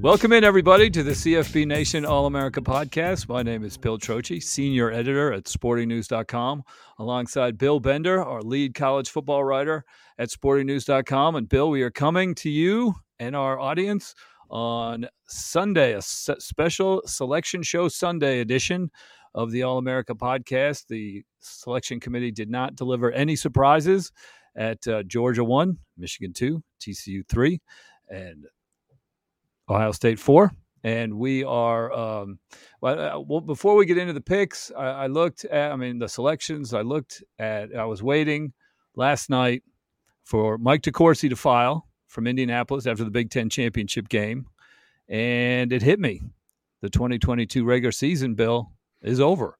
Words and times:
Welcome 0.00 0.32
in, 0.32 0.44
everybody, 0.44 0.90
to 0.90 1.02
the 1.02 1.10
CFB 1.10 1.66
Nation 1.66 2.06
All 2.06 2.26
America 2.26 2.60
podcast. 2.60 3.28
My 3.28 3.42
name 3.42 3.64
is 3.64 3.76
Bill 3.76 3.98
Trocchi, 3.98 4.40
senior 4.40 4.92
editor 4.92 5.32
at 5.32 5.46
sportingnews.com, 5.46 6.62
alongside 7.00 7.58
Bill 7.58 7.80
Bender, 7.80 8.22
our 8.22 8.40
lead 8.40 8.76
college 8.76 9.10
football 9.10 9.42
writer 9.42 9.84
at 10.16 10.28
sportingnews.com. 10.28 11.34
And 11.34 11.48
Bill, 11.48 11.68
we 11.68 11.82
are 11.82 11.90
coming 11.90 12.36
to 12.36 12.48
you 12.48 12.94
and 13.18 13.34
our 13.34 13.58
audience 13.58 14.14
on 14.50 15.08
Sunday, 15.26 15.94
a 15.94 16.00
special 16.00 17.02
selection 17.04 17.64
show 17.64 17.88
Sunday 17.88 18.38
edition 18.38 18.92
of 19.34 19.50
the 19.50 19.64
All 19.64 19.78
America 19.78 20.14
podcast. 20.14 20.86
The 20.86 21.24
selection 21.40 21.98
committee 21.98 22.30
did 22.30 22.48
not 22.48 22.76
deliver 22.76 23.10
any 23.10 23.34
surprises 23.34 24.12
at 24.54 24.86
uh, 24.86 25.02
Georgia 25.02 25.42
1, 25.42 25.76
Michigan 25.96 26.32
2, 26.32 26.62
TCU 26.80 27.26
3, 27.28 27.60
and 28.08 28.46
Ohio 29.68 29.92
State 29.92 30.18
four. 30.18 30.52
And 30.84 31.18
we 31.18 31.42
are, 31.42 31.92
um, 31.92 32.38
well, 32.80 33.00
uh, 33.00 33.20
well, 33.20 33.40
before 33.40 33.74
we 33.74 33.84
get 33.84 33.98
into 33.98 34.12
the 34.12 34.20
picks, 34.20 34.70
I, 34.76 34.86
I 34.86 35.06
looked 35.08 35.44
at, 35.44 35.72
I 35.72 35.76
mean, 35.76 35.98
the 35.98 36.08
selections. 36.08 36.72
I 36.72 36.82
looked 36.82 37.22
at, 37.38 37.74
I 37.74 37.84
was 37.84 38.00
waiting 38.02 38.52
last 38.94 39.28
night 39.28 39.64
for 40.24 40.56
Mike 40.56 40.82
DeCourcy 40.82 41.28
to 41.30 41.36
file 41.36 41.88
from 42.06 42.26
Indianapolis 42.26 42.86
after 42.86 43.02
the 43.02 43.10
Big 43.10 43.30
Ten 43.30 43.50
championship 43.50 44.08
game. 44.08 44.46
And 45.08 45.72
it 45.72 45.82
hit 45.82 45.98
me. 45.98 46.22
The 46.80 46.90
2022 46.90 47.64
regular 47.64 47.92
season 47.92 48.34
bill 48.34 48.72
is 49.02 49.20
over. 49.20 49.57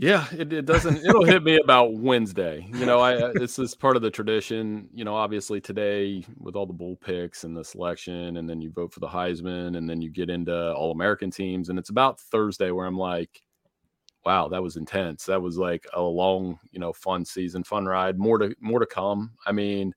Yeah, 0.00 0.26
it, 0.32 0.50
it 0.50 0.64
doesn't. 0.64 1.04
It'll 1.04 1.26
hit 1.26 1.42
me 1.42 1.58
about 1.62 1.92
Wednesday. 1.92 2.66
You 2.72 2.86
know, 2.86 3.00
I 3.00 3.32
this 3.34 3.58
is 3.58 3.74
part 3.74 3.96
of 3.96 4.02
the 4.02 4.10
tradition. 4.10 4.88
You 4.94 5.04
know, 5.04 5.14
obviously 5.14 5.60
today 5.60 6.24
with 6.38 6.56
all 6.56 6.64
the 6.64 6.72
bull 6.72 6.96
picks 6.96 7.44
and 7.44 7.54
the 7.54 7.62
selection, 7.62 8.38
and 8.38 8.48
then 8.48 8.62
you 8.62 8.70
vote 8.70 8.94
for 8.94 9.00
the 9.00 9.08
Heisman, 9.08 9.76
and 9.76 9.88
then 9.88 10.00
you 10.00 10.08
get 10.08 10.30
into 10.30 10.72
All 10.72 10.90
American 10.90 11.30
teams, 11.30 11.68
and 11.68 11.78
it's 11.78 11.90
about 11.90 12.18
Thursday 12.18 12.70
where 12.70 12.86
I'm 12.86 12.96
like, 12.96 13.42
wow, 14.24 14.48
that 14.48 14.62
was 14.62 14.78
intense. 14.78 15.26
That 15.26 15.42
was 15.42 15.58
like 15.58 15.86
a 15.92 16.00
long, 16.00 16.58
you 16.72 16.80
know, 16.80 16.94
fun 16.94 17.22
season, 17.22 17.62
fun 17.62 17.84
ride. 17.84 18.18
More 18.18 18.38
to 18.38 18.54
more 18.58 18.80
to 18.80 18.86
come. 18.86 19.32
I 19.46 19.52
mean, 19.52 19.92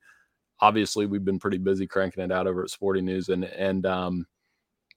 obviously 0.59 1.05
we've 1.05 1.23
been 1.23 1.39
pretty 1.39 1.59
busy 1.59 1.87
cranking 1.87 2.23
it 2.23 2.31
out 2.31 2.45
over 2.45 2.63
at 2.63 2.69
Sporting 2.71 3.05
News, 3.05 3.29
and 3.29 3.45
and 3.45 3.85
um, 3.85 4.25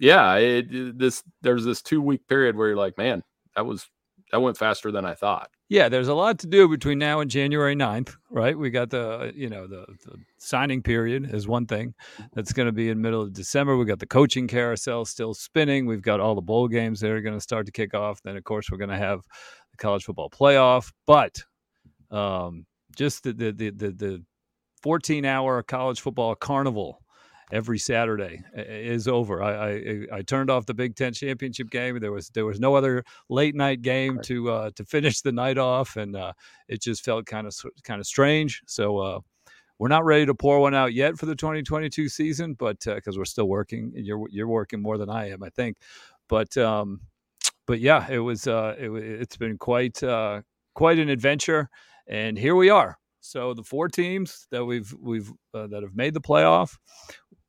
yeah, 0.00 0.34
it 0.34 0.99
this 0.99 1.23
there's 1.43 1.65
this 1.65 1.81
two 1.81 2.03
week 2.03 2.27
period 2.27 2.56
where 2.56 2.67
you're 2.67 2.77
like, 2.77 2.99
man, 2.99 3.23
that 3.55 3.67
was 3.67 3.87
that 4.32 4.41
went 4.41 4.56
faster 4.56 4.91
than 4.91 5.04
I 5.04 5.14
thought. 5.14 5.50
Yeah, 5.69 5.88
there's 5.88 6.09
a 6.09 6.14
lot 6.14 6.38
to 6.41 6.47
do 6.47 6.69
between 6.69 6.98
now 6.98 7.20
and 7.20 7.31
January 7.31 7.75
9th, 7.75 8.14
right? 8.31 8.56
We 8.56 8.70
got 8.70 8.91
the, 8.91 9.32
you 9.34 9.48
know, 9.48 9.66
the, 9.66 9.87
the 10.04 10.16
signing 10.38 10.82
period 10.82 11.32
is 11.32 11.48
one 11.48 11.66
thing. 11.66 11.94
That's 12.34 12.53
going 12.53 12.66
to 12.66 12.72
be 12.72 12.88
in 12.88 13.00
middle 13.00 13.22
of 13.22 13.32
December. 13.32 13.76
We 13.76 13.84
got 13.84 13.98
the 13.98 14.06
coaching 14.06 14.47
carousel 14.47 15.04
still 15.04 15.34
spinning. 15.34 15.87
We've 15.87 16.03
got 16.03 16.20
all 16.20 16.34
the 16.34 16.41
bowl 16.41 16.69
games 16.69 17.00
that 17.00 17.10
are 17.10 17.20
going 17.20 17.37
to 17.37 17.41
start 17.41 17.66
to 17.66 17.72
kick 17.72 17.94
off. 17.94 18.22
Then 18.22 18.37
of 18.37 18.44
course 18.44 18.70
we're 18.70 18.78
going 18.78 18.91
to 18.91 18.97
have 18.97 19.22
the 19.70 19.76
college 19.76 20.04
football 20.04 20.31
playoff, 20.31 20.93
but 21.06 21.43
um, 22.10 22.66
just 22.97 23.25
the 23.25 23.32
the 23.32 23.50
the 23.53 23.70
the, 23.70 23.91
the 23.91 24.25
14 24.82 25.25
hour 25.25 25.62
college 25.62 26.00
football 26.00 26.34
carnival 26.34 27.03
every 27.53 27.79
Saturday 27.79 28.43
is 28.55 29.07
over. 29.09 29.43
I, 29.43 29.53
I, 29.53 30.07
I 30.12 30.23
turned 30.23 30.51
off 30.51 30.67
the 30.67 30.75
Big 30.75 30.97
Ten 30.97 31.12
championship 31.12 31.71
game. 31.71 31.99
There 32.01 32.12
was 32.12 32.29
there 32.31 32.47
was 32.47 32.61
no 32.61 32.75
other 32.75 33.05
late 33.29 33.55
night 33.55 33.83
game 33.83 34.21
to 34.25 34.51
uh, 34.51 34.71
to 34.77 34.84
finish 34.84 35.21
the 35.21 35.33
night 35.33 35.59
off, 35.59 35.97
and 35.97 36.17
uh, 36.17 36.33
it 36.69 36.83
just 36.83 37.05
felt 37.05 37.27
kind 37.27 37.47
of 37.47 37.55
kind 37.85 38.01
of 38.01 38.06
strange. 38.06 38.62
So 38.67 38.99
uh, 38.99 39.21
we're 39.79 39.89
not 39.89 40.05
ready 40.05 40.27
to 40.27 40.35
pour 40.35 40.61
one 40.61 40.75
out 40.75 40.95
yet 40.95 41.19
for 41.19 41.27
the 41.27 41.37
2022 41.37 42.09
season, 42.09 42.55
but 42.55 42.79
because 42.85 43.17
uh, 43.17 43.21
we're 43.21 43.25
still 43.25 43.49
working, 43.49 43.93
you're 43.95 44.27
you're 44.31 44.49
working 44.49 44.83
more 44.83 44.99
than 44.99 45.11
I 45.11 45.31
am, 45.31 45.43
I 45.43 45.51
think. 45.51 45.77
But 46.29 46.56
um, 46.56 47.01
but 47.67 47.81
yeah, 47.81 48.06
it 48.09 48.19
was 48.19 48.47
uh, 48.47 48.75
it, 48.79 48.91
it's 48.91 49.37
been 49.37 49.59
quite 49.59 50.03
uh, 50.03 50.43
quite 50.75 50.99
an 50.99 51.09
adventure, 51.09 51.69
and 52.06 52.39
here 52.39 52.55
we 52.55 52.71
are. 52.71 52.99
So 53.21 53.55
the 53.55 53.65
four 53.65 53.89
teams 53.89 54.47
that 54.51 54.65
we've 54.65 54.95
we've 55.01 55.31
uh, 55.53 55.67
that 55.67 55.83
have 55.83 55.97
made 55.97 56.15
the 56.15 56.21
playoff, 56.21 56.77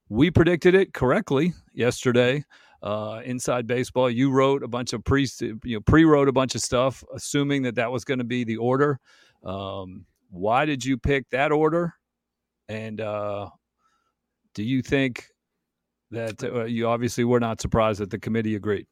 we 0.10 0.32
predicted 0.32 0.76
it 0.76 0.94
correctly 0.94 1.54
yesterday. 1.74 2.44
Uh, 2.82 3.22
inside 3.26 3.66
baseball, 3.66 4.10
you 4.10 4.32
wrote 4.32 4.64
a 4.64 4.68
bunch 4.68 4.94
of 4.94 5.04
pre, 5.04 5.28
you 5.42 5.60
know, 5.66 5.82
pre-wrote 5.82 6.28
a 6.28 6.32
bunch 6.32 6.56
of 6.56 6.62
stuff, 6.62 7.04
assuming 7.14 7.64
that 7.64 7.76
that 7.76 7.92
was 7.92 8.06
going 8.06 8.20
to 8.20 8.24
be 8.24 8.44
the 8.44 8.58
order. 8.58 9.00
Um, 9.44 10.06
why 10.30 10.66
did 10.66 10.86
you 10.86 10.98
pick 10.98 11.30
that 11.32 11.52
order? 11.52 11.94
And 12.70 13.02
uh, 13.02 13.50
do 14.54 14.64
you 14.64 14.82
think 14.82 15.26
that 16.12 16.44
uh, 16.44 16.66
you 16.66 16.88
obviously 16.88 17.24
were 17.24 17.40
not 17.40 17.62
surprised 17.62 18.00
that 18.00 18.12
the 18.12 18.20
committee 18.20 18.56
agreed? 18.56 18.86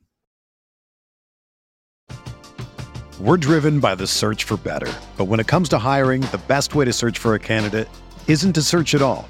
We're 3.20 3.38
driven 3.38 3.80
by 3.80 3.96
the 3.96 4.08
search 4.08 4.44
for 4.44 4.58
better, 4.58 4.92
but 5.16 5.26
when 5.26 5.40
it 5.40 5.48
comes 5.48 5.70
to 5.70 5.78
hiring, 5.78 6.22
the 6.22 6.42
best 6.48 6.76
way 6.76 6.84
to 6.84 6.92
search 6.92 7.18
for 7.18 7.36
a 7.36 7.40
candidate 7.40 7.88
isn't 8.28 8.54
to 8.54 8.62
search 8.62 8.94
at 8.94 9.02
all. 9.02 9.30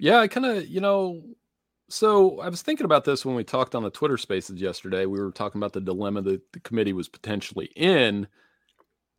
Yeah, 0.00 0.18
I 0.18 0.28
kind 0.28 0.46
of, 0.46 0.66
you 0.66 0.80
know, 0.80 1.20
so 1.90 2.40
I 2.40 2.48
was 2.48 2.62
thinking 2.62 2.86
about 2.86 3.04
this 3.04 3.26
when 3.26 3.34
we 3.34 3.44
talked 3.44 3.74
on 3.74 3.82
the 3.82 3.90
Twitter 3.90 4.16
spaces 4.16 4.58
yesterday. 4.58 5.04
We 5.04 5.20
were 5.20 5.30
talking 5.30 5.60
about 5.60 5.74
the 5.74 5.80
dilemma 5.82 6.22
that 6.22 6.52
the 6.52 6.60
committee 6.60 6.94
was 6.94 7.06
potentially 7.06 7.66
in. 7.76 8.26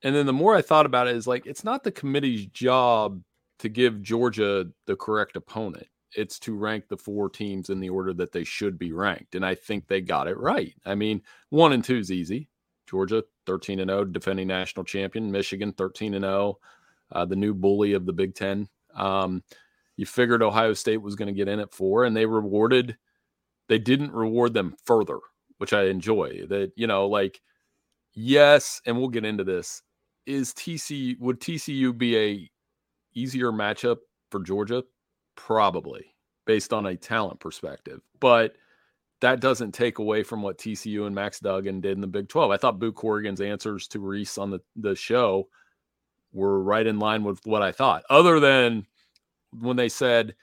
And 0.04 0.16
then 0.16 0.26
the 0.26 0.34
more 0.34 0.56
I 0.56 0.64
thought 0.64 0.88
about 0.88 1.08
it, 1.08 1.16
is 1.16 1.28
like, 1.28 1.46
it's 1.46 1.64
not 1.64 1.84
the 1.84 1.92
committee's 1.92 2.48
job 2.48 3.22
to 3.60 3.70
give 3.70 4.02
Georgia 4.02 4.66
the 4.88 4.96
correct 4.96 5.36
opponent. 5.36 5.86
It's 6.16 6.40
to 6.40 6.56
rank 6.56 6.88
the 6.88 6.98
four 6.98 7.30
teams 7.30 7.70
in 7.70 7.80
the 7.80 7.90
order 7.90 8.12
that 8.16 8.32
they 8.32 8.44
should 8.44 8.80
be 8.80 8.92
ranked. 8.92 9.36
And 9.36 9.46
I 9.46 9.54
think 9.54 9.88
they 9.88 10.02
got 10.02 10.28
it 10.28 10.38
right. 10.40 10.74
I 10.84 10.96
mean, 10.96 11.22
one 11.50 11.74
and 11.74 11.84
two 11.84 11.98
is 11.98 12.12
easy. 12.12 12.50
Georgia, 12.88 13.24
13 13.46 13.82
and 13.82 13.92
0, 13.92 14.06
defending 14.06 14.48
national 14.48 14.84
champion. 14.86 15.32
Michigan, 15.32 15.74
13 15.74 16.16
and 16.16 16.24
0, 16.24 16.58
uh, 17.12 17.26
the 17.26 17.36
new 17.36 17.54
bully 17.54 17.94
of 17.94 18.08
the 18.08 18.14
Big 18.14 18.34
Ten. 18.34 18.68
Um, 18.96 19.44
you 19.98 20.06
figured 20.06 20.44
Ohio 20.44 20.74
State 20.74 21.02
was 21.02 21.16
going 21.16 21.28
to 21.28 21.34
get 21.34 21.48
in 21.48 21.60
at 21.60 21.74
four, 21.74 22.06
and 22.06 22.16
they 22.16 22.26
rewarded. 22.26 22.98
They 23.68 23.80
didn't 23.80 24.12
reward 24.12 24.54
them 24.54 24.76
further, 24.86 25.20
which 25.58 25.74
I 25.74 25.86
enjoy. 25.86 26.46
That 26.48 26.72
you 26.76 26.88
know, 26.88 27.08
like 27.08 27.42
yes, 28.14 28.82
and 28.86 28.98
we'll 28.98 29.10
get 29.10 29.26
into 29.26 29.44
this. 29.44 29.82
Is 30.26 30.54
TC 30.54 31.20
would 31.20 31.40
TCU 31.40 31.98
be 31.98 32.18
a 32.18 32.52
easier 33.14 33.52
matchup 33.52 33.98
for 34.30 34.42
Georgia? 34.42 34.84
Probably, 35.36 36.06
based 36.46 36.74
on 36.74 36.86
a 36.86 36.96
talent 36.96 37.40
perspective, 37.40 38.02
but 38.20 38.56
that 39.22 39.40
doesn't 39.40 39.72
take 39.72 40.00
away 40.00 40.24
from 40.24 40.42
what 40.42 40.58
TCU 40.58 41.06
and 41.06 41.16
Max 41.16 41.40
Duggan 41.40 41.80
did 41.80 41.94
in 41.94 42.02
the 42.02 42.08
Big 42.08 42.28
12. 42.28 42.52
I 42.52 42.58
thought 42.58 42.80
Boo 42.80 42.92
Corrigan's 42.92 43.40
answers 43.40 43.88
to 43.90 44.00
Rece 44.00 44.42
on 44.42 44.50
the, 44.50 44.60
the 44.76 44.96
show 44.96 45.48
were 46.34 46.62
right 46.62 46.88
in 46.88 46.98
line 46.98 47.24
with 47.24 47.40
what 47.46 47.62
I 47.62 47.72
thought, 47.72 48.04
other 48.10 48.40
than 48.40 48.86
when 49.60 49.78
they 49.78 49.90
said, 49.90 50.36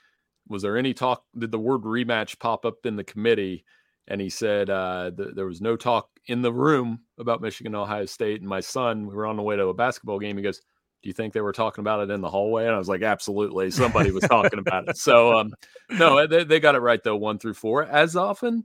was 0.49 0.62
there 0.62 0.76
any 0.76 0.94
talk? 0.94 1.25
Did 1.38 1.50
the 1.50 1.58
word 1.58 1.82
rematch 1.82 2.38
pop 2.38 2.64
up 2.64 2.84
in 2.84 2.96
the 2.96 3.05
committee? 3.05 3.64
And 4.08 4.20
he 4.20 4.31
said 4.31 4.70
uh, 4.70 5.10
th- 5.16 5.34
there 5.34 5.46
was 5.46 5.60
no 5.60 5.76
talk 5.76 6.08
in 6.26 6.43
the 6.43 6.52
room 6.52 7.00
about 7.19 7.43
Michigan 7.43 7.75
Ohio 7.75 8.06
State. 8.06 8.40
And 8.40 8.49
my 8.49 8.60
son, 8.60 9.06
we 9.06 9.14
were 9.14 9.26
on 9.26 9.37
the 9.37 9.43
way 9.43 9.56
to 9.56 9.66
a 9.66 9.75
basketball 9.75 10.19
game. 10.19 10.37
He 10.37 10.43
goes, 10.43 10.60
"Do 11.02 11.08
you 11.08 11.12
think 11.12 11.34
they 11.34 11.43
were 11.43 11.52
talking 11.52 11.82
about 11.82 12.00
it 12.00 12.10
in 12.10 12.22
the 12.22 12.31
hallway?" 12.31 12.64
And 12.64 12.75
I 12.75 12.78
was 12.78 12.88
like, 12.88 13.02
"Absolutely, 13.02 13.70
somebody 13.70 14.10
was 14.10 14.25
talking 14.25 14.58
about 14.58 14.88
it." 14.88 14.96
So, 14.96 15.38
um, 15.38 15.52
no, 15.90 16.26
they, 16.26 16.44
they 16.44 16.61
got 16.61 16.75
it 16.75 16.81
right 16.81 17.02
though, 17.04 17.16
one 17.16 17.38
through 17.38 17.54
four, 17.54 17.84
as 17.84 18.16
often 18.16 18.64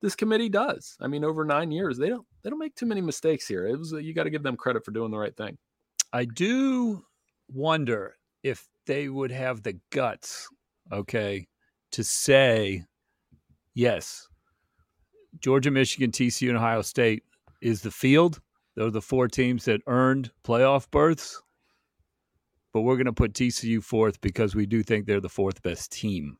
this 0.00 0.14
committee 0.14 0.48
does. 0.48 0.96
I 1.00 1.08
mean, 1.08 1.24
over 1.24 1.44
nine 1.44 1.72
years, 1.72 1.98
they 1.98 2.08
don't 2.08 2.26
they 2.42 2.50
don't 2.50 2.60
make 2.60 2.76
too 2.76 2.86
many 2.86 3.00
mistakes 3.00 3.48
here. 3.48 3.66
It 3.66 3.76
was 3.76 3.90
you 3.92 4.14
got 4.14 4.24
to 4.24 4.30
give 4.30 4.44
them 4.44 4.56
credit 4.56 4.84
for 4.84 4.92
doing 4.92 5.10
the 5.10 5.18
right 5.18 5.36
thing. 5.36 5.58
I 6.12 6.24
do 6.26 7.04
wonder 7.48 8.16
if 8.44 8.68
they 8.86 9.08
would 9.08 9.30
have 9.30 9.62
the 9.62 9.78
guts, 9.90 10.48
okay, 10.92 11.46
to 11.92 12.04
say, 12.04 12.84
yes, 13.74 14.28
Georgia, 15.40 15.70
Michigan, 15.70 16.10
TCU, 16.10 16.48
and 16.48 16.58
Ohio 16.58 16.82
State 16.82 17.22
is 17.60 17.82
the 17.82 17.90
field. 17.90 18.40
Those 18.76 18.88
are 18.88 18.92
the 18.92 19.00
four 19.00 19.28
teams 19.28 19.64
that 19.64 19.80
earned 19.86 20.30
playoff 20.44 20.90
berths. 20.90 21.40
But 22.72 22.82
we're 22.82 22.96
going 22.96 23.06
to 23.06 23.12
put 23.12 23.34
TCU 23.34 23.82
fourth 23.82 24.20
because 24.20 24.54
we 24.54 24.66
do 24.66 24.82
think 24.82 25.06
they're 25.06 25.20
the 25.20 25.28
fourth 25.28 25.62
best 25.62 25.92
team. 25.92 26.38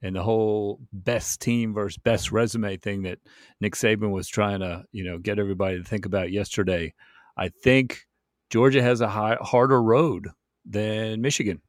And 0.00 0.14
the 0.14 0.22
whole 0.22 0.80
best 0.92 1.40
team 1.40 1.74
versus 1.74 1.98
best 1.98 2.30
resume 2.30 2.76
thing 2.76 3.02
that 3.02 3.18
Nick 3.60 3.74
Saban 3.74 4.12
was 4.12 4.28
trying 4.28 4.60
to, 4.60 4.84
you 4.92 5.02
know, 5.02 5.18
get 5.18 5.40
everybody 5.40 5.78
to 5.78 5.84
think 5.84 6.06
about 6.06 6.30
yesterday. 6.30 6.94
I 7.36 7.48
think 7.48 8.06
Georgia 8.48 8.80
has 8.80 9.00
a 9.00 9.08
high, 9.08 9.36
harder 9.40 9.82
road 9.82 10.28
than 10.68 11.20
Michigan. 11.20 11.60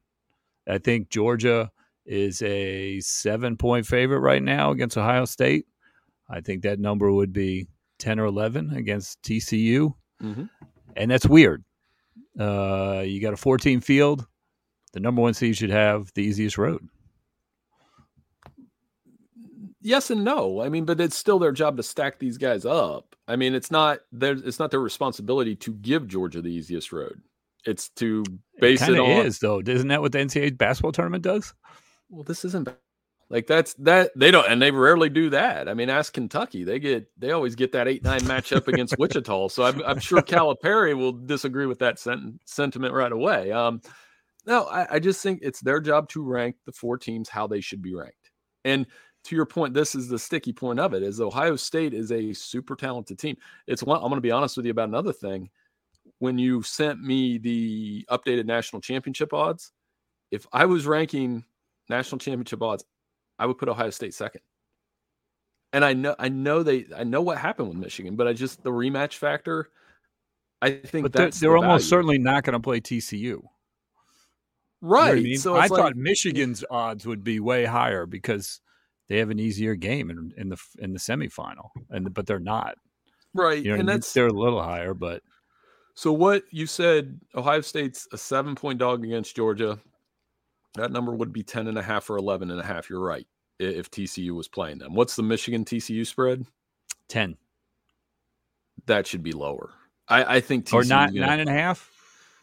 I 0.68 0.78
think 0.78 1.10
Georgia 1.10 1.72
is 2.06 2.42
a 2.42 3.00
seven 3.00 3.57
point 3.57 3.86
favorite 3.86 4.19
right 4.19 4.44
now 4.44 4.72
against 4.72 4.98
Ohio 4.98 5.25
State. 5.25 5.66
I 6.30 6.42
think 6.42 6.63
that 6.63 6.80
number 6.80 7.12
would 7.12 7.34
be 7.34 7.68
10 8.00 8.19
or 8.19 8.25
11 8.25 8.74
against 8.74 9.22
TCU. 9.24 9.94
Mm-hmm. 10.22 10.46
And 10.96 11.12
that's 11.12 11.25
weird. 11.25 11.63
Uh, 12.40 13.04
you 13.06 13.22
got 13.22 13.34
a 13.34 13.38
14 13.38 13.81
field. 13.81 14.28
The 14.94 15.00
number 15.00 15.22
one 15.22 15.34
seed 15.34 15.57
should 15.57 15.69
have 15.69 16.12
the 16.13 16.24
easiest 16.24 16.57
road. 16.57 16.88
Yes 19.81 20.10
and 20.10 20.24
no. 20.24 20.62
I 20.62 20.69
mean, 20.69 20.86
but 20.86 21.00
it's 21.00 21.16
still 21.16 21.40
their 21.40 21.51
job 21.51 21.78
to 21.78 21.84
stack 21.84 22.19
these 22.19 22.38
guys 22.38 22.66
up. 22.66 23.16
I 23.28 23.36
mean, 23.36 23.54
it's 23.54 23.72
not 23.72 24.00
their 24.12 24.34
it's 24.34 24.60
not 24.60 24.72
their 24.72 24.80
responsibility 24.80 25.56
to 25.57 25.74
give 25.74 26.07
Georgia 26.07 26.42
the 26.42 26.50
easiest 26.50 26.92
road. 26.92 27.22
It's 27.66 27.90
to 27.90 28.24
base 28.59 28.81
it, 28.81 28.95
it 28.95 29.00
on. 29.00 29.25
Is 29.25 29.39
though, 29.39 29.61
isn't 29.65 29.88
that 29.88 30.01
what 30.01 30.11
the 30.11 30.19
NCAA 30.19 30.57
basketball 30.57 30.91
tournament 30.91 31.23
does? 31.23 31.53
Well, 32.09 32.23
this 32.23 32.44
isn't 32.45 32.69
like 33.29 33.45
that's 33.45 33.75
that 33.75 34.11
they 34.15 34.31
don't, 34.31 34.50
and 34.50 34.61
they 34.61 34.71
rarely 34.71 35.09
do 35.09 35.29
that. 35.29 35.69
I 35.69 35.75
mean, 35.75 35.89
ask 35.89 36.13
Kentucky; 36.13 36.63
they 36.63 36.79
get 36.79 37.07
they 37.17 37.31
always 37.31 37.56
get 37.56 37.71
that 37.73 37.88
eight 37.88 38.03
nine 38.03 38.21
matchup 38.21 38.67
against 38.67 38.95
Wichita. 39.00 39.50
So 39.50 39.63
I'm, 39.63 39.83
I'm 39.83 40.00
sure 40.00 40.21
Calipari 40.21 40.97
will 40.97 41.11
disagree 41.11 41.67
with 41.67 41.79
that 41.79 42.00
sent- 42.00 42.41
sentiment 42.45 42.94
right 42.94 43.11
away. 43.11 43.51
Um, 43.51 43.81
no, 44.47 44.65
I, 44.65 44.95
I 44.95 45.00
just 45.00 45.21
think 45.21 45.39
it's 45.44 45.62
their 45.62 45.79
job 45.79 46.09
to 46.09 46.23
rank 46.23 46.55
the 46.65 46.71
four 46.71 46.97
teams 46.97 47.29
how 47.29 47.45
they 47.45 47.62
should 47.62 47.84
be 47.84 47.93
ranked. 47.93 48.31
And 48.65 48.88
to 49.25 49.36
your 49.36 49.45
point, 49.45 49.75
this 49.75 49.93
is 49.93 50.07
the 50.07 50.17
sticky 50.17 50.53
point 50.53 50.79
of 50.79 50.95
it: 50.95 51.03
is 51.03 51.22
Ohio 51.22 51.55
State 51.55 51.93
is 51.93 52.12
a 52.12 52.34
super 52.34 52.75
talented 52.75 53.19
team. 53.19 53.38
It's 53.67 53.84
one. 53.84 53.98
I'm 53.98 54.10
going 54.10 54.15
to 54.15 54.22
be 54.22 54.31
honest 54.31 54.57
with 54.57 54.65
you 54.65 54.72
about 54.72 54.89
another 54.89 55.13
thing 55.13 55.51
when 56.19 56.38
you 56.38 56.61
sent 56.61 57.01
me 57.01 57.38
the 57.38 58.05
updated 58.09 58.45
national 58.45 58.81
championship 58.81 59.33
odds, 59.33 59.71
if 60.31 60.45
I 60.53 60.65
was 60.65 60.85
ranking 60.85 61.45
national 61.89 62.19
championship 62.19 62.61
odds, 62.61 62.85
I 63.39 63.45
would 63.45 63.57
put 63.57 63.69
Ohio 63.69 63.89
State 63.89 64.13
second. 64.13 64.41
And 65.71 65.85
I 65.85 65.93
know 65.93 66.15
I 66.17 66.29
know 66.29 66.63
they 66.63 66.85
I 66.95 67.03
know 67.03 67.21
what 67.21 67.38
happened 67.38 67.69
with 67.69 67.77
Michigan, 67.77 68.15
but 68.15 68.27
I 68.27 68.33
just 68.33 68.63
the 68.63 68.71
rematch 68.71 69.15
factor. 69.15 69.69
I 70.61 70.71
think 70.71 71.03
but 71.03 71.13
they're, 71.13 71.29
they're 71.29 71.51
the 71.51 71.55
almost 71.57 71.88
certainly 71.88 72.17
not 72.17 72.43
going 72.43 72.53
to 72.53 72.59
play 72.59 72.81
TCU. 72.81 73.41
Right. 74.81 75.09
You 75.09 75.13
know 75.13 75.19
I, 75.19 75.23
mean? 75.23 75.38
so 75.38 75.55
I 75.55 75.59
like, 75.59 75.69
thought 75.69 75.95
Michigan's 75.95 76.63
odds 76.69 77.05
would 77.05 77.23
be 77.23 77.39
way 77.39 77.65
higher 77.65 78.05
because 78.05 78.61
they 79.07 79.17
have 79.17 79.29
an 79.29 79.39
easier 79.39 79.75
game 79.75 80.09
in, 80.09 80.31
in 80.38 80.49
the 80.49 80.57
in 80.79 80.93
the 80.93 80.99
semifinal, 80.99 81.69
and 81.89 82.13
but 82.13 82.25
they're 82.25 82.39
not. 82.39 82.75
Right. 83.33 83.63
You 83.63 83.73
know, 83.73 83.79
and 83.79 83.88
that's 83.88 84.11
they're 84.11 84.27
a 84.27 84.33
little 84.33 84.61
higher, 84.61 84.93
but 84.93 85.21
so 86.00 86.13
what 86.13 86.46
you 86.50 86.65
said, 86.65 87.20
Ohio 87.36 87.60
State's 87.60 88.08
a 88.13 88.18
seven 88.18 88.56
point 88.56 88.79
dog 88.79 89.03
against 89.03 89.36
Georgia. 89.36 89.77
That 90.75 90.94
number 90.94 91.13
would 91.13 91.34
be 91.34 91.44
10 91.44 91.68
and 91.68 91.77
a 91.77 91.82
half 91.82 92.10
or 92.10 92.15
11 92.15 92.51
and 92.51 92.58
a 92.62 92.63
half. 92.63 92.89
You're 92.89 93.01
right. 93.01 93.27
If 93.60 93.91
TCU 93.91 94.32
was 94.32 94.48
playing 94.48 94.77
them. 94.77 94.96
What's 94.96 95.18
the 95.18 95.24
Michigan 95.24 95.65
TCU 95.65 96.08
spread? 96.08 96.46
10. 97.10 97.36
That 98.86 99.08
should 99.08 99.24
be 99.24 99.34
lower. 99.34 99.72
I, 100.08 100.38
I 100.38 100.39
think 100.39 100.68
TCU 100.68 100.74
or 100.74 100.84
nine, 100.86 101.13
gonna, 101.15 101.25
nine 101.25 101.41
and 101.41 101.50
a 101.50 101.51
half. 101.51 101.91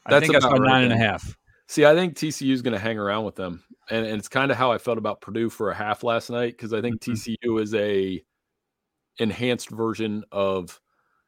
I 0.04 0.20
think 0.20 0.34
it's 0.34 0.44
about 0.44 0.60
right 0.60 0.68
nine 0.68 0.84
and 0.84 0.92
a 0.92 0.98
half. 0.98 1.34
See, 1.66 1.86
I 1.86 1.94
think 1.94 2.14
TCU 2.14 2.52
is 2.52 2.60
going 2.60 2.74
to 2.74 2.78
hang 2.78 2.98
around 2.98 3.24
with 3.24 3.36
them, 3.36 3.64
and, 3.88 4.04
and 4.04 4.18
it's 4.18 4.28
kind 4.28 4.50
of 4.50 4.58
how 4.58 4.70
I 4.70 4.76
felt 4.76 4.98
about 4.98 5.22
Purdue 5.22 5.48
for 5.48 5.70
a 5.70 5.74
half 5.74 6.04
last 6.04 6.28
night 6.28 6.58
because 6.58 6.74
I 6.74 6.82
think 6.82 7.00
mm-hmm. 7.00 7.48
TCU 7.48 7.62
is 7.62 7.72
a 7.72 8.22
enhanced 9.18 9.70
version 9.70 10.24
of 10.30 10.78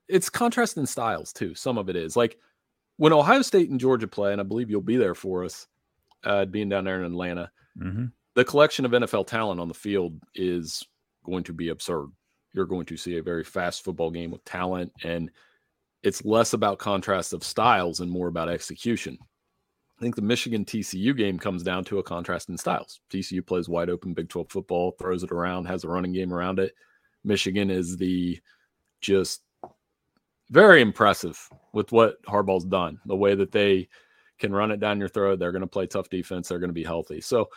it's 0.09 0.31
contrast 0.31 0.77
in 0.77 0.87
styles 0.87 1.33
too. 1.33 1.55
Some 1.55 1.79
of 1.79 1.89
it 1.89 1.97
is 1.97 2.17
like 2.17 2.39
when 2.97 3.13
Ohio 3.13 3.43
State 3.43 3.71
and 3.71 3.81
Georgia 3.81 4.09
play, 4.09 4.33
and 4.33 4.41
I 4.41 4.45
believe 4.45 4.71
you'll 4.71 4.81
be 4.81 4.97
there 4.97 5.15
for 5.15 5.45
us, 5.45 5.67
uh, 6.25 6.45
being 6.45 6.69
down 6.69 6.85
there 6.85 7.03
in 7.03 7.13
Atlanta. 7.13 7.51
Mm-hmm. 7.79 8.07
The 8.35 8.45
collection 8.45 8.85
of 8.85 8.93
NFL 8.93 9.27
talent 9.27 9.61
on 9.61 9.69
the 9.69 9.75
field 9.75 10.21
is 10.35 10.85
going 11.25 11.45
to 11.45 11.53
be 11.53 11.69
absurd. 11.69 12.09
You're 12.53 12.67
going 12.67 12.87
to 12.87 12.97
see 12.97 13.19
a 13.19 13.23
very 13.23 13.45
fast 13.45 13.85
football 13.85 14.11
game 14.11 14.31
with 14.31 14.45
talent, 14.45 14.93
and 15.05 15.31
it's 16.03 16.25
less 16.25 16.53
about 16.53 16.79
contrast 16.79 17.33
of 17.33 17.45
styles 17.45 18.01
and 18.01 18.11
more 18.11 18.29
about 18.29 18.49
execution. 18.49 19.19
I 19.99 20.01
think 20.01 20.15
the 20.15 20.23
Michigan 20.23 20.65
TCU 20.65 21.17
game 21.17 21.39
comes 21.39 21.65
down 21.65 21.85
to 21.87 21.99
a 21.99 22.03
contrast 22.03 22.49
in 22.49 22.57
styles. 22.57 23.01
TCU 23.11 23.45
plays 23.45 23.69
wide 23.69 23.91
open 23.91 24.15
Big 24.15 24.29
12 24.29 24.49
football, 24.49 24.93
throws 24.93 25.25
it 25.25 25.33
around, 25.33 25.65
has 25.65 25.83
a 25.83 25.89
running 25.89 26.13
game 26.13 26.33
around 26.33 26.61
it. 26.61 26.75
Michigan 27.25 27.69
is 27.69 27.97
the 27.97 28.39
just 29.01 29.43
very 30.51 30.81
impressive 30.81 31.49
with 31.73 31.93
what 31.93 32.23
Harbaugh's 32.25 32.65
done, 32.65 33.01
the 33.07 33.17
way 33.17 33.35
that 33.35 33.53
they 33.53 33.89
can 34.39 34.53
run 34.53 34.71
it 34.71 34.81
down 34.81 34.99
your 34.99 35.09
throat. 35.09 35.39
They're 35.39 35.53
going 35.53 35.63
to 35.63 35.67
play 35.67 35.87
tough 35.87 36.09
defense. 36.09 36.49
They're 36.49 36.59
going 36.59 36.71
to 36.71 36.75
be 36.75 36.85
healthy. 36.85 37.21
So 37.21 37.49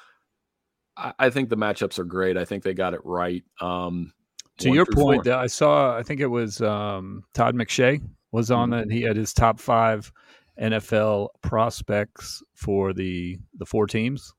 I, 0.97 1.13
I, 1.19 1.29
think 1.29 1.49
the 1.49 1.57
matchups 1.57 1.99
are 1.99 2.03
great. 2.03 2.37
I 2.37 2.45
think 2.45 2.63
they 2.63 2.73
got 2.73 2.93
it 2.93 3.01
right. 3.03 3.43
Um, 3.59 4.13
to 4.59 4.73
your 4.73 4.85
point, 4.85 5.25
four. 5.25 5.33
I 5.33 5.47
saw, 5.47 5.95
I 5.95 6.03
think 6.03 6.19
it 6.19 6.27
was 6.27 6.61
um, 6.61 7.23
Todd 7.33 7.55
McShay 7.55 8.01
was 8.31 8.51
on 8.51 8.71
mm-hmm. 8.71 8.91
it. 8.91 8.93
He 8.93 9.01
had 9.01 9.15
his 9.15 9.33
top 9.33 9.59
five 9.59 10.11
NFL 10.59 11.29
prospects 11.41 12.43
for 12.53 12.93
the 12.93 13.39
the 13.55 13.65
four 13.65 13.87
teams, 13.87 14.33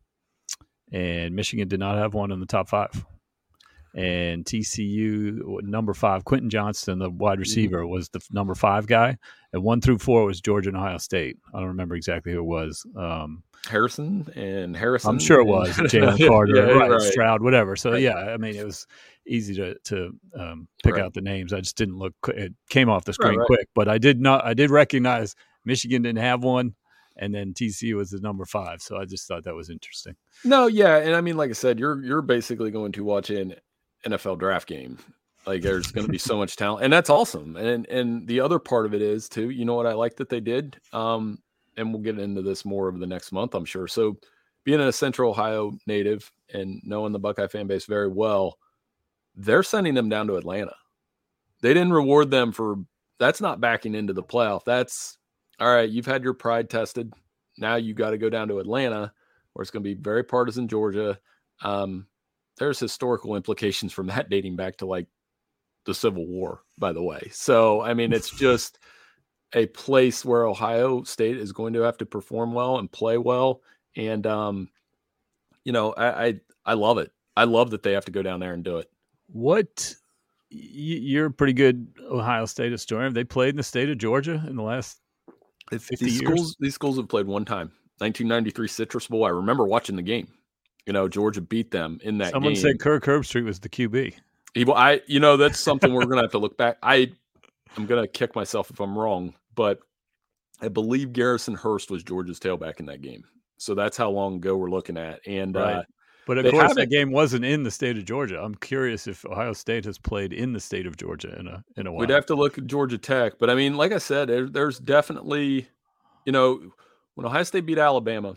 and 0.92 1.34
Michigan 1.34 1.66
did 1.66 1.80
not 1.80 1.96
have 1.96 2.14
one 2.14 2.30
in 2.30 2.38
the 2.38 2.46
top 2.46 2.68
five 2.68 3.04
and 3.94 4.44
TCU 4.44 5.62
number 5.62 5.92
five, 5.92 6.24
Quentin 6.24 6.48
Johnston, 6.48 6.98
the 6.98 7.10
wide 7.10 7.32
mm-hmm. 7.32 7.40
receiver, 7.40 7.78
mm-hmm. 7.80 7.92
was 7.92 8.08
the 8.08 8.20
number 8.30 8.54
five 8.54 8.86
guy, 8.86 9.18
and 9.52 9.62
one 9.62 9.80
through 9.80 9.98
four 9.98 10.24
was 10.24 10.40
Georgia 10.40 10.70
and 10.70 10.78
Ohio 10.78 10.98
State. 10.98 11.36
I 11.52 11.58
don't 11.58 11.68
remember 11.68 11.94
exactly 11.94 12.32
who 12.32 12.38
it 12.38 12.44
was. 12.44 12.86
Um, 12.96 13.42
Harrison 13.68 14.26
and 14.34 14.76
Harrison. 14.76 15.10
I'm 15.10 15.18
sure 15.18 15.40
it 15.40 15.46
was 15.46 15.68
Jalen 15.76 16.26
Carter, 16.26 16.56
yeah, 16.56 16.62
right, 16.72 16.90
right, 16.90 17.00
Stroud, 17.00 17.42
whatever. 17.42 17.76
So 17.76 17.92
right. 17.92 18.00
yeah, 18.00 18.14
I 18.14 18.36
mean 18.36 18.56
it 18.56 18.64
was 18.64 18.86
easy 19.26 19.54
to 19.56 19.76
to 19.84 20.12
um, 20.38 20.68
pick 20.82 20.98
out 20.98 21.14
the 21.14 21.20
names. 21.20 21.52
I 21.52 21.60
just 21.60 21.76
didn't 21.76 21.98
look. 21.98 22.14
It 22.28 22.54
came 22.70 22.88
off 22.88 23.04
the 23.04 23.12
screen 23.12 23.40
quick, 23.46 23.68
but 23.74 23.88
I 23.88 23.98
did 23.98 24.20
not. 24.20 24.44
I 24.44 24.54
did 24.54 24.70
recognize 24.70 25.36
Michigan 25.64 26.02
didn't 26.02 26.22
have 26.22 26.42
one 26.42 26.74
and 27.16 27.34
then 27.34 27.52
TCU 27.52 27.94
was 27.94 28.10
the 28.10 28.20
number 28.20 28.44
five. 28.44 28.80
So 28.80 28.96
I 28.96 29.04
just 29.04 29.28
thought 29.28 29.44
that 29.44 29.54
was 29.54 29.70
interesting. 29.70 30.16
No, 30.44 30.66
yeah, 30.66 30.96
and 30.96 31.14
I 31.14 31.20
mean, 31.20 31.36
like 31.36 31.50
I 31.50 31.54
said, 31.54 31.78
you're 31.78 32.02
you're 32.02 32.22
basically 32.22 32.70
going 32.70 32.92
to 32.92 33.04
watch 33.04 33.30
an 33.30 33.54
NFL 34.04 34.38
draft 34.38 34.68
game. 34.68 34.98
Like 35.46 35.62
there's 35.62 35.90
going 35.90 36.06
to 36.06 36.12
be 36.12 36.18
so 36.18 36.36
much 36.36 36.56
talent, 36.56 36.84
and 36.84 36.92
that's 36.92 37.10
awesome. 37.10 37.56
And 37.56 37.86
and 37.88 38.26
the 38.28 38.40
other 38.40 38.58
part 38.58 38.86
of 38.86 38.94
it 38.94 39.02
is 39.02 39.28
too. 39.28 39.50
You 39.50 39.64
know 39.64 39.74
what 39.74 39.86
I 39.86 39.92
like 39.92 40.16
that 40.16 40.28
they 40.28 40.40
did, 40.40 40.78
um, 40.92 41.38
and 41.76 41.92
we'll 41.92 42.02
get 42.02 42.18
into 42.18 42.42
this 42.42 42.64
more 42.64 42.88
over 42.88 42.98
the 42.98 43.06
next 43.06 43.32
month, 43.32 43.54
I'm 43.54 43.64
sure. 43.64 43.88
So, 43.88 44.18
being 44.64 44.80
a 44.80 44.92
Central 44.92 45.30
Ohio 45.30 45.72
native 45.86 46.30
and 46.54 46.80
knowing 46.84 47.12
the 47.12 47.18
Buckeye 47.18 47.48
fan 47.48 47.66
base 47.66 47.86
very 47.86 48.08
well, 48.08 48.56
they're 49.34 49.64
sending 49.64 49.94
them 49.94 50.08
down 50.08 50.28
to 50.28 50.36
Atlanta. 50.36 50.76
They 51.60 51.74
didn't 51.74 51.92
reward 51.92 52.30
them 52.30 52.52
for 52.52 52.76
that's 53.18 53.40
not 53.40 53.60
backing 53.60 53.96
into 53.96 54.12
the 54.12 54.22
playoff. 54.22 54.64
That's 54.64 55.18
all 55.58 55.74
right. 55.74 55.90
You've 55.90 56.06
had 56.06 56.22
your 56.22 56.34
pride 56.34 56.70
tested. 56.70 57.12
Now 57.58 57.76
you 57.76 57.94
got 57.94 58.10
to 58.10 58.18
go 58.18 58.30
down 58.30 58.48
to 58.48 58.58
Atlanta, 58.58 59.12
where 59.52 59.62
it's 59.62 59.70
going 59.70 59.82
to 59.82 59.94
be 59.94 60.00
very 60.00 60.22
partisan 60.22 60.68
Georgia. 60.68 61.18
Um, 61.62 62.06
there's 62.58 62.78
historical 62.78 63.36
implications 63.36 63.92
from 63.92 64.06
that 64.08 64.30
dating 64.30 64.56
back 64.56 64.76
to 64.78 64.86
like 64.86 65.06
the 65.84 65.94
Civil 65.94 66.26
War, 66.26 66.62
by 66.78 66.92
the 66.92 67.02
way. 67.02 67.28
So, 67.32 67.80
I 67.80 67.94
mean, 67.94 68.12
it's 68.12 68.30
just 68.38 68.78
a 69.54 69.66
place 69.66 70.24
where 70.24 70.46
Ohio 70.46 71.02
State 71.02 71.36
is 71.36 71.52
going 71.52 71.72
to 71.74 71.80
have 71.80 71.98
to 71.98 72.06
perform 72.06 72.52
well 72.54 72.78
and 72.78 72.90
play 72.90 73.18
well. 73.18 73.62
And, 73.96 74.26
um, 74.26 74.70
you 75.64 75.72
know, 75.72 75.92
I, 75.92 76.26
I, 76.26 76.40
I 76.64 76.74
love 76.74 76.98
it. 76.98 77.10
I 77.36 77.44
love 77.44 77.70
that 77.70 77.82
they 77.82 77.92
have 77.92 78.04
to 78.06 78.12
go 78.12 78.22
down 78.22 78.40
there 78.40 78.52
and 78.52 78.62
do 78.62 78.78
it. 78.78 78.90
What 79.28 79.94
you're 80.50 81.26
a 81.26 81.30
pretty 81.30 81.54
good 81.54 81.86
Ohio 82.10 82.44
State 82.44 82.72
historian. 82.72 83.06
Have 83.06 83.14
they 83.14 83.24
played 83.24 83.50
in 83.50 83.56
the 83.56 83.62
state 83.62 83.88
of 83.88 83.96
Georgia 83.96 84.44
in 84.46 84.56
the 84.56 84.62
last 84.62 85.00
50 85.70 85.96
these 85.96 86.20
years? 86.20 86.30
schools? 86.30 86.56
These 86.60 86.74
schools 86.74 86.96
have 86.98 87.08
played 87.08 87.26
one 87.26 87.46
time, 87.46 87.68
1993 87.98 88.68
Citrus 88.68 89.06
Bowl. 89.06 89.24
I 89.24 89.30
remember 89.30 89.64
watching 89.64 89.96
the 89.96 90.02
game 90.02 90.28
you 90.86 90.92
know, 90.92 91.08
Georgia 91.08 91.40
beat 91.40 91.70
them 91.70 92.00
in 92.02 92.18
that 92.18 92.32
Someone 92.32 92.54
game. 92.54 92.62
said 92.62 92.80
Kirk 92.80 93.04
Herbstreit 93.04 93.44
was 93.44 93.60
the 93.60 93.68
QB. 93.68 94.14
He, 94.54 94.66
I, 94.70 95.00
you 95.06 95.20
know, 95.20 95.36
that's 95.36 95.58
something 95.58 95.92
we're 95.92 96.06
gonna 96.06 96.22
have 96.22 96.32
to 96.32 96.38
look 96.38 96.56
back. 96.56 96.78
I, 96.82 97.12
I'm 97.76 97.86
gonna 97.86 98.06
kick 98.06 98.34
myself 98.34 98.70
if 98.70 98.80
I'm 98.80 98.98
wrong, 98.98 99.34
but 99.54 99.80
I 100.60 100.68
believe 100.68 101.12
Garrison 101.12 101.54
Hearst 101.54 101.90
was 101.90 102.02
Georgia's 102.02 102.38
tailback 102.38 102.80
in 102.80 102.86
that 102.86 103.02
game. 103.02 103.24
So 103.58 103.74
that's 103.74 103.96
how 103.96 104.10
long 104.10 104.36
ago 104.36 104.56
we're 104.56 104.70
looking 104.70 104.96
at. 104.96 105.20
And 105.26 105.54
right. 105.54 105.76
uh, 105.76 105.82
but 106.26 106.38
of 106.38 106.50
course, 106.52 106.74
that 106.74 106.90
game 106.90 107.10
wasn't 107.10 107.44
in 107.44 107.64
the 107.64 107.70
state 107.70 107.98
of 107.98 108.04
Georgia. 108.04 108.40
I'm 108.40 108.54
curious 108.54 109.08
if 109.08 109.24
Ohio 109.24 109.52
State 109.52 109.84
has 109.86 109.98
played 109.98 110.32
in 110.32 110.52
the 110.52 110.60
state 110.60 110.86
of 110.86 110.96
Georgia 110.96 111.36
in 111.38 111.48
a 111.48 111.64
in 111.76 111.86
a 111.86 111.92
while. 111.92 112.00
We'd 112.00 112.10
have 112.10 112.26
to 112.26 112.34
look 112.34 112.58
at 112.58 112.66
Georgia 112.66 112.98
Tech, 112.98 113.34
but 113.40 113.50
I 113.50 113.54
mean, 113.54 113.76
like 113.76 113.92
I 113.92 113.98
said, 113.98 114.28
there, 114.28 114.48
there's 114.48 114.78
definitely, 114.78 115.66
you 116.24 116.32
know, 116.32 116.60
when 117.14 117.26
Ohio 117.26 117.42
State 117.42 117.66
beat 117.66 117.78
Alabama, 117.78 118.36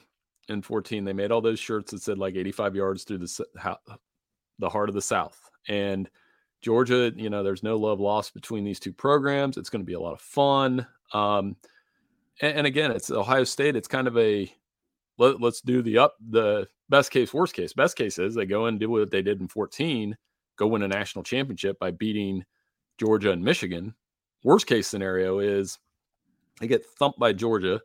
in 0.49 0.61
14 0.61 1.03
they 1.03 1.13
made 1.13 1.31
all 1.31 1.41
those 1.41 1.59
shirts 1.59 1.91
that 1.91 2.01
said 2.01 2.17
like 2.17 2.35
85 2.35 2.75
yards 2.75 3.03
through 3.03 3.19
the 3.19 3.77
the 4.59 4.69
heart 4.69 4.89
of 4.89 4.95
the 4.95 5.01
south. 5.01 5.49
And 5.67 6.09
georgia 6.61 7.11
you 7.15 7.29
know 7.29 7.43
there's 7.43 7.63
no 7.63 7.77
love 7.77 7.99
lost 7.99 8.33
between 8.33 8.63
these 8.63 8.79
two 8.79 8.93
programs. 8.93 9.57
It's 9.57 9.69
going 9.69 9.81
to 9.81 9.85
be 9.85 9.93
a 9.93 9.99
lot 9.99 10.13
of 10.13 10.21
fun. 10.21 10.85
Um, 11.13 11.55
and, 12.41 12.57
and, 12.57 12.67
again 12.67 12.91
it's 12.91 13.11
ohio 13.11 13.43
state 13.43 13.75
it's 13.75 13.87
kind 13.87 14.07
of 14.07 14.17
a 14.17 14.51
let, 15.17 15.41
us 15.41 15.61
do 15.61 15.81
the 15.81 15.97
up 15.97 16.15
the 16.29 16.67
best 16.89 17.11
case 17.11 17.33
worst 17.33 17.53
case. 17.53 17.73
Best 17.73 17.95
case 17.95 18.19
is 18.19 18.35
they 18.35 18.45
go 18.45 18.65
and 18.65 18.79
do 18.79 18.89
what 18.89 19.11
they 19.11 19.21
did 19.21 19.41
in 19.41 19.47
14 19.47 20.15
go 20.57 20.67
win 20.67 20.83
a 20.83 20.87
national 20.87 21.23
championship 21.23 21.77
by 21.79 21.91
beating 21.91 22.43
georgia 22.97 23.31
and 23.31 23.43
michigan. 23.43 23.93
Worst 24.43 24.67
case 24.67 24.87
scenario 24.87 25.39
is 25.39 25.79
they 26.59 26.67
get 26.67 26.85
thumped 26.85 27.19
by 27.19 27.33
georgia 27.33 27.81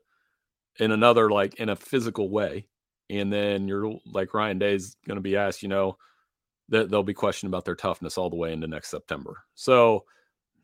in 0.79 0.93
another 0.93 1.31
like 1.31 1.55
in 1.55 1.69
a 1.69 1.77
physical 1.77 2.31
way 2.31 2.67
and 3.11 3.33
then 3.33 3.67
you're 3.67 3.99
like 4.07 4.35
ryan 4.35 4.59
day's 4.59 4.97
going 5.07 5.17
to 5.17 5.23
be 5.23 5.37
asked 5.37 5.63
you 5.63 5.69
know 5.69 5.97
that 6.71 6.89
they'll 6.89 7.03
be 7.03 7.15
questioned 7.15 7.51
about 7.51 7.65
their 7.65 7.75
toughness 7.75 8.17
all 8.17 8.31
the 8.31 8.37
way 8.37 8.53
into 8.53 8.67
next 8.67 8.89
september. 8.89 9.45
So 9.55 10.05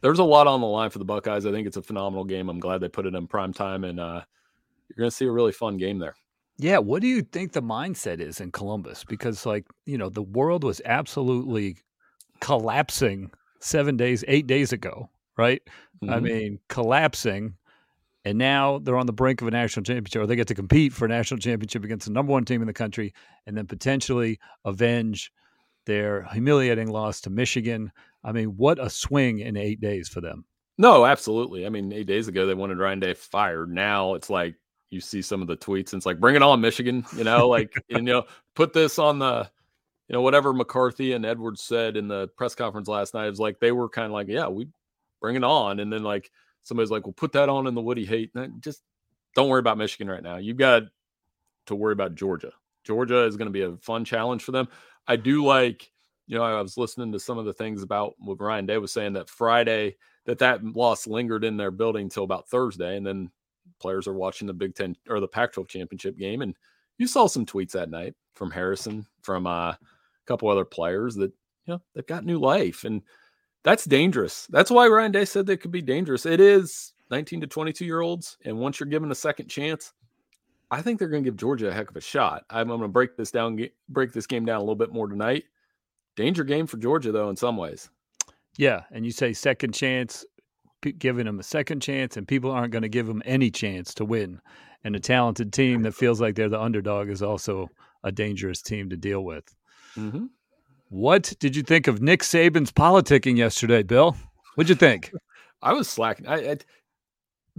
there's 0.00 0.20
a 0.20 0.24
lot 0.24 0.46
on 0.46 0.60
the 0.60 0.66
line 0.66 0.90
for 0.90 0.98
the 0.98 1.04
buckeyes. 1.04 1.46
I 1.46 1.50
think 1.50 1.66
it's 1.66 1.76
a 1.76 1.82
phenomenal 1.82 2.24
game. 2.24 2.48
I'm 2.48 2.60
glad 2.60 2.80
they 2.80 2.88
put 2.88 3.06
it 3.06 3.14
in 3.14 3.26
prime 3.26 3.52
time 3.52 3.84
and 3.84 3.98
uh, 3.98 4.22
you're 4.88 5.02
going 5.02 5.10
to 5.10 5.16
see 5.16 5.24
a 5.24 5.32
really 5.32 5.52
fun 5.52 5.76
game 5.76 5.98
there. 5.98 6.14
Yeah 6.58 6.78
what 6.78 7.02
do 7.02 7.08
you 7.08 7.22
think 7.22 7.52
the 7.52 7.62
mindset 7.62 8.20
is 8.20 8.40
in 8.40 8.50
columbus? 8.50 9.04
Because 9.04 9.44
like 9.44 9.66
you 9.84 9.98
know 9.98 10.08
the 10.08 10.22
world 10.22 10.64
was 10.64 10.80
absolutely 10.84 11.76
collapsing 12.40 13.30
seven 13.60 13.96
days 13.96 14.24
eight 14.28 14.46
days 14.46 14.72
ago 14.72 15.10
right? 15.38 15.62
Mm-hmm. 16.02 16.12
i 16.12 16.20
mean 16.20 16.58
collapsing 16.68 17.54
and 18.26 18.38
now 18.38 18.80
they're 18.80 18.96
on 18.96 19.06
the 19.06 19.12
brink 19.12 19.40
of 19.40 19.46
a 19.46 19.52
national 19.52 19.84
championship, 19.84 20.20
or 20.20 20.26
they 20.26 20.34
get 20.34 20.48
to 20.48 20.54
compete 20.56 20.92
for 20.92 21.04
a 21.04 21.08
national 21.08 21.38
championship 21.38 21.84
against 21.84 22.06
the 22.06 22.12
number 22.12 22.32
one 22.32 22.44
team 22.44 22.60
in 22.60 22.66
the 22.66 22.72
country, 22.72 23.14
and 23.46 23.56
then 23.56 23.68
potentially 23.68 24.40
avenge 24.64 25.32
their 25.84 26.24
humiliating 26.32 26.90
loss 26.90 27.20
to 27.20 27.30
Michigan. 27.30 27.92
I 28.24 28.32
mean, 28.32 28.56
what 28.56 28.84
a 28.84 28.90
swing 28.90 29.38
in 29.38 29.56
eight 29.56 29.80
days 29.80 30.08
for 30.08 30.20
them. 30.20 30.44
No, 30.76 31.06
absolutely. 31.06 31.66
I 31.66 31.68
mean, 31.68 31.92
eight 31.92 32.08
days 32.08 32.26
ago 32.26 32.46
they 32.46 32.54
wanted 32.54 32.78
Ryan 32.78 32.98
Day 32.98 33.14
fired. 33.14 33.72
Now 33.72 34.14
it's 34.14 34.28
like 34.28 34.56
you 34.90 35.00
see 35.00 35.22
some 35.22 35.40
of 35.40 35.46
the 35.46 35.56
tweets, 35.56 35.92
and 35.92 36.00
it's 36.00 36.06
like, 36.06 36.18
bring 36.18 36.34
it 36.34 36.42
on, 36.42 36.60
Michigan. 36.60 37.04
You 37.16 37.22
know, 37.22 37.46
like 37.56 37.72
and, 37.90 38.08
you 38.08 38.12
know, 38.12 38.24
put 38.56 38.72
this 38.72 38.98
on 38.98 39.20
the, 39.20 39.48
you 40.08 40.14
know, 40.14 40.22
whatever 40.22 40.52
McCarthy 40.52 41.12
and 41.12 41.24
Edwards 41.24 41.62
said 41.62 41.96
in 41.96 42.08
the 42.08 42.26
press 42.36 42.56
conference 42.56 42.88
last 42.88 43.14
night. 43.14 43.26
It 43.26 43.30
was 43.30 43.38
like 43.38 43.60
they 43.60 43.70
were 43.70 43.88
kind 43.88 44.06
of 44.06 44.12
like, 44.12 44.26
yeah, 44.26 44.48
we 44.48 44.66
bring 45.20 45.36
it 45.36 45.44
on, 45.44 45.78
and 45.78 45.92
then 45.92 46.02
like 46.02 46.28
somebody's 46.66 46.90
like, 46.90 47.06
well, 47.06 47.12
put 47.12 47.32
that 47.32 47.48
on 47.48 47.66
in 47.66 47.74
the 47.74 47.80
Woody 47.80 48.04
hate. 48.04 48.32
Just 48.60 48.82
don't 49.34 49.48
worry 49.48 49.60
about 49.60 49.78
Michigan 49.78 50.10
right 50.10 50.22
now. 50.22 50.36
You've 50.36 50.56
got 50.56 50.82
to 51.66 51.76
worry 51.76 51.92
about 51.92 52.16
Georgia. 52.16 52.52
Georgia 52.84 53.24
is 53.24 53.36
going 53.36 53.46
to 53.46 53.52
be 53.52 53.62
a 53.62 53.76
fun 53.76 54.04
challenge 54.04 54.42
for 54.42 54.52
them. 54.52 54.68
I 55.06 55.16
do 55.16 55.44
like, 55.44 55.90
you 56.26 56.36
know, 56.36 56.42
I 56.42 56.60
was 56.60 56.76
listening 56.76 57.12
to 57.12 57.20
some 57.20 57.38
of 57.38 57.44
the 57.44 57.52
things 57.52 57.82
about 57.82 58.14
what 58.18 58.40
Ryan 58.40 58.66
Day 58.66 58.78
was 58.78 58.92
saying 58.92 59.12
that 59.12 59.30
Friday 59.30 59.96
that 60.24 60.38
that 60.38 60.64
loss 60.64 61.06
lingered 61.06 61.44
in 61.44 61.56
their 61.56 61.70
building 61.70 62.04
until 62.04 62.24
about 62.24 62.48
Thursday, 62.48 62.96
and 62.96 63.06
then 63.06 63.30
players 63.80 64.08
are 64.08 64.12
watching 64.12 64.48
the 64.48 64.52
Big 64.52 64.74
Ten 64.74 64.96
or 65.08 65.20
the 65.20 65.28
Pac-12 65.28 65.68
championship 65.68 66.18
game, 66.18 66.42
and 66.42 66.56
you 66.98 67.06
saw 67.06 67.28
some 67.28 67.46
tweets 67.46 67.72
that 67.72 67.90
night 67.90 68.14
from 68.34 68.50
Harrison, 68.50 69.06
from 69.22 69.46
uh, 69.46 69.70
a 69.70 69.78
couple 70.26 70.48
other 70.48 70.64
players 70.64 71.14
that 71.14 71.32
you 71.66 71.74
know 71.74 71.80
they've 71.94 72.06
got 72.06 72.24
new 72.24 72.40
life, 72.40 72.82
and 72.82 73.02
that's 73.66 73.84
dangerous. 73.84 74.46
That's 74.48 74.70
why 74.70 74.86
Ryan 74.86 75.10
Day 75.10 75.24
said 75.24 75.44
they 75.44 75.56
could 75.56 75.72
be 75.72 75.82
dangerous. 75.82 76.24
It 76.24 76.38
is 76.38 76.92
19 77.10 77.40
to 77.40 77.48
22 77.48 77.84
year 77.84 78.00
olds, 78.00 78.36
and 78.44 78.56
once 78.58 78.78
you're 78.78 78.86
given 78.86 79.10
a 79.10 79.14
second 79.14 79.48
chance, 79.48 79.92
I 80.70 80.82
think 80.82 81.00
they're 81.00 81.08
going 81.08 81.24
to 81.24 81.28
give 81.28 81.36
Georgia 81.36 81.68
a 81.70 81.72
heck 81.72 81.90
of 81.90 81.96
a 81.96 82.00
shot. 82.00 82.44
I'm, 82.48 82.70
I'm 82.70 82.78
going 82.78 82.82
to 82.82 82.88
break 82.88 83.16
this 83.16 83.32
down, 83.32 83.58
break 83.88 84.12
this 84.12 84.28
game 84.28 84.44
down 84.44 84.58
a 84.58 84.60
little 84.60 84.76
bit 84.76 84.92
more 84.92 85.08
tonight. 85.08 85.46
Danger 86.14 86.44
game 86.44 86.68
for 86.68 86.76
Georgia, 86.76 87.10
though, 87.10 87.28
in 87.28 87.34
some 87.34 87.56
ways. 87.56 87.90
Yeah, 88.56 88.82
and 88.92 89.04
you 89.04 89.10
say 89.10 89.32
second 89.32 89.72
chance, 89.72 90.24
giving 90.98 91.26
them 91.26 91.40
a 91.40 91.42
second 91.42 91.80
chance, 91.80 92.16
and 92.16 92.26
people 92.26 92.52
aren't 92.52 92.70
going 92.70 92.82
to 92.82 92.88
give 92.88 93.08
them 93.08 93.22
any 93.24 93.50
chance 93.50 93.94
to 93.94 94.04
win. 94.04 94.40
And 94.84 94.94
a 94.94 95.00
talented 95.00 95.52
team 95.52 95.82
that 95.82 95.94
feels 95.96 96.20
like 96.20 96.36
they're 96.36 96.48
the 96.48 96.60
underdog 96.60 97.08
is 97.08 97.20
also 97.20 97.68
a 98.04 98.12
dangerous 98.12 98.62
team 98.62 98.90
to 98.90 98.96
deal 98.96 99.24
with. 99.24 99.52
Mm-hmm. 99.96 100.26
What 100.88 101.34
did 101.38 101.56
you 101.56 101.62
think 101.62 101.88
of 101.88 102.00
Nick 102.00 102.22
Saban's 102.22 102.72
politicking 102.72 103.36
yesterday, 103.36 103.82
Bill? 103.82 104.16
What'd 104.54 104.68
you 104.68 104.76
think? 104.76 105.12
I 105.62 105.72
was 105.72 105.88
slacking. 105.88 106.26
I, 106.28 106.52
I, 106.52 106.56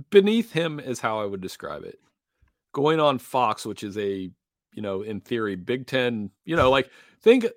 beneath 0.09 0.51
him 0.51 0.79
is 0.79 0.99
how 0.99 1.19
I 1.19 1.25
would 1.25 1.41
describe 1.41 1.83
it. 1.83 1.99
Going 2.73 2.99
on 2.99 3.19
Fox, 3.19 3.65
which 3.65 3.83
is 3.83 3.97
a 3.97 4.29
you 4.77 4.83
know, 4.83 5.01
in 5.01 5.19
theory, 5.19 5.55
Big 5.55 5.87
Ten, 5.87 6.29
you 6.45 6.55
know, 6.55 6.69
like 6.69 6.91
think 7.23 7.47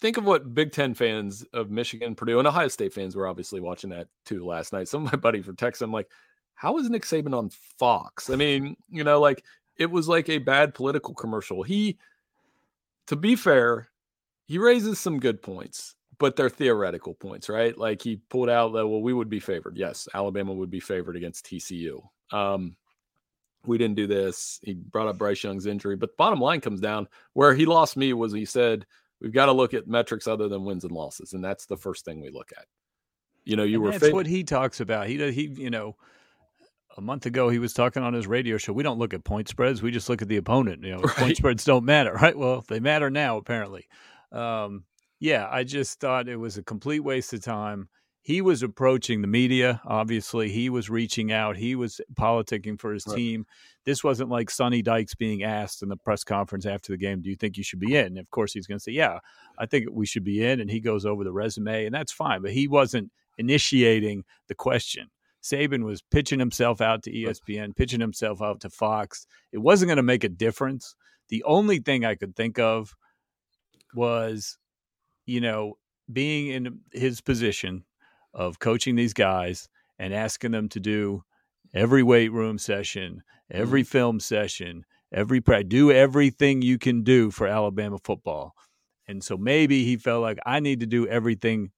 think 0.00 0.16
of 0.16 0.24
what 0.24 0.54
Big 0.54 0.70
Ten 0.70 0.94
fans 0.94 1.44
of 1.52 1.70
Michigan, 1.70 2.14
Purdue, 2.14 2.38
and 2.38 2.46
Ohio 2.46 2.68
State 2.68 2.94
fans 2.94 3.16
were 3.16 3.26
obviously 3.26 3.60
watching 3.60 3.90
that 3.90 4.06
too 4.24 4.46
last 4.46 4.72
night. 4.72 4.86
Some 4.86 5.04
of 5.04 5.12
my 5.12 5.18
buddies 5.18 5.48
were 5.48 5.54
texting, 5.54 5.82
I'm 5.82 5.92
like, 5.92 6.08
how 6.54 6.78
is 6.78 6.88
Nick 6.88 7.02
Saban 7.02 7.36
on 7.36 7.50
Fox? 7.50 8.30
I 8.30 8.36
mean, 8.36 8.76
you 8.88 9.02
know, 9.02 9.20
like 9.20 9.44
it 9.76 9.90
was 9.90 10.08
like 10.08 10.28
a 10.28 10.38
bad 10.38 10.72
political 10.72 11.14
commercial. 11.14 11.64
He, 11.64 11.98
to 13.08 13.16
be 13.16 13.34
fair, 13.34 13.88
he 14.46 14.58
raises 14.58 14.98
some 14.98 15.20
good 15.20 15.42
points, 15.42 15.94
but 16.18 16.36
they're 16.36 16.50
theoretical 16.50 17.14
points, 17.14 17.48
right? 17.48 17.76
Like 17.76 18.02
he 18.02 18.16
pulled 18.28 18.50
out 18.50 18.72
that, 18.72 18.86
well, 18.86 19.02
we 19.02 19.12
would 19.12 19.28
be 19.28 19.40
favored. 19.40 19.76
Yes, 19.76 20.08
Alabama 20.14 20.52
would 20.52 20.70
be 20.70 20.80
favored 20.80 21.16
against 21.16 21.46
TCU. 21.46 22.02
Um, 22.32 22.76
we 23.66 23.78
didn't 23.78 23.96
do 23.96 24.06
this. 24.06 24.58
He 24.62 24.74
brought 24.74 25.08
up 25.08 25.18
Bryce 25.18 25.42
Young's 25.42 25.66
injury, 25.66 25.96
but 25.96 26.10
the 26.10 26.16
bottom 26.18 26.40
line 26.40 26.60
comes 26.60 26.80
down 26.80 27.08
where 27.32 27.54
he 27.54 27.66
lost 27.66 27.96
me 27.96 28.12
was 28.12 28.32
he 28.32 28.44
said 28.44 28.86
we've 29.20 29.32
got 29.32 29.46
to 29.46 29.52
look 29.52 29.72
at 29.74 29.86
metrics 29.86 30.26
other 30.26 30.48
than 30.48 30.64
wins 30.64 30.84
and 30.84 30.92
losses, 30.92 31.32
and 31.32 31.44
that's 31.44 31.66
the 31.66 31.76
first 31.76 32.04
thing 32.04 32.20
we 32.20 32.30
look 32.30 32.52
at. 32.56 32.66
You 33.44 33.56
know, 33.56 33.64
you 33.64 33.76
and 33.76 33.84
were 33.84 33.98
that's 33.98 34.12
what 34.12 34.26
he 34.26 34.44
talks 34.44 34.80
about. 34.80 35.06
He 35.06 35.16
does 35.16 35.34
he 35.34 35.46
you 35.46 35.70
know 35.70 35.96
a 36.96 37.00
month 37.00 37.26
ago 37.26 37.48
he 37.48 37.58
was 37.58 37.72
talking 37.72 38.02
on 38.02 38.14
his 38.14 38.26
radio 38.26 38.56
show. 38.58 38.72
We 38.72 38.82
don't 38.82 38.98
look 38.98 39.14
at 39.14 39.24
point 39.24 39.48
spreads; 39.48 39.82
we 39.82 39.90
just 39.90 40.08
look 40.08 40.22
at 40.22 40.28
the 40.28 40.36
opponent. 40.36 40.84
You 40.84 40.92
know, 40.92 41.00
right. 41.00 41.16
point 41.16 41.36
spreads 41.36 41.64
don't 41.64 41.84
matter, 41.84 42.12
right? 42.22 42.36
Well, 42.36 42.64
they 42.68 42.80
matter 42.80 43.10
now 43.10 43.36
apparently. 43.36 43.86
Um, 44.32 44.84
yeah, 45.20 45.48
I 45.50 45.64
just 45.64 46.00
thought 46.00 46.28
it 46.28 46.36
was 46.36 46.58
a 46.58 46.62
complete 46.62 47.00
waste 47.00 47.32
of 47.32 47.42
time 47.42 47.88
he 48.22 48.40
was 48.40 48.62
approaching 48.62 49.20
the 49.20 49.26
media. 49.26 49.80
Obviously, 49.84 50.48
he 50.48 50.70
was 50.70 50.88
reaching 50.88 51.32
out. 51.32 51.56
He 51.56 51.74
was 51.74 52.00
politicking 52.14 52.80
for 52.80 52.92
his 52.92 53.04
right. 53.06 53.16
team. 53.16 53.46
This 53.84 54.04
wasn't 54.04 54.30
like 54.30 54.48
Sonny 54.48 54.80
Dykes 54.80 55.16
being 55.16 55.42
asked 55.42 55.82
in 55.82 55.88
the 55.88 55.96
press 55.96 56.22
conference 56.22 56.64
after 56.64 56.92
the 56.92 56.96
game, 56.96 57.20
"Do 57.20 57.30
you 57.30 57.36
think 57.36 57.56
you 57.56 57.64
should 57.64 57.80
be 57.80 57.96
in?" 57.96 58.06
And 58.06 58.18
of 58.18 58.30
course, 58.30 58.52
he's 58.52 58.68
going 58.68 58.78
to 58.78 58.82
say, 58.82 58.92
"Yeah, 58.92 59.18
I 59.58 59.66
think 59.66 59.88
we 59.90 60.06
should 60.06 60.22
be 60.22 60.44
in." 60.44 60.60
And 60.60 60.70
he 60.70 60.80
goes 60.80 61.04
over 61.04 61.24
the 61.24 61.32
resume, 61.32 61.84
and 61.84 61.94
that's 61.94 62.12
fine. 62.12 62.42
But 62.42 62.52
he 62.52 62.68
wasn't 62.68 63.10
initiating 63.38 64.22
the 64.46 64.54
question. 64.54 65.08
Saban 65.42 65.82
was 65.82 66.00
pitching 66.00 66.38
himself 66.38 66.80
out 66.80 67.02
to 67.02 67.10
ESPN, 67.10 67.74
pitching 67.74 67.98
himself 67.98 68.40
out 68.40 68.60
to 68.60 68.70
Fox. 68.70 69.26
It 69.50 69.58
wasn't 69.58 69.88
going 69.88 69.96
to 69.96 70.02
make 70.04 70.22
a 70.22 70.28
difference. 70.28 70.94
The 71.28 71.42
only 71.42 71.80
thing 71.80 72.04
I 72.04 72.14
could 72.14 72.36
think 72.36 72.60
of 72.60 72.94
was, 73.94 74.58
you 75.26 75.40
know, 75.40 75.74
being 76.12 76.48
in 76.48 76.80
his 76.92 77.20
position 77.20 77.84
of 78.34 78.58
coaching 78.58 78.96
these 78.96 79.12
guys 79.12 79.68
and 79.98 80.14
asking 80.14 80.50
them 80.50 80.68
to 80.70 80.80
do 80.80 81.22
every 81.74 82.02
weight 82.02 82.32
room 82.32 82.58
session, 82.58 83.22
every 83.50 83.82
mm-hmm. 83.82 83.90
film 83.90 84.20
session, 84.20 84.84
every 85.12 85.40
practice, 85.40 85.68
do 85.68 85.92
everything 85.92 86.62
you 86.62 86.78
can 86.78 87.02
do 87.02 87.30
for 87.30 87.46
Alabama 87.46 87.98
football. 88.02 88.54
And 89.06 89.22
so 89.22 89.36
maybe 89.36 89.84
he 89.84 89.96
felt 89.96 90.22
like 90.22 90.38
I 90.46 90.60
need 90.60 90.80
to 90.80 90.86
do 90.86 91.06
everything 91.06 91.70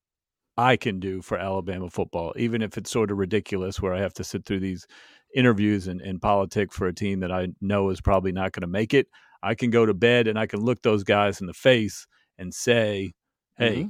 I 0.56 0.76
can 0.76 1.00
do 1.00 1.20
for 1.20 1.36
Alabama 1.36 1.90
football, 1.90 2.32
even 2.36 2.62
if 2.62 2.78
it's 2.78 2.90
sort 2.90 3.10
of 3.10 3.18
ridiculous 3.18 3.80
where 3.80 3.92
I 3.92 4.00
have 4.00 4.14
to 4.14 4.24
sit 4.24 4.44
through 4.44 4.60
these 4.60 4.86
interviews 5.34 5.88
and, 5.88 6.00
and 6.00 6.22
politics 6.22 6.76
for 6.76 6.86
a 6.86 6.94
team 6.94 7.20
that 7.20 7.32
I 7.32 7.48
know 7.60 7.90
is 7.90 8.00
probably 8.00 8.30
not 8.30 8.52
going 8.52 8.60
to 8.60 8.68
make 8.68 8.94
it. 8.94 9.08
I 9.44 9.54
can 9.54 9.70
go 9.70 9.84
to 9.84 9.94
bed 9.94 10.26
and 10.26 10.38
I 10.38 10.46
can 10.46 10.60
look 10.60 10.82
those 10.82 11.04
guys 11.04 11.40
in 11.40 11.46
the 11.46 11.54
face 11.54 12.06
and 12.38 12.52
say, 12.52 13.12
hey, 13.56 13.76
mm-hmm. 13.76 13.88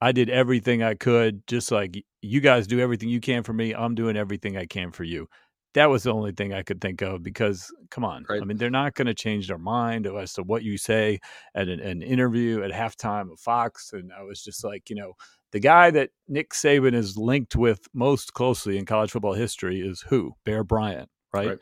I 0.00 0.12
did 0.12 0.30
everything 0.30 0.82
I 0.82 0.94
could, 0.94 1.46
just 1.46 1.72
like 1.72 1.96
you 2.22 2.40
guys 2.40 2.66
do 2.66 2.78
everything 2.78 3.08
you 3.08 3.20
can 3.20 3.42
for 3.42 3.52
me. 3.52 3.74
I'm 3.74 3.94
doing 3.94 4.16
everything 4.16 4.56
I 4.56 4.66
can 4.66 4.92
for 4.92 5.04
you. 5.04 5.26
That 5.74 5.90
was 5.90 6.02
the 6.02 6.12
only 6.12 6.32
thing 6.32 6.52
I 6.52 6.62
could 6.62 6.80
think 6.80 7.02
of 7.02 7.22
because, 7.22 7.72
come 7.90 8.04
on, 8.04 8.24
right. 8.28 8.40
I 8.40 8.44
mean, 8.44 8.56
they're 8.56 8.70
not 8.70 8.94
going 8.94 9.06
to 9.06 9.14
change 9.14 9.48
their 9.48 9.58
mind 9.58 10.06
as 10.06 10.32
to 10.34 10.42
what 10.42 10.62
you 10.62 10.78
say 10.78 11.18
at 11.54 11.68
an, 11.68 11.80
an 11.80 12.02
interview 12.02 12.62
at 12.62 12.70
halftime 12.70 13.30
of 13.32 13.40
Fox. 13.40 13.92
And 13.92 14.10
I 14.12 14.22
was 14.22 14.42
just 14.42 14.64
like, 14.64 14.88
you 14.88 14.96
know, 14.96 15.12
the 15.52 15.60
guy 15.60 15.90
that 15.90 16.10
Nick 16.26 16.50
Saban 16.50 16.94
is 16.94 17.16
linked 17.16 17.56
with 17.56 17.80
most 17.94 18.32
closely 18.34 18.78
in 18.78 18.86
college 18.86 19.10
football 19.10 19.34
history 19.34 19.80
is 19.80 20.04
who? 20.08 20.32
Bear 20.44 20.64
Bryant, 20.64 21.08
right? 21.32 21.48
right. 21.48 21.58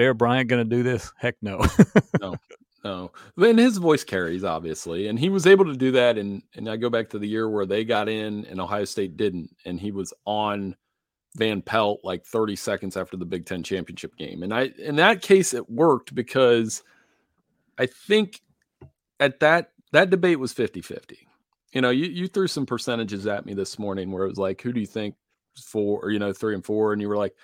Bear 0.00 0.14
Bryant 0.14 0.48
going 0.48 0.66
to 0.66 0.76
do 0.76 0.82
this? 0.82 1.12
Heck 1.18 1.36
no. 1.42 1.62
no. 2.22 2.34
No, 2.82 3.10
and 3.36 3.58
his 3.58 3.76
voice 3.76 4.02
carries 4.02 4.42
obviously, 4.42 5.08
and 5.08 5.18
he 5.18 5.28
was 5.28 5.46
able 5.46 5.66
to 5.66 5.76
do 5.76 5.90
that. 5.90 6.16
And 6.16 6.42
and 6.54 6.70
I 6.70 6.76
go 6.76 6.88
back 6.88 7.10
to 7.10 7.18
the 7.18 7.28
year 7.28 7.50
where 7.50 7.66
they 7.66 7.84
got 7.84 8.08
in 8.08 8.46
and 8.46 8.58
Ohio 8.58 8.86
State 8.86 9.18
didn't, 9.18 9.54
and 9.66 9.78
he 9.78 9.92
was 9.92 10.14
on 10.24 10.74
Van 11.36 11.60
Pelt 11.60 12.00
like 12.02 12.24
30 12.24 12.56
seconds 12.56 12.96
after 12.96 13.18
the 13.18 13.26
Big 13.26 13.44
Ten 13.44 13.62
championship 13.62 14.16
game. 14.16 14.42
And 14.42 14.54
I 14.54 14.70
in 14.78 14.96
that 14.96 15.20
case 15.20 15.52
it 15.52 15.68
worked 15.68 16.14
because 16.14 16.82
I 17.76 17.84
think 17.84 18.40
at 19.20 19.40
that 19.40 19.72
that 19.92 20.08
debate 20.08 20.40
was 20.40 20.54
50-50. 20.54 21.18
You 21.74 21.82
know, 21.82 21.90
you, 21.90 22.06
you 22.06 22.26
threw 22.26 22.46
some 22.48 22.64
percentages 22.64 23.26
at 23.26 23.44
me 23.44 23.52
this 23.52 23.78
morning 23.78 24.10
where 24.10 24.24
it 24.24 24.30
was 24.30 24.38
like, 24.38 24.62
who 24.62 24.72
do 24.72 24.80
you 24.80 24.86
think 24.86 25.16
four 25.62 26.00
or 26.02 26.10
you 26.10 26.18
know, 26.18 26.32
three 26.32 26.54
and 26.54 26.64
four, 26.64 26.94
and 26.94 27.02
you 27.02 27.08
were 27.10 27.18
like 27.18 27.34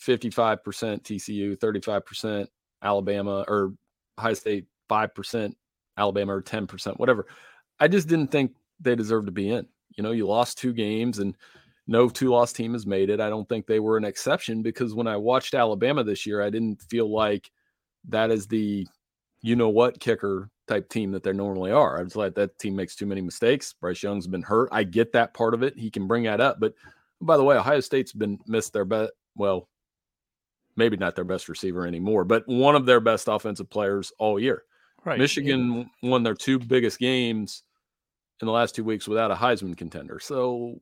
55% 0.00 0.62
TCU, 1.02 1.58
35% 1.58 2.46
Alabama 2.82 3.44
or 3.48 3.72
Ohio 4.18 4.34
State 4.34 4.66
5%, 4.90 5.54
Alabama 5.96 6.36
or 6.36 6.42
10%, 6.42 6.98
whatever. 6.98 7.26
I 7.80 7.88
just 7.88 8.08
didn't 8.08 8.28
think 8.28 8.52
they 8.80 8.94
deserved 8.94 9.26
to 9.26 9.32
be 9.32 9.50
in. 9.50 9.66
You 9.96 10.02
know, 10.02 10.12
you 10.12 10.26
lost 10.26 10.58
two 10.58 10.72
games 10.72 11.18
and 11.18 11.36
no 11.86 12.08
two 12.08 12.28
loss 12.28 12.52
team 12.52 12.74
has 12.74 12.86
made 12.86 13.10
it. 13.10 13.20
I 13.20 13.30
don't 13.30 13.48
think 13.48 13.66
they 13.66 13.80
were 13.80 13.96
an 13.96 14.04
exception 14.04 14.62
because 14.62 14.94
when 14.94 15.06
I 15.06 15.16
watched 15.16 15.54
Alabama 15.54 16.04
this 16.04 16.26
year, 16.26 16.42
I 16.42 16.50
didn't 16.50 16.82
feel 16.82 17.10
like 17.10 17.50
that 18.08 18.30
is 18.30 18.46
the 18.46 18.86
you 19.40 19.56
know 19.56 19.68
what 19.68 20.00
kicker 20.00 20.50
type 20.66 20.88
team 20.88 21.10
that 21.12 21.22
they 21.22 21.32
normally 21.32 21.70
are. 21.72 21.98
I 21.98 22.02
was 22.02 22.16
like, 22.16 22.34
that 22.34 22.58
team 22.58 22.76
makes 22.76 22.94
too 22.94 23.06
many 23.06 23.20
mistakes. 23.20 23.72
Bryce 23.72 24.02
Young's 24.02 24.26
been 24.26 24.42
hurt. 24.42 24.68
I 24.70 24.84
get 24.84 25.12
that 25.12 25.32
part 25.32 25.54
of 25.54 25.62
it. 25.62 25.78
He 25.78 25.90
can 25.90 26.06
bring 26.06 26.24
that 26.24 26.40
up. 26.40 26.60
But 26.60 26.74
by 27.20 27.36
the 27.36 27.44
way, 27.44 27.56
Ohio 27.56 27.80
State's 27.80 28.12
been 28.12 28.38
missed 28.46 28.72
their 28.72 28.84
bet. 28.84 29.10
Well, 29.34 29.68
maybe 30.78 30.96
not 30.96 31.16
their 31.16 31.24
best 31.24 31.48
receiver 31.48 31.86
anymore, 31.86 32.24
but 32.24 32.44
one 32.46 32.74
of 32.74 32.86
their 32.86 33.00
best 33.00 33.28
offensive 33.28 33.68
players 33.68 34.12
all 34.18 34.40
year. 34.40 34.62
Right. 35.04 35.18
Michigan 35.18 35.88
yeah. 36.02 36.10
won 36.10 36.22
their 36.22 36.34
two 36.34 36.58
biggest 36.58 36.98
games 36.98 37.62
in 38.40 38.46
the 38.46 38.52
last 38.52 38.74
two 38.74 38.84
weeks 38.84 39.06
without 39.06 39.30
a 39.30 39.34
Heisman 39.34 39.76
contender. 39.76 40.20
So 40.20 40.80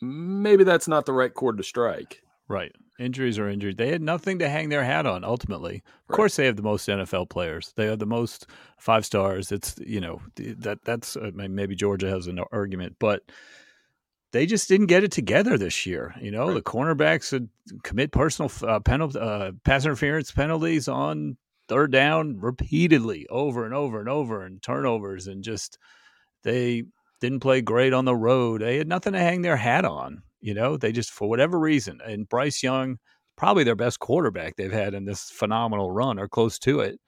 maybe 0.00 0.62
that's 0.62 0.86
not 0.86 1.06
the 1.06 1.12
right 1.12 1.32
chord 1.32 1.56
to 1.56 1.62
strike. 1.64 2.22
Right. 2.48 2.72
Injuries 2.98 3.38
are 3.38 3.48
injuries. 3.48 3.76
They 3.76 3.90
had 3.90 4.02
nothing 4.02 4.38
to 4.38 4.48
hang 4.48 4.68
their 4.68 4.84
hat 4.84 5.06
on 5.06 5.24
ultimately. 5.24 5.76
Of 5.76 5.82
right. 6.10 6.16
course 6.16 6.36
they 6.36 6.46
have 6.46 6.56
the 6.56 6.62
most 6.62 6.88
NFL 6.88 7.28
players. 7.28 7.72
They 7.76 7.86
have 7.86 7.98
the 7.98 8.06
most 8.06 8.46
five 8.78 9.04
stars. 9.04 9.52
It's 9.52 9.74
you 9.84 10.00
know 10.00 10.22
that 10.36 10.84
that's 10.84 11.16
uh, 11.16 11.30
maybe 11.34 11.74
Georgia 11.74 12.08
has 12.08 12.26
an 12.26 12.40
argument, 12.52 12.96
but 12.98 13.22
they 14.36 14.44
just 14.44 14.68
didn't 14.68 14.86
get 14.86 15.02
it 15.02 15.12
together 15.12 15.56
this 15.56 15.86
year. 15.86 16.14
You 16.20 16.30
know, 16.30 16.48
right. 16.48 16.54
the 16.54 16.62
cornerbacks 16.62 17.32
would 17.32 17.48
commit 17.82 18.12
personal 18.12 18.50
uh, 18.62 18.80
penalty, 18.80 19.18
uh, 19.18 19.52
pass 19.64 19.84
interference 19.84 20.30
penalties 20.30 20.88
on 20.88 21.38
third 21.68 21.90
down 21.90 22.38
repeatedly, 22.40 23.26
over 23.30 23.64
and 23.64 23.72
over 23.72 23.98
and 23.98 24.08
over, 24.08 24.44
and 24.44 24.62
turnovers, 24.62 25.26
and 25.26 25.42
just 25.42 25.78
they 26.44 26.84
didn't 27.20 27.40
play 27.40 27.62
great 27.62 27.94
on 27.94 28.04
the 28.04 28.14
road. 28.14 28.60
They 28.60 28.76
had 28.76 28.88
nothing 28.88 29.14
to 29.14 29.18
hang 29.18 29.40
their 29.40 29.56
hat 29.56 29.86
on. 29.86 30.22
You 30.40 30.52
know, 30.52 30.76
they 30.76 30.92
just 30.92 31.10
for 31.10 31.28
whatever 31.28 31.58
reason, 31.58 32.00
and 32.04 32.28
Bryce 32.28 32.62
Young, 32.62 32.98
probably 33.36 33.64
their 33.64 33.74
best 33.74 34.00
quarterback 34.00 34.56
they've 34.56 34.70
had 34.70 34.92
in 34.92 35.06
this 35.06 35.30
phenomenal 35.30 35.90
run, 35.90 36.18
or 36.18 36.28
close 36.28 36.58
to 36.60 36.80
it. 36.80 37.00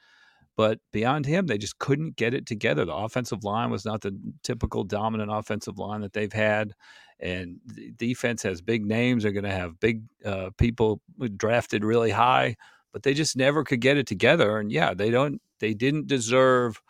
But 0.59 0.81
beyond 0.93 1.25
him, 1.25 1.47
they 1.47 1.57
just 1.57 1.79
couldn't 1.79 2.17
get 2.17 2.35
it 2.35 2.45
together. 2.45 2.85
The 2.85 2.93
offensive 2.93 3.45
line 3.45 3.71
was 3.71 3.85
not 3.85 4.01
the 4.01 4.19
typical 4.43 4.83
dominant 4.83 5.31
offensive 5.33 5.79
line 5.79 6.01
that 6.01 6.15
they've 6.15 6.33
had. 6.33 6.73
And 7.21 7.59
the 7.65 7.93
defense 7.93 8.43
has 8.43 8.61
big 8.61 8.85
names. 8.85 9.23
They're 9.23 9.31
going 9.31 9.45
to 9.45 9.51
have 9.53 9.79
big 9.79 10.03
uh, 10.25 10.51
people 10.59 11.01
drafted 11.37 11.85
really 11.85 12.11
high, 12.11 12.57
but 12.93 13.05
they 13.05 13.15
just 13.15 13.37
never 13.37 13.63
could 13.63 13.81
get 13.81 13.99
it 13.99 14.09
together. 14.09 14.59
And 14.59 14.73
yeah, 14.73 14.95
they 14.95 15.13
don't. 15.13 15.41
They 15.61 15.75
didn't 15.75 16.09
deserve, 16.09 16.83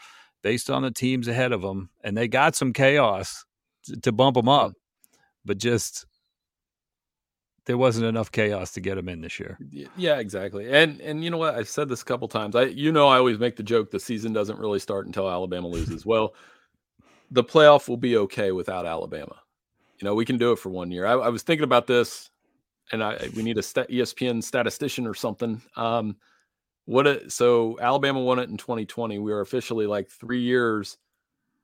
based 0.42 0.70
on 0.70 0.80
the 0.80 0.90
teams 0.90 1.28
ahead 1.28 1.52
of 1.52 1.60
them, 1.60 1.90
and 2.02 2.16
they 2.16 2.26
got 2.26 2.56
some 2.56 2.72
chaos 2.72 3.44
to, 3.84 4.00
to 4.00 4.12
bump 4.12 4.36
them 4.36 4.48
up, 4.48 4.72
but 5.44 5.58
just 5.58 6.06
there 7.68 7.76
wasn't 7.76 8.06
enough 8.06 8.32
chaos 8.32 8.72
to 8.72 8.80
get 8.80 8.94
them 8.94 9.10
in 9.10 9.20
this 9.20 9.38
year. 9.38 9.58
Yeah, 9.94 10.20
exactly. 10.20 10.72
And 10.72 11.02
and 11.02 11.22
you 11.22 11.28
know 11.28 11.36
what? 11.36 11.54
I've 11.54 11.68
said 11.68 11.90
this 11.90 12.00
a 12.00 12.04
couple 12.04 12.26
times. 12.26 12.56
I 12.56 12.62
you 12.62 12.90
know 12.90 13.08
I 13.08 13.18
always 13.18 13.38
make 13.38 13.56
the 13.56 13.62
joke 13.62 13.90
the 13.90 14.00
season 14.00 14.32
doesn't 14.32 14.58
really 14.58 14.78
start 14.78 15.04
until 15.04 15.30
Alabama 15.30 15.68
loses. 15.68 16.06
well, 16.06 16.34
the 17.30 17.44
playoff 17.44 17.86
will 17.86 17.98
be 17.98 18.16
okay 18.16 18.52
without 18.52 18.86
Alabama. 18.86 19.36
You 19.98 20.06
know, 20.06 20.14
we 20.14 20.24
can 20.24 20.38
do 20.38 20.52
it 20.52 20.58
for 20.58 20.70
one 20.70 20.90
year. 20.90 21.04
I, 21.04 21.12
I 21.12 21.28
was 21.28 21.42
thinking 21.42 21.64
about 21.64 21.86
this, 21.86 22.30
and 22.90 23.04
I 23.04 23.28
we 23.36 23.42
need 23.42 23.58
a 23.58 23.62
ESPN 23.62 24.42
statistician 24.42 25.06
or 25.06 25.12
something. 25.12 25.60
Um, 25.76 26.16
what 26.86 27.06
a, 27.06 27.28
so 27.28 27.76
Alabama 27.82 28.22
won 28.22 28.38
it 28.38 28.48
in 28.48 28.56
2020. 28.56 29.18
We 29.18 29.30
are 29.30 29.42
officially 29.42 29.86
like 29.86 30.08
three 30.08 30.40
years. 30.40 30.96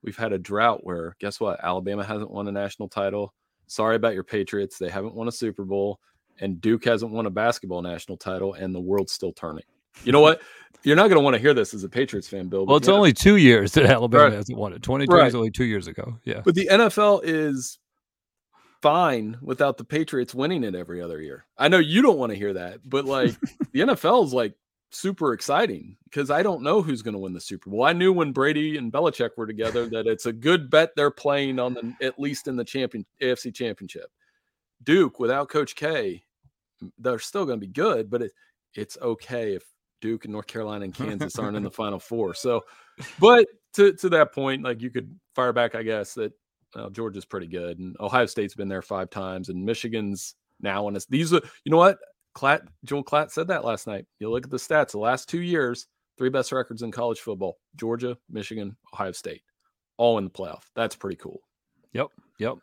We've 0.03 0.19
had 0.19 0.35
a 0.35 0.39
drought 0.39 0.85
where 0.85 1.17
guess 1.19 1.41
what? 1.41 1.65
Alabama 1.65 2.05
hasn't 2.05 2.31
won 2.31 2.47
a 2.47 2.53
national 2.53 2.91
title. 2.91 3.33
Sorry 3.67 3.97
about 3.97 4.15
your 4.15 4.25
Patriots. 4.25 4.79
They 4.79 4.89
haven't 4.89 5.15
won 5.15 5.29
a 5.29 5.33
Super 5.33 5.65
Bowl. 5.65 6.01
and 6.41 6.61
Duke 6.61 6.85
hasn't 6.85 7.13
won 7.13 7.27
a 7.27 7.31
basketball 7.31 7.81
national 7.81 8.17
title, 8.17 8.55
and 8.55 8.75
the 8.75 8.81
world's 8.81 9.13
still 9.13 9.33
turning. 9.33 9.63
You 10.03 10.11
know 10.11 10.21
what? 10.21 10.41
You're 10.83 10.97
not 10.97 11.05
going 11.09 11.17
to 11.21 11.21
want 11.21 11.35
to 11.35 11.41
hear 11.41 11.55
this 11.55 11.73
as 11.75 11.85
a 11.85 11.89
Patriots 11.89 12.27
fan, 12.29 12.49
Bill. 12.49 12.67
Well, 12.67 12.77
it's 12.77 12.89
only 12.89 13.13
two 13.13 13.37
years 13.37 13.71
that 13.73 13.85
Alabama 13.87 14.25
Right. 14.25 14.33
hasn't 14.33 14.59
won 14.59 14.73
it. 14.73 14.83
2020 14.83 15.21
Right. 15.21 15.29
is 15.29 15.35
only 15.37 15.53
two 15.53 15.65
years 15.65 15.87
ago. 15.87 16.19
Yeah. 16.25 16.43
But 16.45 16.57
the 16.57 16.67
NFL 16.73 17.21
is 17.23 17.79
fine 18.83 19.39
without 19.41 19.79
the 19.79 19.85
Patriots 19.85 20.35
winning 20.35 20.65
it 20.65 20.75
every 20.75 21.01
other 21.01 21.21
year. 21.23 21.47
I 21.57 21.69
know 21.69 21.79
you 21.79 22.03
don't 22.03 22.19
want 22.19 22.33
to 22.33 22.39
hear 22.39 22.53
that, 22.55 22.81
but 22.85 23.05
like 23.05 23.35
the 23.73 23.81
NFL 23.81 24.25
is 24.27 24.35
like 24.35 24.55
super 24.95 25.33
exciting 25.33 25.97
because 26.05 26.31
I 26.31 26.43
don't 26.43 26.63
know 26.63 26.83
who's 26.83 27.03
going 27.03 27.15
to 27.15 27.19
win 27.19 27.33
the 27.33 27.41
Super 27.41 27.71
Bowl. 27.71 27.85
I 27.85 27.93
knew 27.93 28.13
when 28.13 28.33
Brady 28.33 28.77
and 28.77 28.93
Belichick 28.93 29.31
were 29.37 29.47
together 29.47 29.87
that 29.91 30.07
it's 30.07 30.27
a 30.27 30.33
good 30.33 30.71
bet 30.71 30.91
they're 30.97 31.11
playing 31.11 31.59
on 31.59 31.75
the 31.75 31.95
at 32.01 32.19
least 32.19 32.49
in 32.49 32.57
the 32.57 32.65
champion 32.65 33.05
AFC 33.21 33.55
Championship. 33.55 34.11
Duke 34.83 35.19
without 35.19 35.49
Coach 35.49 35.75
K, 35.75 36.23
they're 36.99 37.19
still 37.19 37.47
going 37.47 37.61
to 37.61 37.67
be 37.67 37.73
good, 37.73 38.11
but 38.11 38.23
it, 38.23 38.33
it's 38.75 38.99
okay 39.01 39.55
if 39.55 39.65
Duke 40.01 40.25
and 40.25 40.33
North 40.33 40.47
Carolina 40.47 40.85
and 40.85 40.95
Kansas 40.95 41.39
aren't 41.39 41.57
in 41.57 41.63
the 41.63 41.71
Final 41.71 41.99
Four. 41.99 42.35
So, 42.35 42.65
but 43.19 43.47
to 43.75 43.93
to 43.95 44.09
that 44.11 44.33
point, 44.33 44.63
like 44.63 44.83
you 44.83 44.91
could 44.91 45.19
fire 45.35 45.53
back, 45.53 45.75
I 45.75 45.83
guess 45.83 46.15
that 46.15 46.33
well, 46.75 46.91
Georgia's 46.91 47.25
pretty 47.25 47.47
good, 47.47 47.79
and 47.79 47.97
Ohio 48.01 48.27
State's 48.27 48.55
been 48.55 48.69
there 48.69 48.83
five 48.83 49.11
times, 49.11 49.49
and 49.49 49.65
Michigan's 49.65 50.35
now 50.61 50.87
on 50.87 50.97
us. 50.97 51.07
These 51.07 51.33
are, 51.33 51.41
you 51.65 51.71
know 51.71 51.77
what? 51.77 51.99
Klatt, 52.35 52.67
Joel 52.85 53.05
Klatt 53.05 53.31
said 53.31 53.49
that 53.49 53.65
last 53.65 53.87
night. 53.87 54.07
You 54.19 54.31
look 54.31 54.45
at 54.45 54.51
the 54.51 54.57
stats, 54.57 54.93
the 54.93 54.99
last 54.99 55.29
two 55.29 55.41
years, 55.41 55.87
three 56.19 56.31
best 56.31 56.53
records 56.53 56.83
in 56.83 56.91
college 56.91 57.21
football: 57.21 57.59
Georgia, 57.77 58.17
Michigan, 58.31 58.77
Ohio 58.93 59.13
State, 59.13 59.43
all 59.97 60.19
in 60.19 60.25
the 60.25 60.31
playoff. 60.31 60.63
That's 60.75 60.97
pretty 60.97 61.17
cool. 61.17 61.41
Yep. 61.93 62.09
Yep. 62.39 62.59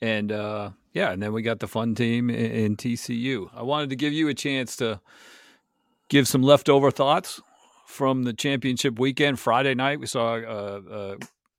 And 0.00 0.32
uh, 0.32 0.70
yeah, 0.92 1.12
and 1.12 1.22
then 1.22 1.32
we 1.32 1.42
got 1.42 1.60
the 1.60 1.68
fun 1.68 1.94
team 1.94 2.28
in, 2.30 2.50
in 2.50 2.76
TCU. 2.76 3.48
I 3.54 3.62
wanted 3.62 3.90
to 3.90 3.96
give 3.96 4.12
you 4.12 4.28
a 4.28 4.34
chance 4.34 4.76
to 4.76 5.00
give 6.08 6.28
some 6.28 6.42
leftover 6.42 6.90
thoughts 6.90 7.40
from 7.86 8.24
the 8.24 8.32
championship 8.32 8.98
weekend. 8.98 9.38
Friday 9.38 9.74
night, 9.74 10.00
we 10.00 10.06
saw 10.06 10.36
a, 10.36 11.12
a 11.12 11.16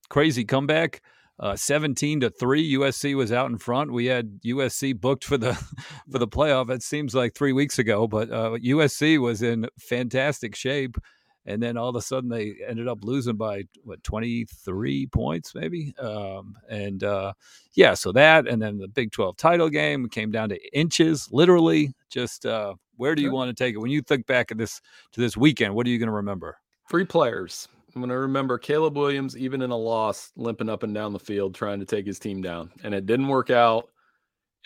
crazy 0.10 0.44
comeback. 0.44 1.02
Uh, 1.40 1.56
17 1.56 2.22
to 2.22 2.30
3 2.30 2.74
USC 2.74 3.16
was 3.16 3.32
out 3.32 3.50
in 3.52 3.58
front. 3.58 3.92
We 3.92 4.08
had 4.08 4.42
USC 4.44 5.00
booked 5.00 5.24
for 5.24 5.38
the 5.38 5.54
for 6.12 6.20
the 6.20 6.28
playoff. 6.28 6.70
It 6.70 6.84
seems 6.84 7.14
like 7.14 7.36
3 7.36 7.54
weeks 7.54 7.80
ago, 7.80 8.08
but 8.08 8.32
uh, 8.32 8.52
USC 8.52 9.20
was 9.20 9.42
in 9.42 9.68
fantastic 9.80 10.56
shape 10.56 10.98
and 11.46 11.64
then 11.64 11.78
all 11.78 11.88
of 11.88 11.96
a 11.96 12.02
sudden 12.02 12.30
they 12.30 12.56
ended 12.68 12.90
up 12.90 13.00
losing 13.04 13.38
by 13.38 13.64
what 13.84 14.04
23 14.04 15.08
points 15.08 15.56
maybe 15.56 15.96
um, 15.98 16.56
and 16.70 17.06
uh, 17.06 17.32
yeah 17.74 17.94
so 17.94 18.12
that 18.12 18.48
and 18.48 18.62
then 18.62 18.78
the 18.78 18.88
big 18.88 19.14
12 19.14 19.38
title 19.38 19.70
game 19.70 20.10
came 20.10 20.30
down 20.30 20.50
to 20.50 20.78
inches 20.78 21.30
literally 21.32 21.94
just 22.10 22.46
uh, 22.46 22.74
where 22.98 23.16
do 23.16 23.22
you 23.22 23.32
want 23.32 23.48
to 23.48 23.64
take 23.64 23.76
it 23.76 23.78
when 23.78 23.92
you 23.92 24.02
think 24.02 24.26
back 24.28 24.52
at 24.52 24.58
this 24.58 24.82
to 25.14 25.22
this 25.22 25.38
weekend 25.38 25.74
what 25.74 25.88
are 25.88 25.90
you 25.90 25.98
going 25.98 26.08
to 26.08 26.14
remember 26.14 26.58
Three 26.90 27.04
players. 27.04 27.68
I'm 27.98 28.02
going 28.02 28.10
to 28.12 28.20
remember 28.20 28.60
Caleb 28.60 28.96
Williams, 28.96 29.36
even 29.36 29.64
in 29.64 29.72
a 29.72 29.76
loss, 29.76 30.32
limping 30.36 30.70
up 30.70 30.84
and 30.84 30.94
down 30.94 31.14
the 31.14 31.20
field 31.20 31.56
trying 31.56 31.80
to 31.80 31.86
take 31.86 32.06
his 32.06 32.20
team 32.20 32.44
down. 32.44 32.72
And 32.84 32.94
it 32.94 33.08
didn't 33.08 33.28
work 33.28 33.50
out. 33.50 33.90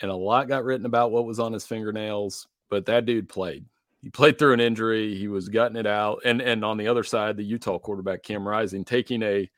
And 0.02 0.10
a 0.10 0.14
lot 0.14 0.48
got 0.48 0.64
written 0.64 0.84
about 0.84 1.12
what 1.12 1.24
was 1.24 1.40
on 1.40 1.50
his 1.50 1.64
fingernails, 1.64 2.46
but 2.68 2.84
that 2.84 3.06
dude 3.06 3.30
played. 3.30 3.64
He 4.02 4.10
played 4.10 4.38
through 4.38 4.52
an 4.52 4.60
injury. 4.60 5.14
He 5.14 5.28
was 5.28 5.48
gutting 5.48 5.78
it 5.78 5.86
out. 5.86 6.20
And 6.26 6.42
and 6.42 6.62
on 6.62 6.76
the 6.76 6.88
other 6.88 7.04
side, 7.04 7.38
the 7.38 7.42
Utah 7.42 7.78
quarterback, 7.78 8.22
Cam 8.22 8.46
Rising, 8.46 8.84
taking 8.84 9.22
a 9.22 9.48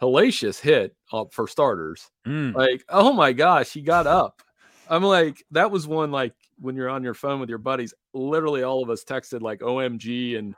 hellacious 0.00 0.60
hit 0.60 0.94
up 1.12 1.34
for 1.34 1.48
starters. 1.48 2.08
Mm. 2.24 2.54
Like, 2.54 2.84
oh 2.88 3.12
my 3.12 3.32
gosh, 3.32 3.72
he 3.72 3.80
got 3.80 4.06
up. 4.06 4.42
I'm 4.88 5.02
like, 5.02 5.44
that 5.50 5.72
was 5.72 5.88
one 5.88 6.12
like 6.12 6.34
when 6.60 6.76
you're 6.76 6.88
on 6.88 7.02
your 7.02 7.14
phone 7.14 7.40
with 7.40 7.48
your 7.48 7.58
buddies, 7.58 7.94
literally 8.12 8.62
all 8.62 8.80
of 8.80 8.90
us 8.90 9.02
texted 9.02 9.40
like 9.40 9.58
OMG 9.58 10.38
and 10.38 10.54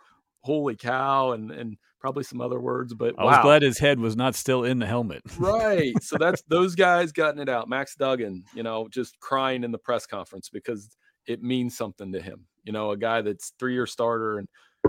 holy 0.46 0.76
cow 0.76 1.32
and 1.32 1.50
and 1.50 1.76
probably 2.00 2.22
some 2.22 2.40
other 2.40 2.60
words, 2.60 2.94
but 2.94 3.14
i 3.18 3.24
was 3.24 3.36
wow. 3.36 3.42
glad 3.42 3.62
his 3.62 3.78
head 3.78 3.98
was 3.98 4.16
not 4.16 4.34
still 4.36 4.62
in 4.62 4.78
the 4.78 4.86
helmet 4.86 5.22
right. 5.38 5.92
So 6.02 6.16
that's 6.20 6.42
those 6.48 6.74
guys 6.74 7.10
gotten 7.10 7.40
it 7.40 7.48
out. 7.48 7.68
Max 7.68 7.96
Duggan, 7.96 8.44
you 8.54 8.62
know, 8.62 8.88
just 8.88 9.18
crying 9.18 9.64
in 9.64 9.72
the 9.72 9.78
press 9.78 10.06
conference 10.06 10.48
because 10.48 10.96
it 11.26 11.42
means 11.42 11.76
something 11.76 12.12
to 12.12 12.20
him. 12.20 12.46
You 12.64 12.72
know, 12.72 12.92
a 12.92 12.96
guy 12.96 13.22
that's 13.22 13.52
three 13.58 13.74
year 13.74 13.86
starter 13.86 14.38
and 14.38 14.48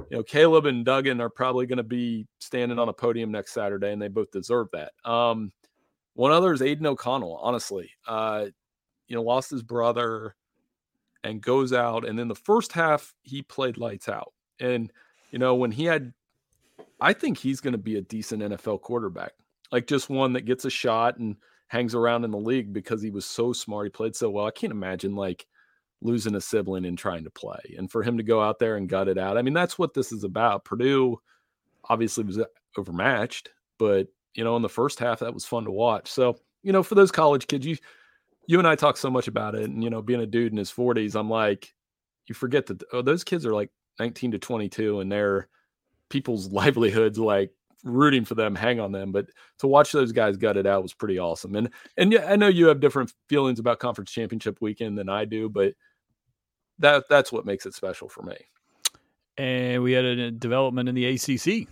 you 0.09 0.17
know, 0.17 0.23
Caleb 0.23 0.65
and 0.67 0.85
Duggan 0.85 1.19
are 1.21 1.29
probably 1.29 1.65
going 1.65 1.77
to 1.77 1.83
be 1.83 2.27
standing 2.39 2.77
on 2.77 2.89
a 2.89 2.93
podium 2.93 3.31
next 3.31 3.53
Saturday, 3.53 3.91
and 3.91 4.01
they 4.01 4.07
both 4.07 4.31
deserve 4.31 4.67
that. 4.73 4.91
Um, 5.09 5.51
one 6.13 6.31
other 6.31 6.53
is 6.53 6.61
Aidan 6.61 6.85
O'Connell. 6.85 7.39
Honestly, 7.41 7.89
uh, 8.07 8.45
you 9.07 9.15
know, 9.15 9.23
lost 9.23 9.49
his 9.49 9.63
brother 9.63 10.35
and 11.23 11.41
goes 11.41 11.73
out, 11.73 12.07
and 12.07 12.17
then 12.17 12.27
the 12.27 12.35
first 12.35 12.71
half 12.73 13.13
he 13.21 13.41
played 13.41 13.77
lights 13.77 14.07
out. 14.07 14.33
And 14.59 14.91
you 15.31 15.39
know, 15.39 15.55
when 15.55 15.71
he 15.71 15.85
had, 15.85 16.13
I 16.99 17.13
think 17.13 17.37
he's 17.37 17.61
going 17.61 17.73
to 17.73 17.77
be 17.77 17.97
a 17.97 18.01
decent 18.01 18.41
NFL 18.41 18.81
quarterback, 18.81 19.33
like 19.71 19.87
just 19.87 20.09
one 20.09 20.33
that 20.33 20.45
gets 20.45 20.65
a 20.65 20.69
shot 20.69 21.17
and 21.17 21.35
hangs 21.67 21.93
around 21.93 22.23
in 22.23 22.31
the 22.31 22.37
league 22.37 22.73
because 22.73 23.01
he 23.01 23.09
was 23.09 23.25
so 23.25 23.53
smart. 23.53 23.87
He 23.87 23.89
played 23.89 24.15
so 24.15 24.29
well. 24.29 24.45
I 24.45 24.51
can't 24.51 24.71
imagine 24.71 25.15
like 25.15 25.45
losing 26.01 26.35
a 26.35 26.41
sibling 26.41 26.85
and 26.85 26.97
trying 26.97 27.23
to 27.23 27.29
play 27.29 27.75
and 27.77 27.91
for 27.91 28.03
him 28.03 28.17
to 28.17 28.23
go 28.23 28.41
out 28.41 28.59
there 28.59 28.77
and 28.77 28.89
gut 28.89 29.07
it 29.07 29.17
out. 29.17 29.37
I 29.37 29.41
mean, 29.41 29.53
that's 29.53 29.77
what 29.77 29.93
this 29.93 30.11
is 30.11 30.23
about. 30.23 30.65
Purdue 30.65 31.19
obviously 31.89 32.23
was 32.23 32.37
uh, 32.37 32.45
overmatched, 32.77 33.49
but 33.77 34.07
you 34.35 34.43
know, 34.43 34.55
in 34.55 34.61
the 34.61 34.69
first 34.69 34.99
half 34.99 35.19
that 35.19 35.33
was 35.33 35.45
fun 35.45 35.65
to 35.65 35.71
watch. 35.71 36.09
So, 36.09 36.37
you 36.63 36.71
know, 36.71 36.83
for 36.83 36.95
those 36.95 37.11
college 37.11 37.47
kids, 37.47 37.65
you 37.65 37.77
you 38.45 38.59
and 38.59 38.67
I 38.67 38.75
talk 38.75 38.95
so 38.95 39.09
much 39.09 39.27
about 39.27 39.55
it 39.55 39.63
and 39.63 39.83
you 39.83 39.89
know, 39.89 40.01
being 40.01 40.21
a 40.21 40.25
dude 40.25 40.51
in 40.51 40.57
his 40.57 40.71
40s, 40.71 41.15
I'm 41.15 41.29
like 41.29 41.73
you 42.27 42.35
forget 42.35 42.67
that 42.67 42.83
oh, 42.93 43.01
those 43.01 43.23
kids 43.23 43.45
are 43.45 43.53
like 43.53 43.71
19 43.99 44.31
to 44.31 44.39
22 44.39 44.99
and 44.99 45.11
they're 45.11 45.47
people's 46.09 46.51
livelihoods 46.51 47.17
like 47.19 47.51
rooting 47.83 48.25
for 48.25 48.35
them, 48.35 48.55
hang 48.55 48.79
on 48.79 48.91
them. 48.91 49.11
But 49.11 49.27
to 49.59 49.67
watch 49.67 49.91
those 49.91 50.11
guys 50.11 50.35
gut 50.37 50.57
it 50.57 50.65
out 50.65 50.83
was 50.83 50.93
pretty 50.93 51.19
awesome. 51.19 51.55
And 51.55 51.69
and 51.97 52.11
yeah, 52.11 52.25
I 52.31 52.35
know 52.35 52.47
you 52.47 52.67
have 52.67 52.79
different 52.79 53.13
feelings 53.29 53.59
about 53.59 53.79
conference 53.79 54.11
championship 54.11 54.57
weekend 54.61 54.97
than 54.97 55.09
I 55.09 55.25
do, 55.25 55.49
but 55.49 55.73
that 56.79 57.05
that's 57.09 57.31
what 57.31 57.45
makes 57.45 57.65
it 57.65 57.73
special 57.73 58.07
for 58.09 58.23
me. 58.23 58.35
and 59.37 59.83
we 59.83 59.91
had 59.93 60.05
a 60.05 60.31
development 60.31 60.89
in 60.89 60.95
the 60.95 61.05
ACC, 61.05 61.67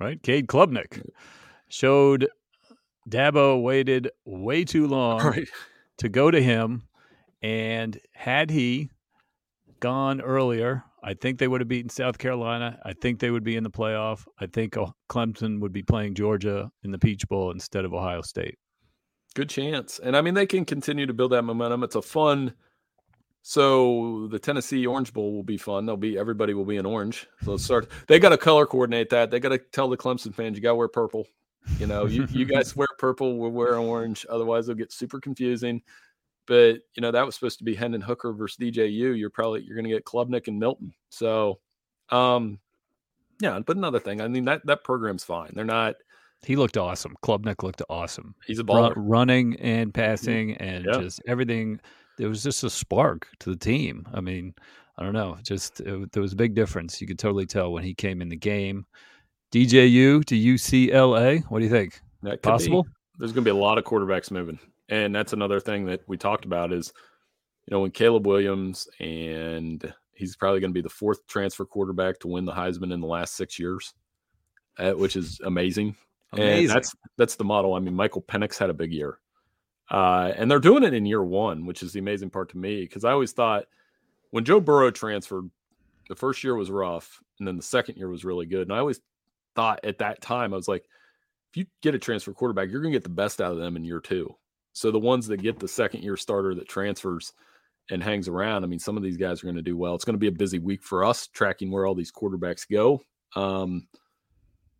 right? 0.00 0.22
Cade 0.22 0.46
Klubnik 0.46 1.02
showed 1.68 2.28
Dabo 3.08 3.62
waited 3.62 4.10
way 4.24 4.64
too 4.64 4.86
long 4.88 5.18
Right. 5.20 5.48
to 5.98 6.08
go 6.08 6.30
to 6.30 6.40
him, 6.40 6.82
and 7.42 7.98
had 8.12 8.50
he 8.50 8.90
gone 9.80 10.20
earlier, 10.20 10.84
I 11.02 11.14
think 11.14 11.38
they 11.38 11.48
would 11.48 11.60
have 11.60 11.68
beaten 11.68 11.88
South 11.88 12.18
Carolina. 12.18 12.78
I 12.84 12.92
think 12.92 13.20
they 13.20 13.30
would 13.30 13.44
be 13.44 13.56
in 13.56 13.64
the 13.64 13.70
playoff. 13.70 14.26
I 14.40 14.46
think 14.46 14.74
Clemson 15.08 15.60
would 15.60 15.72
be 15.72 15.82
playing 15.82 16.14
Georgia 16.14 16.70
in 16.82 16.90
the 16.90 16.98
Peach 16.98 17.26
Bowl 17.28 17.50
instead 17.50 17.84
of 17.84 17.94
Ohio 17.94 18.22
State. 18.22 18.58
Good 19.34 19.48
chance. 19.48 19.98
And 19.98 20.16
I 20.16 20.20
mean 20.20 20.34
they 20.34 20.46
can 20.46 20.64
continue 20.64 21.06
to 21.06 21.14
build 21.14 21.32
that 21.32 21.42
momentum. 21.42 21.82
It's 21.82 21.94
a 21.94 22.02
fun 22.02 22.54
so 23.42 24.28
the 24.30 24.38
Tennessee 24.38 24.86
Orange 24.86 25.12
Bowl 25.14 25.32
will 25.32 25.42
be 25.42 25.56
fun. 25.56 25.86
They'll 25.86 25.96
be 25.96 26.18
everybody 26.18 26.52
will 26.52 26.66
be 26.66 26.76
in 26.76 26.84
orange. 26.84 27.26
So 27.44 27.56
start. 27.56 27.88
They 28.06 28.18
got 28.18 28.28
to 28.28 28.36
color 28.36 28.66
coordinate 28.66 29.08
that. 29.08 29.30
They 29.30 29.40
got 29.40 29.48
to 29.48 29.58
tell 29.58 29.88
the 29.88 29.96
Clemson 29.96 30.34
fans 30.34 30.56
you 30.56 30.62
got 30.62 30.72
to 30.72 30.74
wear 30.74 30.86
purple. 30.86 31.26
You 31.78 31.86
know, 31.86 32.04
you, 32.04 32.26
you 32.30 32.44
guys 32.44 32.76
wear 32.76 32.88
purple, 32.98 33.38
we'll 33.38 33.50
wear 33.50 33.76
orange. 33.76 34.26
Otherwise, 34.28 34.68
it'll 34.68 34.78
get 34.78 34.92
super 34.92 35.18
confusing. 35.18 35.80
But 36.48 36.78
you 36.94 37.00
know 37.02 37.10
that 37.12 37.24
was 37.24 37.34
supposed 37.34 37.58
to 37.58 37.64
be 37.64 37.74
Hendon 37.74 38.00
Hooker 38.00 38.32
versus 38.32 38.56
DJU. 38.58 39.16
You're 39.18 39.30
probably 39.30 39.62
you're 39.62 39.76
going 39.76 39.84
to 39.84 39.90
get 39.90 40.04
Klubnik 40.04 40.48
and 40.48 40.58
Milton. 40.58 40.92
So, 41.10 41.60
um, 42.08 42.58
yeah. 43.40 43.60
But 43.64 43.76
another 43.76 44.00
thing, 44.00 44.20
I 44.20 44.28
mean 44.28 44.46
that 44.46 44.64
that 44.66 44.82
program's 44.82 45.22
fine. 45.24 45.52
They're 45.54 45.64
not. 45.64 45.94
He 46.46 46.56
looked 46.56 46.76
awesome. 46.76 47.16
Klubnik 47.22 47.62
looked 47.62 47.82
awesome. 47.90 48.34
He's 48.46 48.60
a 48.60 48.64
Run- 48.64 48.92
baller. 48.92 48.94
running 48.96 49.56
and 49.60 49.92
passing 49.92 50.56
and 50.56 50.84
Yeah. 50.86 51.00
just 51.00 51.20
everything. 51.26 51.80
There 52.16 52.28
was 52.28 52.42
just 52.42 52.64
a 52.64 52.70
spark 52.70 53.28
to 53.40 53.50
the 53.50 53.56
team. 53.56 54.06
I 54.14 54.20
mean, 54.20 54.54
I 54.96 55.02
don't 55.04 55.12
know. 55.12 55.36
Just 55.42 55.80
it, 55.80 56.12
there 56.12 56.22
was 56.22 56.32
a 56.32 56.36
big 56.36 56.54
difference. 56.54 57.00
You 57.00 57.06
could 57.06 57.18
totally 57.18 57.44
tell 57.46 57.72
when 57.72 57.84
he 57.84 57.92
came 57.94 58.22
in 58.22 58.28
the 58.28 58.36
game. 58.36 58.86
DJU 59.52 60.24
to 60.26 60.34
UCLA. 60.34 61.42
What 61.50 61.58
do 61.58 61.64
you 61.64 61.70
think? 61.70 62.00
That 62.22 62.30
could 62.30 62.42
be. 62.42 62.48
Possible? 62.50 62.86
there's 63.18 63.32
going 63.32 63.44
to 63.44 63.52
be 63.52 63.56
a 63.56 63.60
lot 63.60 63.78
of 63.78 63.84
quarterbacks 63.84 64.30
moving. 64.30 64.58
And 64.88 65.14
that's 65.14 65.32
another 65.32 65.60
thing 65.60 65.86
that 65.86 66.00
we 66.06 66.16
talked 66.16 66.44
about 66.44 66.72
is, 66.72 66.92
you 67.66 67.74
know, 67.74 67.80
when 67.80 67.90
Caleb 67.90 68.26
Williams 68.26 68.88
and 69.00 69.92
he's 70.14 70.36
probably 70.36 70.60
going 70.60 70.70
to 70.70 70.74
be 70.74 70.82
the 70.82 70.88
fourth 70.88 71.26
transfer 71.26 71.64
quarterback 71.64 72.18
to 72.20 72.28
win 72.28 72.44
the 72.44 72.52
Heisman 72.52 72.92
in 72.92 73.00
the 73.00 73.06
last 73.06 73.36
six 73.36 73.58
years, 73.58 73.94
uh, 74.78 74.92
which 74.92 75.16
is 75.16 75.40
amazing. 75.44 75.96
And 76.32 76.68
that's 76.68 76.94
that's 77.16 77.36
the 77.36 77.44
model. 77.44 77.74
I 77.74 77.78
mean, 77.78 77.94
Michael 77.94 78.22
Penix 78.22 78.58
had 78.58 78.68
a 78.68 78.74
big 78.74 78.92
year, 78.92 79.18
uh, 79.90 80.32
and 80.36 80.50
they're 80.50 80.58
doing 80.58 80.82
it 80.82 80.92
in 80.92 81.06
year 81.06 81.22
one, 81.22 81.64
which 81.64 81.82
is 81.82 81.92
the 81.92 82.00
amazing 82.00 82.30
part 82.30 82.50
to 82.50 82.58
me 82.58 82.82
because 82.82 83.04
I 83.04 83.12
always 83.12 83.32
thought 83.32 83.64
when 84.30 84.44
Joe 84.44 84.60
Burrow 84.60 84.90
transferred, 84.90 85.50
the 86.08 86.16
first 86.16 86.44
year 86.44 86.54
was 86.54 86.70
rough, 86.70 87.22
and 87.38 87.48
then 87.48 87.56
the 87.56 87.62
second 87.62 87.96
year 87.96 88.10
was 88.10 88.24
really 88.24 88.44
good. 88.44 88.62
And 88.62 88.72
I 88.72 88.78
always 88.78 89.00
thought 89.54 89.80
at 89.84 89.98
that 89.98 90.20
time 90.20 90.52
I 90.52 90.56
was 90.56 90.68
like, 90.68 90.84
if 91.50 91.56
you 91.56 91.66
get 91.80 91.94
a 91.94 91.98
transfer 91.98 92.32
quarterback, 92.32 92.70
you're 92.70 92.82
going 92.82 92.92
to 92.92 92.98
get 92.98 93.04
the 93.04 93.08
best 93.08 93.40
out 93.40 93.52
of 93.52 93.58
them 93.58 93.76
in 93.76 93.84
year 93.84 94.00
two. 94.00 94.34
So 94.78 94.90
the 94.90 94.98
ones 94.98 95.26
that 95.28 95.42
get 95.42 95.58
the 95.58 95.68
second 95.68 96.02
year 96.02 96.16
starter 96.16 96.54
that 96.54 96.68
transfers 96.68 97.32
and 97.90 98.02
hangs 98.02 98.28
around, 98.28 98.64
I 98.64 98.66
mean, 98.66 98.78
some 98.78 98.96
of 98.96 99.02
these 99.02 99.16
guys 99.16 99.42
are 99.42 99.46
going 99.46 99.56
to 99.56 99.62
do 99.62 99.76
well. 99.76 99.94
It's 99.94 100.04
going 100.04 100.14
to 100.14 100.20
be 100.20 100.28
a 100.28 100.32
busy 100.32 100.58
week 100.58 100.82
for 100.82 101.04
us 101.04 101.26
tracking 101.26 101.70
where 101.70 101.86
all 101.86 101.94
these 101.94 102.12
quarterbacks 102.12 102.62
go. 102.70 103.00
Um, 103.34 103.88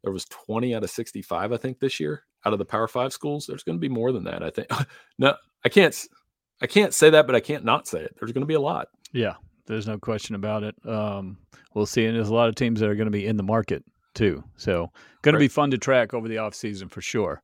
there 0.03 0.13
was 0.13 0.25
20 0.27 0.75
out 0.75 0.85
of 0.85 0.91
65, 0.91 1.53
I 1.53 1.57
think, 1.57 1.81
this 1.81 1.99
year 1.99 2.25
out 2.45 2.53
of 2.53 2.59
the 2.59 2.65
Power 2.65 2.89
Five 2.89 3.13
schools. 3.13 3.47
There's 3.47 3.65
going 3.65 3.77
to 3.77 3.81
be 3.81 3.89
more 3.89 4.13
than 4.13 4.25
that. 4.25 4.43
I 4.43 4.51
think. 4.51 4.69
no, 5.19 5.35
I 5.65 5.69
can't. 5.69 5.97
I 6.61 6.67
can't 6.67 6.95
say 6.95 7.11
that, 7.11 7.27
but 7.27 7.37
I 7.37 7.41
can't 7.41 7.65
not 7.65 7.87
say 7.87 8.01
it. 8.01 8.17
There's 8.19 8.33
going 8.33 8.43
to 8.43 8.47
be 8.47 8.55
a 8.55 8.61
lot. 8.61 8.89
Yeah, 9.13 9.35
there's 9.67 9.87
no 9.87 9.99
question 9.99 10.35
about 10.35 10.65
it. 10.65 10.75
Um, 10.85 11.39
we'll 11.75 11.87
see, 11.87 12.05
and 12.05 12.17
there's 12.17 12.31
a 12.31 12.35
lot 12.35 12.49
of 12.49 12.57
teams 12.57 12.81
that 12.81 12.89
are 12.89 12.97
going 12.97 13.07
to 13.07 13.13
be 13.13 13.27
in 13.27 13.37
the 13.37 13.43
market 13.43 13.85
too. 14.15 14.43
So, 14.57 14.91
going 15.23 15.35
right. 15.35 15.39
to 15.39 15.45
be 15.45 15.49
fun 15.49 15.71
to 15.71 15.79
track 15.79 16.15
over 16.15 16.27
the 16.29 16.39
off 16.39 16.55
season 16.55 16.89
for 16.89 17.01
sure. 17.01 17.43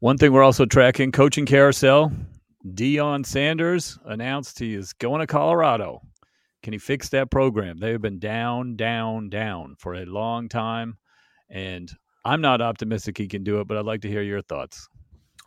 One 0.00 0.16
thing 0.16 0.32
we're 0.32 0.44
also 0.44 0.64
tracking 0.64 1.10
coaching 1.10 1.44
carousel. 1.44 2.12
Deion 2.64 3.26
Sanders 3.26 3.98
announced 4.04 4.60
he 4.60 4.74
is 4.74 4.92
going 4.92 5.18
to 5.20 5.26
Colorado. 5.26 6.02
Can 6.62 6.72
he 6.72 6.78
fix 6.78 7.08
that 7.08 7.32
program? 7.32 7.78
They 7.78 7.90
have 7.90 8.00
been 8.00 8.20
down, 8.20 8.76
down, 8.76 9.28
down 9.28 9.74
for 9.76 9.94
a 9.94 10.04
long 10.04 10.48
time. 10.48 10.98
And 11.50 11.90
I'm 12.24 12.40
not 12.40 12.60
optimistic 12.60 13.18
he 13.18 13.26
can 13.26 13.42
do 13.42 13.58
it, 13.58 13.66
but 13.66 13.76
I'd 13.76 13.86
like 13.86 14.02
to 14.02 14.08
hear 14.08 14.22
your 14.22 14.40
thoughts. 14.40 14.88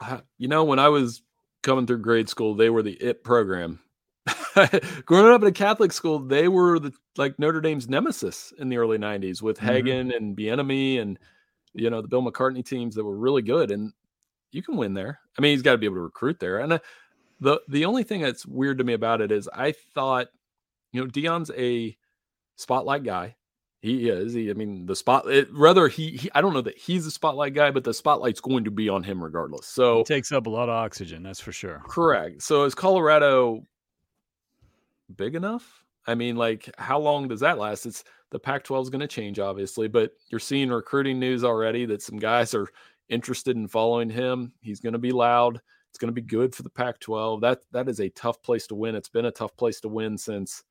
Uh, 0.01 0.19
you 0.37 0.49
know, 0.49 0.65
when 0.65 0.79
I 0.79 0.89
was 0.89 1.21
coming 1.63 1.87
through 1.87 1.99
grade 1.99 2.27
school, 2.27 2.53
they 2.53 2.69
were 2.69 2.83
the 2.83 2.93
it 2.93 3.23
program. 3.23 3.79
Growing 5.05 5.33
up 5.33 5.41
in 5.43 5.47
a 5.47 5.53
Catholic 5.53 5.93
school, 5.93 6.19
they 6.19 6.49
were 6.49 6.77
the 6.77 6.91
like 7.17 7.39
Notre 7.39 7.61
Dame's 7.61 7.87
nemesis 7.87 8.51
in 8.57 8.67
the 8.67 8.77
early 8.77 8.97
'90s 8.97 9.41
with 9.41 9.57
mm-hmm. 9.57 9.67
Hagan 9.67 10.11
and 10.11 10.35
Bieniemy 10.35 11.01
and 11.01 11.17
you 11.73 11.89
know 11.89 12.01
the 12.01 12.07
Bill 12.07 12.21
McCartney 12.21 12.65
teams 12.65 12.95
that 12.95 13.03
were 13.03 13.17
really 13.17 13.41
good. 13.41 13.71
And 13.71 13.93
you 14.51 14.61
can 14.61 14.77
win 14.77 14.93
there. 14.93 15.19
I 15.37 15.41
mean, 15.41 15.53
he's 15.53 15.61
got 15.61 15.73
to 15.73 15.77
be 15.77 15.85
able 15.85 15.97
to 15.97 16.01
recruit 16.01 16.39
there. 16.39 16.59
And 16.59 16.73
uh, 16.73 16.79
the 17.39 17.61
the 17.67 17.85
only 17.85 18.03
thing 18.03 18.21
that's 18.21 18.45
weird 18.45 18.77
to 18.77 18.83
me 18.83 18.93
about 18.93 19.21
it 19.21 19.31
is 19.31 19.49
I 19.53 19.73
thought, 19.93 20.27
you 20.91 21.01
know, 21.01 21.09
Deion's 21.09 21.51
a 21.57 21.97
spotlight 22.55 23.03
guy. 23.03 23.35
He 23.81 24.09
is. 24.09 24.33
He, 24.33 24.51
I 24.51 24.53
mean, 24.53 24.85
the 24.85 24.95
spot. 24.95 25.27
It, 25.27 25.47
rather, 25.51 25.87
he, 25.87 26.11
he. 26.11 26.29
I 26.35 26.41
don't 26.41 26.53
know 26.53 26.61
that 26.61 26.77
he's 26.77 27.07
a 27.07 27.11
spotlight 27.11 27.55
guy, 27.55 27.71
but 27.71 27.83
the 27.83 27.95
spotlight's 27.95 28.39
going 28.39 28.63
to 28.65 28.71
be 28.71 28.89
on 28.89 29.03
him 29.03 29.23
regardless. 29.23 29.65
So 29.65 29.97
he 29.97 30.03
takes 30.03 30.31
up 30.31 30.45
a 30.45 30.51
lot 30.51 30.69
of 30.69 30.75
oxygen. 30.75 31.23
That's 31.23 31.39
for 31.39 31.51
sure. 31.51 31.81
Correct. 31.87 32.43
So 32.43 32.63
is 32.65 32.75
Colorado 32.75 33.65
big 35.15 35.33
enough? 35.33 35.83
I 36.05 36.13
mean, 36.13 36.35
like, 36.35 36.69
how 36.77 36.99
long 36.99 37.27
does 37.27 37.39
that 37.39 37.57
last? 37.57 37.85
It's 37.87 38.03
the 38.31 38.39
Pac-12 38.39 38.83
is 38.83 38.89
going 38.89 39.01
to 39.01 39.07
change, 39.07 39.39
obviously, 39.39 39.87
but 39.87 40.13
you're 40.29 40.39
seeing 40.39 40.69
recruiting 40.69 41.19
news 41.19 41.43
already 41.43 41.85
that 41.85 42.01
some 42.01 42.17
guys 42.17 42.53
are 42.53 42.67
interested 43.11 43.55
in 43.55 43.67
following 43.67 44.09
him. 44.09 44.53
He's 44.61 44.79
going 44.79 44.93
to 44.93 44.99
be 44.99 45.11
loud. 45.11 45.61
It's 45.89 45.99
going 45.99 46.07
to 46.07 46.19
be 46.19 46.21
good 46.21 46.55
for 46.55 46.63
the 46.63 46.69
Pac-12. 46.69 47.41
That 47.41 47.59
that 47.71 47.89
is 47.89 47.99
a 47.99 48.09
tough 48.09 48.41
place 48.41 48.65
to 48.67 48.75
win. 48.75 48.95
It's 48.95 49.09
been 49.09 49.25
a 49.25 49.31
tough 49.31 49.55
place 49.57 49.79
to 49.81 49.89
win 49.89 50.17
since 50.17 50.63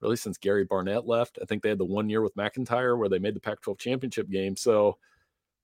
really 0.00 0.16
since 0.16 0.38
Gary 0.38 0.64
Barnett 0.64 1.06
left. 1.06 1.38
I 1.42 1.44
think 1.46 1.62
they 1.62 1.70
had 1.70 1.78
the 1.78 1.84
one 1.84 2.08
year 2.08 2.22
with 2.22 2.36
MacIntyre 2.36 2.96
where 2.96 3.08
they 3.08 3.18
made 3.18 3.34
the 3.34 3.40
Pac-12 3.40 3.78
championship 3.78 4.30
game. 4.30 4.54
So 4.56 4.96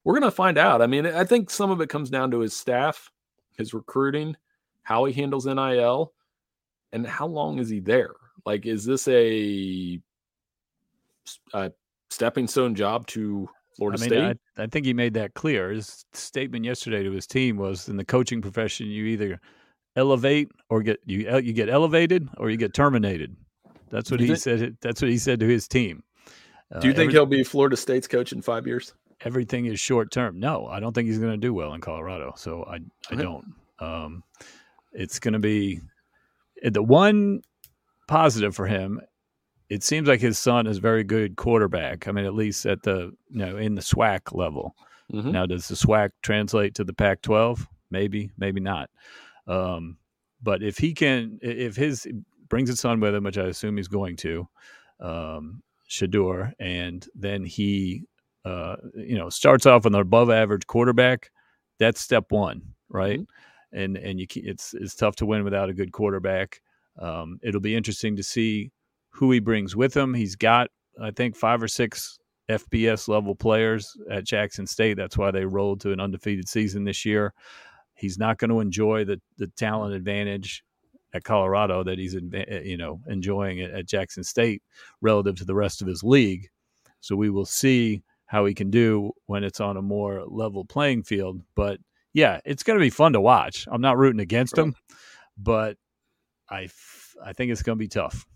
we're 0.02 0.18
going 0.18 0.30
to 0.30 0.34
find 0.34 0.58
out. 0.58 0.82
I 0.82 0.86
mean, 0.86 1.06
I 1.06 1.24
think 1.24 1.50
some 1.50 1.70
of 1.70 1.80
it 1.80 1.88
comes 1.88 2.10
down 2.10 2.30
to 2.32 2.40
his 2.40 2.54
staff, 2.54 3.12
his 3.56 3.72
recruiting, 3.72 4.36
how 4.82 5.04
he 5.04 5.12
handles 5.12 5.46
NIL, 5.46 6.12
and 6.92 7.06
how 7.06 7.26
long 7.26 7.58
is 7.58 7.68
he 7.68 7.78
there? 7.78 8.14
Like, 8.44 8.66
is 8.66 8.84
this 8.84 9.06
a, 9.08 10.00
a 11.52 11.72
stepping 12.10 12.46
stone 12.46 12.74
job 12.74 13.06
to 13.08 13.48
Florida 13.76 13.98
I 13.98 14.00
mean, 14.00 14.08
State. 14.08 14.38
I, 14.58 14.62
I, 14.62 14.66
think 14.66 14.86
he 14.86 14.94
made 14.94 15.14
that 15.14 15.34
clear. 15.34 15.70
His 15.70 16.04
statement 16.12 16.64
yesterday 16.64 17.02
to 17.02 17.10
his 17.10 17.26
team 17.26 17.56
was, 17.56 17.88
"In 17.88 17.96
the 17.96 18.04
coaching 18.04 18.40
profession, 18.40 18.86
you 18.86 19.04
either 19.06 19.40
elevate 19.96 20.50
or 20.68 20.82
get 20.82 21.00
you 21.04 21.38
you 21.38 21.52
get 21.52 21.68
elevated 21.68 22.28
or 22.38 22.50
you 22.50 22.56
get 22.56 22.74
terminated." 22.74 23.36
That's 23.90 24.10
what 24.10 24.20
he 24.20 24.28
think, 24.28 24.38
said. 24.38 24.76
That's 24.80 25.02
what 25.02 25.10
he 25.10 25.18
said 25.18 25.40
to 25.40 25.46
his 25.46 25.68
team. 25.68 26.02
Do 26.80 26.86
you 26.88 26.92
uh, 26.92 26.96
think 26.96 27.12
he'll 27.12 27.26
be 27.26 27.44
Florida 27.44 27.76
State's 27.76 28.08
coach 28.08 28.32
in 28.32 28.42
five 28.42 28.66
years? 28.66 28.94
Everything 29.20 29.66
is 29.66 29.78
short 29.78 30.10
term. 30.10 30.38
No, 30.40 30.66
I 30.66 30.80
don't 30.80 30.92
think 30.92 31.06
he's 31.06 31.18
going 31.18 31.32
to 31.32 31.36
do 31.36 31.54
well 31.54 31.74
in 31.74 31.80
Colorado. 31.80 32.32
So 32.36 32.64
I 32.64 32.80
I 33.10 33.16
don't. 33.16 33.44
Um, 33.80 34.22
it's 34.92 35.18
going 35.18 35.34
to 35.34 35.40
be 35.40 35.80
the 36.62 36.82
one 36.82 37.42
positive 38.06 38.54
for 38.54 38.66
him 38.66 39.00
it 39.74 39.82
seems 39.82 40.06
like 40.06 40.20
his 40.20 40.38
son 40.38 40.68
is 40.68 40.78
very 40.78 41.02
good 41.02 41.34
quarterback. 41.34 42.06
I 42.06 42.12
mean, 42.12 42.24
at 42.24 42.34
least 42.34 42.64
at 42.64 42.82
the 42.84 43.12
you 43.28 43.38
know 43.38 43.56
in 43.56 43.74
the 43.74 43.82
SWAC 43.82 44.32
level. 44.32 44.76
Mm-hmm. 45.12 45.32
Now, 45.32 45.46
does 45.46 45.66
the 45.66 45.74
SWAC 45.74 46.10
translate 46.22 46.76
to 46.76 46.84
the 46.84 46.94
Pac-12? 46.94 47.66
Maybe, 47.90 48.30
maybe 48.38 48.60
not. 48.60 48.88
Um, 49.46 49.98
but 50.42 50.62
if 50.62 50.78
he 50.78 50.94
can, 50.94 51.38
if 51.42 51.74
his 51.74 52.06
brings 52.48 52.68
his 52.68 52.78
son 52.78 53.00
with 53.00 53.14
him, 53.14 53.24
which 53.24 53.36
I 53.36 53.46
assume 53.46 53.76
he's 53.76 53.88
going 53.88 54.16
to, 54.16 54.48
um, 55.00 55.62
Shedeur, 55.90 56.52
and 56.60 57.06
then 57.14 57.44
he, 57.44 58.04
uh, 58.44 58.76
you 58.94 59.18
know, 59.18 59.28
starts 59.28 59.66
off 59.66 59.84
with 59.84 59.94
an 59.94 60.00
above-average 60.00 60.66
quarterback. 60.68 61.30
That's 61.78 62.00
step 62.00 62.26
one, 62.30 62.62
right? 62.88 63.20
Mm-hmm. 63.20 63.78
And 63.78 63.96
and 63.96 64.20
you, 64.20 64.26
it's 64.36 64.72
it's 64.74 64.94
tough 64.94 65.16
to 65.16 65.26
win 65.26 65.42
without 65.42 65.68
a 65.68 65.74
good 65.74 65.90
quarterback. 65.90 66.60
Um, 66.96 67.40
it'll 67.42 67.60
be 67.60 67.74
interesting 67.74 68.14
to 68.16 68.22
see 68.22 68.70
who 69.14 69.30
he 69.30 69.38
brings 69.38 69.76
with 69.76 69.96
him. 69.96 70.12
He's 70.12 70.36
got, 70.36 70.68
I 71.00 71.10
think, 71.10 71.36
five 71.36 71.62
or 71.62 71.68
six 71.68 72.18
FBS 72.50 73.08
level 73.08 73.34
players 73.34 73.96
at 74.10 74.24
Jackson 74.24 74.66
State. 74.66 74.96
That's 74.96 75.16
why 75.16 75.30
they 75.30 75.44
rolled 75.44 75.80
to 75.82 75.92
an 75.92 76.00
undefeated 76.00 76.48
season 76.48 76.84
this 76.84 77.04
year. 77.04 77.32
He's 77.94 78.18
not 78.18 78.38
going 78.38 78.50
to 78.50 78.60
enjoy 78.60 79.04
the 79.04 79.20
the 79.38 79.46
talent 79.56 79.94
advantage 79.94 80.64
at 81.14 81.22
Colorado 81.22 81.84
that 81.84 81.98
he's 81.98 82.16
eh, 82.16 82.60
you 82.64 82.76
know 82.76 83.00
enjoying 83.08 83.60
at 83.60 83.86
Jackson 83.86 84.24
State 84.24 84.62
relative 85.00 85.36
to 85.36 85.44
the 85.44 85.54
rest 85.54 85.80
of 85.80 85.88
his 85.88 86.02
league. 86.02 86.48
So 87.00 87.14
we 87.14 87.30
will 87.30 87.46
see 87.46 88.02
how 88.26 88.46
he 88.46 88.54
can 88.54 88.70
do 88.70 89.12
when 89.26 89.44
it's 89.44 89.60
on 89.60 89.76
a 89.76 89.82
more 89.82 90.24
level 90.26 90.64
playing 90.64 91.04
field. 91.04 91.40
But 91.54 91.78
yeah, 92.12 92.40
it's 92.44 92.62
going 92.62 92.78
to 92.78 92.84
be 92.84 92.90
fun 92.90 93.12
to 93.12 93.20
watch. 93.20 93.68
I'm 93.70 93.80
not 93.80 93.96
rooting 93.96 94.20
against 94.20 94.58
him, 94.58 94.74
but 95.38 95.76
I 96.50 96.68
I 97.24 97.32
think 97.32 97.52
it's 97.52 97.62
going 97.62 97.78
to 97.78 97.82
be 97.82 97.88
tough 97.88 98.26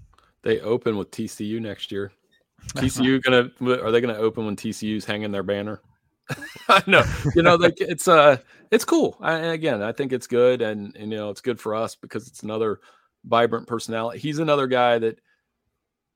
they 0.48 0.60
open 0.60 0.96
with 0.96 1.10
TCU 1.10 1.60
next 1.60 1.92
year. 1.92 2.10
TCU 2.68 3.22
gonna 3.22 3.50
are 3.82 3.90
they 3.90 4.00
gonna 4.00 4.14
open 4.14 4.46
when 4.46 4.56
TCU's 4.56 5.04
hanging 5.04 5.30
their 5.30 5.42
banner? 5.42 5.82
no, 6.86 7.04
you 7.34 7.42
know, 7.42 7.56
like 7.56 7.76
it's 7.80 8.08
uh 8.08 8.38
it's 8.70 8.84
cool. 8.84 9.18
I, 9.20 9.34
again, 9.34 9.82
I 9.82 9.92
think 9.92 10.12
it's 10.12 10.26
good, 10.26 10.62
and, 10.62 10.96
and 10.96 11.12
you 11.12 11.18
know, 11.18 11.28
it's 11.28 11.42
good 11.42 11.60
for 11.60 11.74
us 11.74 11.96
because 11.96 12.28
it's 12.28 12.42
another 12.42 12.80
vibrant 13.24 13.66
personality. 13.66 14.18
He's 14.18 14.38
another 14.38 14.66
guy 14.66 14.98
that, 14.98 15.20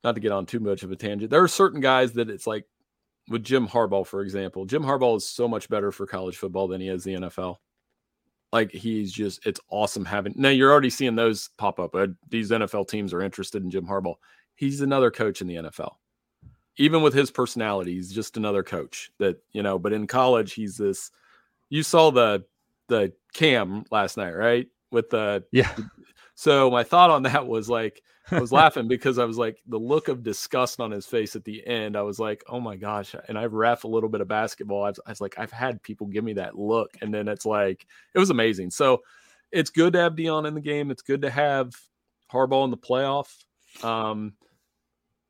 not 0.02 0.14
to 0.14 0.20
get 0.20 0.32
on 0.32 0.46
too 0.46 0.60
much 0.60 0.82
of 0.82 0.90
a 0.90 0.96
tangent, 0.96 1.30
there 1.30 1.42
are 1.42 1.48
certain 1.48 1.80
guys 1.80 2.12
that 2.12 2.28
it's 2.28 2.46
like 2.46 2.64
with 3.28 3.44
Jim 3.44 3.68
Harbaugh, 3.68 4.06
for 4.06 4.22
example. 4.22 4.64
Jim 4.64 4.82
Harbaugh 4.82 5.16
is 5.16 5.28
so 5.28 5.46
much 5.46 5.68
better 5.68 5.92
for 5.92 6.06
college 6.06 6.36
football 6.36 6.68
than 6.68 6.80
he 6.80 6.88
is 6.88 7.04
the 7.04 7.14
NFL 7.14 7.56
like 8.52 8.70
he's 8.70 9.12
just 9.12 9.44
it's 9.46 9.60
awesome 9.70 10.04
having 10.04 10.34
now 10.36 10.48
you're 10.48 10.70
already 10.70 10.90
seeing 10.90 11.16
those 11.16 11.50
pop 11.56 11.80
up 11.80 11.94
uh, 11.94 12.06
these 12.28 12.50
nfl 12.50 12.86
teams 12.86 13.12
are 13.12 13.22
interested 13.22 13.62
in 13.62 13.70
jim 13.70 13.86
harbaugh. 13.86 14.16
He's 14.54 14.80
another 14.80 15.10
coach 15.10 15.40
in 15.40 15.46
the 15.46 15.56
nfl 15.56 15.94
even 16.76 17.02
with 17.02 17.14
his 17.14 17.30
personality 17.30 17.94
he's 17.94 18.12
just 18.12 18.36
another 18.36 18.62
coach 18.62 19.10
that 19.18 19.42
you 19.52 19.62
know 19.62 19.78
but 19.78 19.92
in 19.92 20.06
college 20.06 20.52
he's 20.52 20.76
this 20.76 21.10
you 21.70 21.82
saw 21.82 22.10
the 22.10 22.44
the 22.88 23.12
cam 23.32 23.84
last 23.90 24.16
night 24.16 24.32
right? 24.32 24.68
With 24.90 25.08
the 25.08 25.42
yeah 25.52 25.74
so 26.34 26.70
my 26.70 26.84
thought 26.84 27.10
on 27.10 27.24
that 27.24 27.46
was 27.46 27.68
like 27.68 28.02
I 28.30 28.40
was 28.40 28.52
laughing 28.52 28.88
because 28.88 29.18
I 29.18 29.24
was 29.24 29.38
like 29.38 29.60
the 29.66 29.78
look 29.78 30.08
of 30.08 30.22
disgust 30.22 30.80
on 30.80 30.90
his 30.90 31.06
face 31.06 31.36
at 31.36 31.44
the 31.44 31.66
end. 31.66 31.96
I 31.96 32.02
was 32.02 32.18
like, 32.18 32.42
oh 32.48 32.60
my 32.60 32.76
gosh. 32.76 33.14
And 33.28 33.38
I've 33.38 33.52
ref 33.52 33.84
a 33.84 33.88
little 33.88 34.08
bit 34.08 34.20
of 34.20 34.28
basketball. 34.28 34.84
I 34.84 34.88
was, 34.88 35.00
I 35.06 35.10
was, 35.10 35.20
like, 35.20 35.34
I've 35.38 35.52
had 35.52 35.82
people 35.82 36.06
give 36.06 36.24
me 36.24 36.34
that 36.34 36.58
look. 36.58 36.96
And 37.00 37.12
then 37.12 37.28
it's 37.28 37.46
like, 37.46 37.86
it 38.14 38.18
was 38.18 38.30
amazing. 38.30 38.70
So 38.70 39.02
it's 39.50 39.70
good 39.70 39.92
to 39.94 40.00
have 40.00 40.14
Deion 40.14 40.46
in 40.46 40.54
the 40.54 40.60
game. 40.60 40.90
It's 40.90 41.02
good 41.02 41.22
to 41.22 41.30
have 41.30 41.74
Harbaugh 42.32 42.64
in 42.64 42.70
the 42.70 42.76
playoff. 42.76 43.44
Um, 43.82 44.34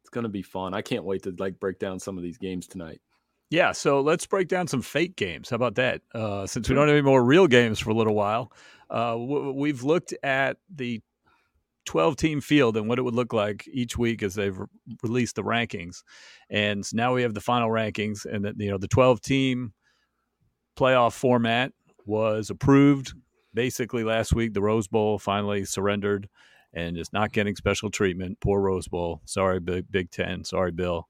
it's 0.02 0.10
going 0.10 0.24
to 0.24 0.30
be 0.30 0.42
fun. 0.42 0.74
I 0.74 0.82
can't 0.82 1.04
wait 1.04 1.22
to 1.24 1.34
like 1.38 1.58
break 1.58 1.78
down 1.78 1.98
some 1.98 2.16
of 2.16 2.22
these 2.22 2.38
games 2.38 2.66
tonight. 2.66 3.00
Yeah, 3.50 3.72
so 3.72 4.00
let's 4.00 4.24
break 4.24 4.48
down 4.48 4.66
some 4.66 4.80
fake 4.80 5.14
games. 5.14 5.50
How 5.50 5.56
about 5.56 5.74
that? 5.74 6.00
Uh, 6.14 6.46
since 6.46 6.70
we 6.70 6.74
don't 6.74 6.88
have 6.88 6.94
any 6.94 7.02
more 7.02 7.22
real 7.22 7.46
games 7.46 7.78
for 7.78 7.90
a 7.90 7.94
little 7.94 8.14
while, 8.14 8.50
uh, 8.92 9.16
we've 9.18 9.82
looked 9.82 10.14
at 10.22 10.58
the 10.72 11.00
12 11.86 12.16
team 12.16 12.40
field 12.40 12.76
and 12.76 12.88
what 12.88 12.98
it 12.98 13.02
would 13.02 13.14
look 13.14 13.32
like 13.32 13.66
each 13.72 13.96
week 13.96 14.22
as 14.22 14.34
they've 14.34 14.56
re- 14.56 14.66
released 15.02 15.34
the 15.34 15.42
rankings. 15.42 16.02
And 16.50 16.84
now 16.92 17.14
we 17.14 17.22
have 17.22 17.34
the 17.34 17.40
final 17.40 17.70
rankings 17.70 18.24
and 18.24 18.44
that 18.44 18.54
you 18.58 18.70
know 18.70 18.78
the 18.78 18.88
12 18.88 19.20
team 19.20 19.72
playoff 20.78 21.14
format 21.14 21.72
was 22.06 22.50
approved 22.50 23.14
basically 23.54 24.04
last 24.04 24.34
week 24.34 24.52
the 24.54 24.62
Rose 24.62 24.88
Bowl 24.88 25.18
finally 25.18 25.64
surrendered 25.64 26.28
and 26.72 26.96
is 26.96 27.12
not 27.12 27.32
getting 27.32 27.56
special 27.56 27.90
treatment. 27.90 28.38
Poor 28.40 28.60
Rose 28.60 28.88
Bowl. 28.88 29.20
Sorry 29.24 29.58
Big 29.58 29.90
Big 29.90 30.10
10. 30.10 30.44
Sorry 30.44 30.70
Bill. 30.70 31.06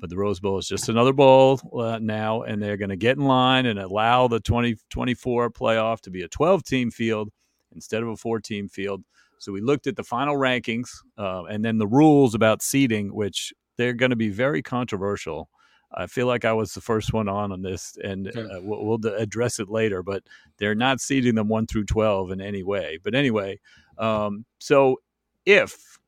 But 0.00 0.10
the 0.10 0.16
Rose 0.16 0.40
Bowl 0.40 0.58
is 0.58 0.68
just 0.68 0.88
another 0.88 1.12
bowl 1.12 1.60
uh, 1.78 1.98
now 2.00 2.42
and 2.42 2.62
they're 2.62 2.76
going 2.76 2.90
to 2.90 2.96
get 2.96 3.16
in 3.16 3.24
line 3.24 3.66
and 3.66 3.78
allow 3.78 4.28
the 4.28 4.40
2024 4.40 5.50
playoff 5.50 6.00
to 6.02 6.10
be 6.10 6.22
a 6.22 6.28
12 6.28 6.64
team 6.64 6.90
field 6.90 7.30
instead 7.74 8.02
of 8.02 8.08
a 8.08 8.16
four 8.16 8.40
team 8.40 8.68
field. 8.68 9.02
So 9.38 9.52
we 9.52 9.60
looked 9.60 9.86
at 9.86 9.96
the 9.96 10.04
final 10.04 10.36
rankings 10.36 10.88
uh, 11.18 11.44
and 11.44 11.64
then 11.64 11.78
the 11.78 11.86
rules 11.86 12.34
about 12.34 12.62
seeding, 12.62 13.14
which 13.14 13.52
they're 13.76 13.92
going 13.92 14.10
to 14.10 14.16
be 14.16 14.30
very 14.30 14.62
controversial. 14.62 15.50
I 15.94 16.06
feel 16.06 16.26
like 16.26 16.44
I 16.44 16.52
was 16.52 16.74
the 16.74 16.80
first 16.80 17.12
one 17.12 17.28
on 17.28 17.52
on 17.52 17.62
this, 17.62 17.96
and 18.02 18.28
uh, 18.28 18.60
we'll, 18.60 18.84
we'll, 18.84 19.14
address 19.14 19.60
it 19.60 19.68
later. 19.68 20.02
But 20.02 20.24
they're 20.58 20.74
not 20.74 21.00
seeding 21.00 21.36
them 21.36 21.48
one 21.48 21.66
through 21.66 21.84
twelve 21.84 22.32
in 22.32 22.40
any 22.40 22.62
way. 22.62 22.98
But 23.02 23.14
anyway, 23.14 23.60
um, 23.96 24.44
so 24.58 25.00
if 25.46 25.98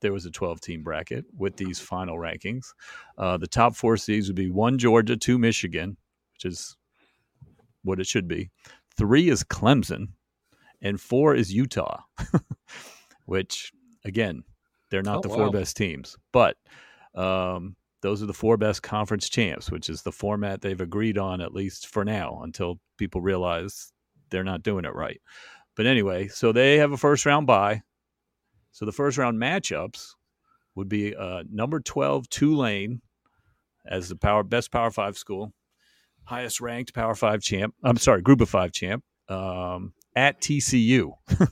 there 0.00 0.12
was 0.12 0.26
a 0.26 0.30
twelve-team 0.30 0.82
bracket 0.82 1.24
with 1.36 1.56
these 1.56 1.78
final 1.78 2.16
rankings, 2.16 2.66
uh, 3.18 3.36
the 3.36 3.46
top 3.46 3.74
four 3.74 3.96
seeds 3.96 4.28
would 4.28 4.36
be 4.36 4.50
one 4.50 4.78
Georgia, 4.78 5.16
two 5.16 5.38
Michigan, 5.38 5.96
which 6.34 6.44
is 6.44 6.76
what 7.82 8.00
it 8.00 8.06
should 8.06 8.28
be. 8.28 8.50
Three 8.96 9.28
is 9.28 9.44
Clemson, 9.44 10.08
and 10.82 11.00
four 11.00 11.34
is 11.34 11.52
Utah, 11.52 12.02
which 13.26 13.72
again, 14.04 14.42
they're 14.90 15.02
not 15.02 15.18
oh, 15.18 15.20
the 15.22 15.28
wow. 15.28 15.36
four 15.36 15.50
best 15.50 15.76
teams, 15.76 16.16
but 16.32 16.56
um, 17.14 17.76
those 18.02 18.22
are 18.22 18.26
the 18.26 18.32
four 18.32 18.56
best 18.56 18.82
conference 18.82 19.28
champs, 19.28 19.70
which 19.70 19.88
is 19.88 20.02
the 20.02 20.12
format 20.12 20.60
they've 20.60 20.80
agreed 20.80 21.18
on 21.18 21.40
at 21.40 21.54
least 21.54 21.86
for 21.88 22.04
now 22.04 22.40
until 22.42 22.80
people 22.96 23.20
realize 23.20 23.92
they're 24.30 24.44
not 24.44 24.62
doing 24.62 24.84
it 24.84 24.94
right. 24.94 25.20
But 25.76 25.86
anyway, 25.86 26.28
so 26.28 26.52
they 26.52 26.78
have 26.78 26.92
a 26.92 26.96
first 26.96 27.26
round 27.26 27.46
bye. 27.46 27.82
So 28.72 28.84
the 28.84 28.92
first 28.92 29.18
round 29.18 29.40
matchups 29.40 30.14
would 30.74 30.88
be 30.88 31.14
uh, 31.14 31.42
number 31.50 31.80
12 31.80 32.28
Tulane 32.28 33.00
as 33.86 34.08
the 34.08 34.16
power 34.16 34.42
best 34.42 34.70
Power 34.70 34.90
5 34.90 35.16
school, 35.16 35.52
highest 36.24 36.60
ranked 36.60 36.94
Power 36.94 37.14
5 37.14 37.42
champ. 37.42 37.74
I'm 37.82 37.96
sorry, 37.96 38.22
Group 38.22 38.40
of 38.40 38.48
5 38.48 38.72
champ 38.72 39.02
um, 39.28 39.92
at 40.14 40.40
TCU. 40.40 41.12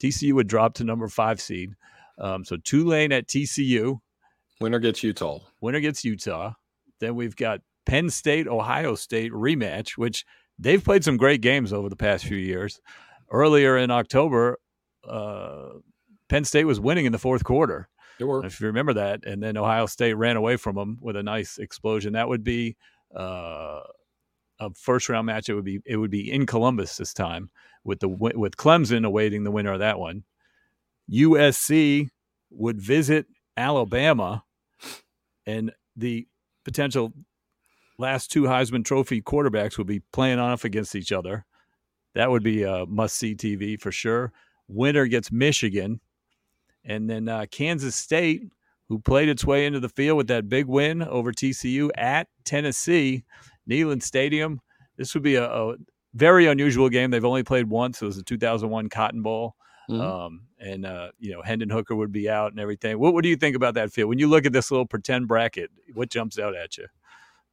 TCU 0.00 0.32
would 0.34 0.48
drop 0.48 0.74
to 0.74 0.84
number 0.84 1.08
5 1.08 1.40
seed. 1.40 1.70
Um, 2.18 2.44
so 2.44 2.56
Tulane 2.56 3.12
at 3.12 3.26
TCU 3.26 4.00
Winner 4.60 4.78
gets 4.78 5.02
Utah. 5.02 5.40
Winner 5.60 5.80
gets 5.80 6.04
Utah. 6.04 6.54
Then 7.00 7.14
we've 7.14 7.36
got 7.36 7.60
Penn 7.86 8.10
State, 8.10 8.48
Ohio 8.48 8.94
State 8.94 9.32
rematch, 9.32 9.92
which 9.92 10.24
they've 10.58 10.82
played 10.82 11.04
some 11.04 11.16
great 11.16 11.40
games 11.40 11.72
over 11.72 11.88
the 11.88 11.96
past 11.96 12.24
few 12.24 12.36
years. 12.36 12.80
Earlier 13.30 13.76
in 13.76 13.90
October, 13.90 14.58
uh, 15.08 15.68
Penn 16.28 16.44
State 16.44 16.64
was 16.64 16.80
winning 16.80 17.06
in 17.06 17.12
the 17.12 17.18
fourth 17.18 17.44
quarter. 17.44 17.88
If 18.44 18.60
you 18.60 18.66
remember 18.66 18.94
that, 18.94 19.24
and 19.24 19.42
then 19.42 19.56
Ohio 19.56 19.86
State 19.86 20.14
ran 20.14 20.36
away 20.36 20.56
from 20.56 20.76
them 20.76 20.98
with 21.00 21.16
a 21.16 21.22
nice 21.22 21.58
explosion. 21.58 22.14
That 22.14 22.28
would 22.28 22.42
be 22.42 22.76
uh, 23.16 23.80
a 24.58 24.70
first 24.74 25.08
round 25.08 25.26
match. 25.26 25.48
It 25.48 25.54
would 25.54 25.64
be 25.64 25.80
it 25.86 25.96
would 25.96 26.10
be 26.10 26.30
in 26.30 26.46
Columbus 26.46 26.96
this 26.96 27.14
time 27.14 27.50
with 27.84 28.00
the 28.00 28.08
with 28.08 28.56
Clemson 28.56 29.06
awaiting 29.06 29.44
the 29.44 29.50
winner 29.50 29.72
of 29.72 29.78
that 29.78 29.98
one. 29.98 30.24
USC 31.10 32.08
would 32.50 32.80
visit 32.80 33.26
Alabama 33.56 34.44
and 35.46 35.72
the 35.96 36.26
potential 36.64 37.12
last 37.98 38.30
two 38.30 38.42
Heisman 38.42 38.84
Trophy 38.84 39.22
quarterbacks 39.22 39.78
would 39.78 39.86
be 39.86 40.02
playing 40.12 40.38
off 40.38 40.64
against 40.64 40.94
each 40.94 41.12
other. 41.12 41.44
That 42.14 42.30
would 42.30 42.42
be 42.42 42.62
a 42.62 42.84
must 42.86 43.16
see 43.16 43.34
TV 43.34 43.80
for 43.80 43.92
sure. 43.92 44.32
Winner 44.68 45.06
gets 45.06 45.32
Michigan. 45.32 46.00
And 46.88 47.08
then 47.08 47.28
uh, 47.28 47.46
Kansas 47.50 47.94
State, 47.94 48.42
who 48.88 48.98
played 48.98 49.28
its 49.28 49.44
way 49.44 49.66
into 49.66 49.78
the 49.78 49.88
field 49.90 50.16
with 50.16 50.26
that 50.28 50.48
big 50.48 50.66
win 50.66 51.02
over 51.02 51.32
TCU 51.32 51.90
at 51.96 52.26
Tennessee, 52.44 53.24
Neyland 53.70 54.02
Stadium. 54.02 54.60
This 54.96 55.14
would 55.14 55.22
be 55.22 55.36
a, 55.36 55.44
a 55.44 55.76
very 56.14 56.46
unusual 56.46 56.88
game. 56.88 57.10
They've 57.10 57.24
only 57.24 57.44
played 57.44 57.68
once. 57.68 58.02
It 58.02 58.06
was 58.06 58.16
the 58.16 58.24
2001 58.24 58.88
Cotton 58.88 59.22
Bowl. 59.22 59.54
Mm-hmm. 59.88 60.00
Um, 60.00 60.40
and 60.58 60.84
uh, 60.84 61.10
you 61.18 61.32
know 61.32 61.40
Hendon 61.40 61.70
Hooker 61.70 61.94
would 61.94 62.12
be 62.12 62.28
out 62.28 62.50
and 62.50 62.60
everything. 62.60 62.98
What 62.98 63.14
what 63.14 63.22
do 63.22 63.30
you 63.30 63.36
think 63.36 63.56
about 63.56 63.74
that 63.74 63.90
field 63.90 64.10
when 64.10 64.18
you 64.18 64.28
look 64.28 64.44
at 64.44 64.52
this 64.52 64.70
little 64.70 64.86
pretend 64.86 65.28
bracket? 65.28 65.70
What 65.94 66.10
jumps 66.10 66.38
out 66.38 66.54
at 66.54 66.76
you? 66.76 66.86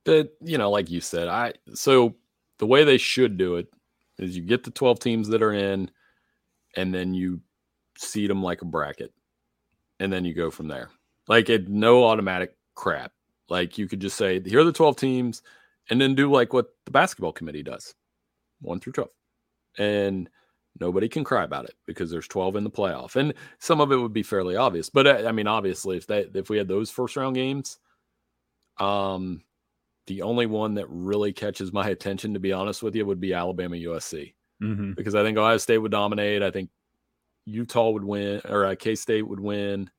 But, 0.04 0.36
you 0.42 0.58
know, 0.58 0.70
like 0.70 0.90
you 0.92 1.02
said, 1.02 1.28
I 1.28 1.54
so 1.74 2.16
the 2.60 2.66
way 2.66 2.84
they 2.84 2.98
should 2.98 3.38
do 3.38 3.56
it 3.56 3.68
is 4.18 4.36
you 4.36 4.44
get 4.44 4.64
the 4.64 4.72
twelve 4.72 5.00
teams 5.00 5.30
that 5.30 5.42
are 5.42 5.54
in, 5.54 5.90
and 6.76 6.94
then 6.94 7.14
you 7.14 7.42
seed 7.98 8.30
them 8.30 8.44
like 8.44 8.62
a 8.62 8.66
bracket, 8.66 9.14
and 10.00 10.12
then 10.12 10.26
you 10.26 10.34
go 10.34 10.52
from 10.52 10.68
there. 10.68 10.90
Like 11.28 11.50
it, 11.50 11.68
no 11.68 12.06
automatic 12.06 12.56
crap. 12.76 13.12
Like 13.50 13.78
you 13.78 13.88
could 13.88 14.00
just 14.00 14.18
say, 14.18 14.40
here 14.42 14.60
are 14.60 14.66
the 14.66 14.72
twelve 14.72 14.98
teams, 14.98 15.42
and 15.90 16.00
then 16.00 16.16
do 16.16 16.32
like 16.32 16.54
what 16.54 16.68
the 16.86 16.92
basketball 16.92 17.32
committee 17.32 17.64
does, 17.64 17.94
one 18.62 18.80
through 18.80 18.94
twelve, 18.94 19.12
and 19.78 20.30
Nobody 20.80 21.08
can 21.08 21.24
cry 21.24 21.44
about 21.44 21.66
it 21.66 21.76
because 21.86 22.12
there's 22.12 22.28
12 22.28 22.58
in 22.58 22.64
the 22.66 22.70
playoff, 22.70 23.16
and 23.16 23.34
some 23.60 23.80
of 23.80 23.92
it 23.94 23.96
would 23.96 24.12
be 24.12 24.24
fairly 24.24 24.58
obvious. 24.58 24.90
But 24.90 25.08
uh, 25.08 25.24
I 25.26 25.32
mean, 25.32 25.48
obviously, 25.48 25.96
if 25.96 26.08
that 26.08 26.36
if 26.36 26.50
we 26.50 26.58
had 26.58 26.68
those 26.68 26.90
first 26.90 27.16
round 27.16 27.36
games, 27.36 27.80
um, 28.78 29.42
the 30.08 30.22
only 30.22 30.48
one 30.48 30.74
that 30.76 30.88
really 30.90 31.32
catches 31.32 31.72
my 31.72 31.88
attention, 31.88 32.34
to 32.34 32.42
be 32.42 32.52
honest 32.52 32.84
with 32.84 32.94
you, 32.94 33.06
would 33.06 33.22
be 33.22 33.34
Alabama 33.34 33.78
USC 33.78 34.34
mm-hmm. 34.62 34.92
because 34.94 35.16
I 35.16 35.24
think 35.24 35.38
Ohio 35.38 35.58
State 35.58 35.78
would 35.78 35.92
dominate. 35.92 36.44
I 36.44 36.52
think 36.52 36.70
Utah 37.46 37.90
would 37.90 38.04
win, 38.04 38.42
or 38.48 38.66
uh, 38.66 38.76
K 38.76 38.96
State 38.96 39.28
would 39.28 39.40
win. 39.40 39.90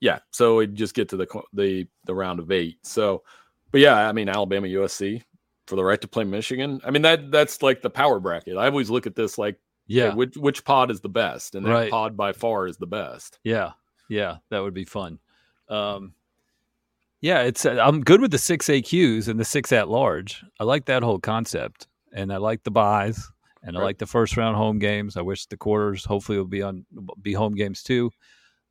Yeah, 0.00 0.18
so 0.30 0.56
we 0.56 0.66
just 0.66 0.94
get 0.94 1.08
to 1.10 1.16
the 1.16 1.26
the 1.52 1.86
the 2.06 2.14
round 2.14 2.40
of 2.40 2.50
eight. 2.50 2.78
So, 2.82 3.22
but 3.70 3.80
yeah, 3.80 4.08
I 4.08 4.12
mean 4.12 4.28
Alabama 4.28 4.66
USC 4.66 5.22
for 5.66 5.76
the 5.76 5.84
right 5.84 6.00
to 6.00 6.08
play 6.08 6.24
Michigan. 6.24 6.80
I 6.84 6.90
mean 6.90 7.02
that 7.02 7.30
that's 7.30 7.62
like 7.62 7.82
the 7.82 7.90
power 7.90 8.18
bracket. 8.18 8.56
I 8.56 8.66
always 8.66 8.90
look 8.90 9.06
at 9.06 9.14
this 9.14 9.38
like 9.38 9.58
yeah. 9.86 10.06
Okay, 10.06 10.16
which 10.16 10.36
which 10.36 10.64
pod 10.64 10.90
is 10.90 11.00
the 11.00 11.08
best? 11.08 11.54
And 11.54 11.66
that 11.66 11.70
right. 11.70 11.90
pod 11.90 12.16
by 12.16 12.32
far 12.32 12.66
is 12.66 12.76
the 12.76 12.86
best. 12.86 13.38
Yeah. 13.44 13.72
Yeah. 14.08 14.36
That 14.50 14.60
would 14.60 14.74
be 14.74 14.84
fun. 14.84 15.18
Um, 15.68 16.14
yeah, 17.20 17.42
it's 17.42 17.64
uh, 17.64 17.78
I'm 17.80 18.02
good 18.02 18.20
with 18.20 18.32
the 18.32 18.38
six 18.38 18.66
AQs 18.66 19.28
and 19.28 19.38
the 19.38 19.44
six 19.44 19.70
at 19.72 19.88
large. 19.88 20.44
I 20.58 20.64
like 20.64 20.86
that 20.86 21.04
whole 21.04 21.20
concept, 21.20 21.86
and 22.12 22.32
I 22.32 22.38
like 22.38 22.64
the 22.64 22.72
buys, 22.72 23.30
and 23.62 23.76
right. 23.76 23.82
I 23.82 23.84
like 23.84 23.98
the 23.98 24.06
first 24.06 24.36
round 24.36 24.56
home 24.56 24.78
games. 24.78 25.16
I 25.16 25.22
wish 25.22 25.46
the 25.46 25.56
quarters 25.56 26.04
hopefully 26.04 26.38
will 26.38 26.44
be 26.44 26.62
on 26.62 26.84
be 27.20 27.32
home 27.32 27.54
games 27.54 27.82
too. 27.82 28.10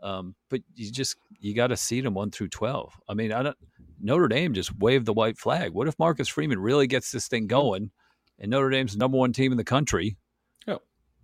Um, 0.02 0.36
but 0.50 0.62
you 0.74 0.92
just 0.92 1.16
you 1.40 1.54
got 1.54 1.68
to 1.68 1.78
seed 1.78 2.06
them 2.06 2.14
one 2.14 2.32
through 2.32 2.50
twelve. 2.50 2.94
I 3.08 3.14
mean, 3.14 3.32
I 3.32 3.44
don't. 3.44 3.58
Notre 4.00 4.28
Dame 4.28 4.54
just 4.54 4.76
waved 4.80 5.06
the 5.06 5.14
white 5.14 5.38
flag. 5.38 5.74
What 5.74 5.88
if 5.88 6.00
Marcus 6.00 6.28
Freeman 6.28 6.60
really 6.60 6.88
gets 6.88 7.12
this 7.12 7.28
thing 7.28 7.48
going, 7.48 7.92
and 8.40 8.50
Notre 8.50 8.70
Dame's 8.70 8.94
the 8.94 9.00
number 9.00 9.18
one 9.18 9.32
team 9.32 9.52
in 9.52 9.58
the 9.58 9.64
country? 9.64 10.18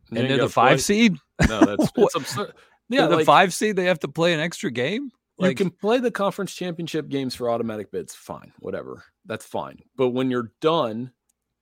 and, 0.10 0.20
and 0.20 0.30
they're 0.30 0.38
the 0.38 0.50
five 0.50 0.78
play. 0.78 0.78
seed. 0.78 1.18
No, 1.48 1.60
that's, 1.66 1.92
absurd. 2.16 2.54
Yeah, 2.90 3.08
the 3.08 3.18
like, 3.18 3.26
five 3.26 3.54
seed. 3.54 3.76
They 3.76 3.86
have 3.86 4.00
to 4.00 4.08
play 4.08 4.34
an 4.34 4.40
extra 4.40 4.72
game. 4.72 5.12
Like, 5.38 5.52
you 5.60 5.66
can 5.66 5.72
play 5.72 6.00
the 6.00 6.10
conference 6.10 6.54
championship 6.56 7.10
games 7.10 7.36
for 7.36 7.50
automatic 7.50 7.92
bids. 7.92 8.16
Fine, 8.16 8.54
whatever. 8.60 9.04
That's 9.26 9.46
fine. 9.46 9.80
But 9.96 10.10
when 10.10 10.32
you're 10.32 10.52
done, 10.62 11.12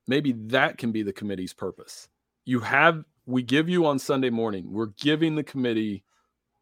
maybe 0.08 0.34
that 0.48 0.78
can 0.78 0.92
be 0.92 1.04
the 1.04 1.14
committee's 1.14 1.54
purpose. 1.54 2.08
You 2.46 2.60
have 2.62 3.04
we 3.26 3.42
give 3.42 3.70
you 3.70 3.86
on 3.86 3.98
Sunday 3.98 4.30
morning. 4.30 4.72
We're 4.72 4.92
giving 5.00 5.36
the 5.36 5.44
committee. 5.44 6.04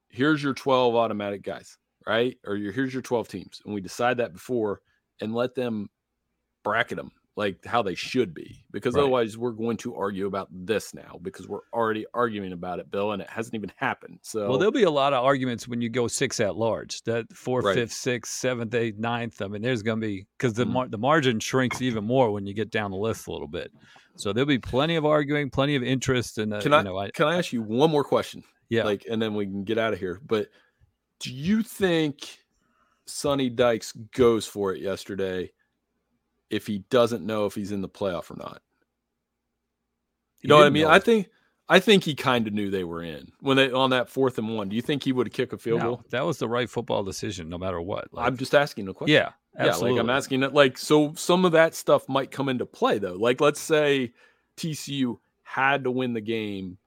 Here's 0.10 0.42
your 0.42 0.54
12 0.54 0.96
automatic 0.96 1.44
guys, 1.44 1.78
right? 2.08 2.38
Or 2.46 2.56
your, 2.56 2.72
here's 2.72 2.94
your 2.94 3.02
12 3.02 3.28
teams, 3.28 3.62
and 3.66 3.74
we 3.74 3.82
decide 3.82 4.18
that 4.18 4.34
before 4.34 4.82
and 5.20 5.34
let 5.34 5.56
them 5.56 5.90
bracket 6.64 6.98
them 6.98 7.12
like 7.36 7.66
how 7.66 7.82
they 7.82 7.96
should 7.96 8.34
be 8.34 8.64
because 8.72 8.94
right. 8.94 9.02
otherwise 9.02 9.38
we're 9.38 9.52
going 9.52 9.78
to 9.78 9.96
argue 9.96 10.28
about 10.28 10.48
this 10.52 10.94
now 10.94 11.20
because 11.24 11.48
we're 11.48 11.62
already 11.74 12.06
arguing 12.14 12.54
about 12.54 12.80
it 12.80 12.90
bill 12.92 13.12
and 13.12 13.22
it 13.22 13.30
hasn't 13.30 13.56
even 13.56 13.72
happened 13.76 14.20
so 14.22 14.48
well 14.48 14.58
there'll 14.58 14.72
be 14.72 14.84
a 14.84 14.92
lot 14.92 15.14
of 15.14 15.24
arguments 15.24 15.68
when 15.68 15.82
you 15.82 15.90
go 15.90 16.08
six 16.08 16.40
at 16.40 16.56
large 16.56 17.02
that 17.04 17.26
fourth 17.34 17.66
right. 17.66 17.76
fifth 17.76 17.92
sixth 17.92 18.34
seventh 18.34 18.74
eighth 18.76 19.00
ninth 19.00 19.42
i 19.42 19.48
mean 19.48 19.62
there's 19.62 19.82
going 19.82 20.00
to 20.00 20.08
be 20.08 20.28
because 20.38 20.54
the, 20.54 20.64
mm-hmm. 20.64 20.74
mar- 20.74 20.88
the 20.88 20.98
margin 20.98 21.40
shrinks 21.40 21.82
even 21.82 22.04
more 22.04 22.32
when 22.32 22.46
you 22.46 22.54
get 22.54 22.70
down 22.70 22.92
the 22.92 22.98
list 22.98 23.28
a 23.28 23.32
little 23.32 23.48
bit 23.48 23.72
so 24.16 24.32
there'll 24.32 24.46
be 24.46 24.60
plenty 24.60 24.96
of 24.96 25.06
arguing 25.06 25.50
plenty 25.50 25.76
of 25.76 25.84
interest 25.84 26.38
and 26.38 26.60
can 26.62 26.74
I, 26.74 26.80
you 26.80 26.84
know, 26.84 26.98
I, 26.98 27.12
can 27.12 27.28
i 27.28 27.38
ask 27.38 27.52
you 27.52 27.64
one 27.64 27.90
more 27.90 28.04
question 28.04 28.44
yeah 28.70 28.84
like 28.84 29.06
and 29.10 29.22
then 29.22 29.34
we 29.34 29.46
can 29.46 29.64
get 29.64 29.78
out 29.78 29.94
of 29.94 30.00
here 30.00 30.20
but 30.26 30.50
do 31.20 31.34
you 31.34 31.64
think 31.64 32.38
sonny 33.06 33.50
dykes 33.50 33.92
goes 34.14 34.46
for 34.46 34.74
it 34.74 34.82
yesterday 34.82 35.52
if 36.54 36.68
he 36.68 36.80
doesn't 36.90 37.26
know 37.26 37.46
if 37.46 37.56
he's 37.56 37.72
in 37.72 37.82
the 37.82 37.90
playoff 37.90 38.30
or 38.30 38.36
not. 38.38 38.62
You 40.42 40.50
know 40.50 40.58
what 40.58 40.68
I 40.68 40.70
mean? 40.70 40.84
Know. 40.84 40.90
I 40.90 41.00
think 41.00 41.30
I 41.68 41.80
think 41.80 42.04
he 42.04 42.14
kind 42.14 42.46
of 42.48 42.54
knew 42.54 42.70
they 42.70 42.84
were 42.84 43.02
in 43.02 43.32
when 43.40 43.58
they 43.58 43.72
on 43.72 43.90
that 43.90 44.10
fourth 44.10 44.38
and 44.38 44.56
one. 44.56 44.70
Do 44.70 44.76
you 44.76 44.82
think 44.82 45.04
he 45.04 45.12
would 45.12 45.28
have 45.28 45.34
kick 45.34 45.54
a 45.54 45.58
field 45.58 45.80
no, 45.80 45.86
goal? 45.86 46.04
That 46.12 46.26
was 46.26 46.38
the 46.38 46.48
right 46.48 46.70
football 46.70 47.04
decision, 47.04 47.50
no 47.50 47.58
matter 47.58 47.82
what. 47.82 48.14
Like, 48.14 48.28
I'm 48.28 48.38
just 48.38 48.54
asking 48.54 48.88
a 48.88 48.94
question. 48.94 49.14
Yeah, 49.14 49.32
absolutely. 49.58 49.96
Yeah, 49.96 50.02
like 50.02 50.04
I'm 50.04 50.16
asking 50.16 50.44
it. 50.44 50.54
Like, 50.54 50.78
so 50.78 51.14
some 51.16 51.46
of 51.46 51.54
that 51.54 51.74
stuff 51.74 52.08
might 52.08 52.30
come 52.30 52.50
into 52.50 52.66
play 52.66 53.00
though. 53.00 53.16
Like, 53.16 53.42
let's 53.42 53.62
say 53.62 54.12
TCU 54.58 55.18
had 55.44 55.86
to 55.86 55.92
win 55.92 56.14
the 56.14 56.22
game, 56.22 56.78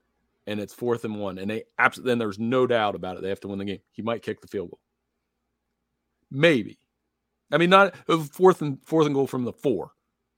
and 0.45 0.59
it's 0.59 0.73
fourth 0.73 1.03
and 1.03 1.19
one, 1.19 1.39
and 1.39 1.49
they 1.49 1.63
absolutely 1.79 2.11
then 2.11 2.19
there's 2.19 2.39
no 2.39 2.67
doubt 2.67 2.95
about 2.95 3.17
it. 3.17 3.23
They 3.23 3.29
have 3.29 3.41
to 3.41 3.47
win 3.47 3.59
the 3.59 3.65
game. 3.65 3.81
He 3.91 4.03
might 4.03 4.21
kick 4.21 4.39
the 4.39 4.47
field 4.47 4.69
goal. 4.69 4.79
Maybe. 6.31 6.77
I 7.51 7.57
mean, 7.57 7.69
not 7.69 7.95
uh, 8.09 8.19
fourth 8.19 8.61
and 8.61 8.77
fourth 8.85 9.05
and 9.05 9.15
goal 9.15 9.27
from 9.27 9.43
the 9.43 9.53
four. 9.53 9.91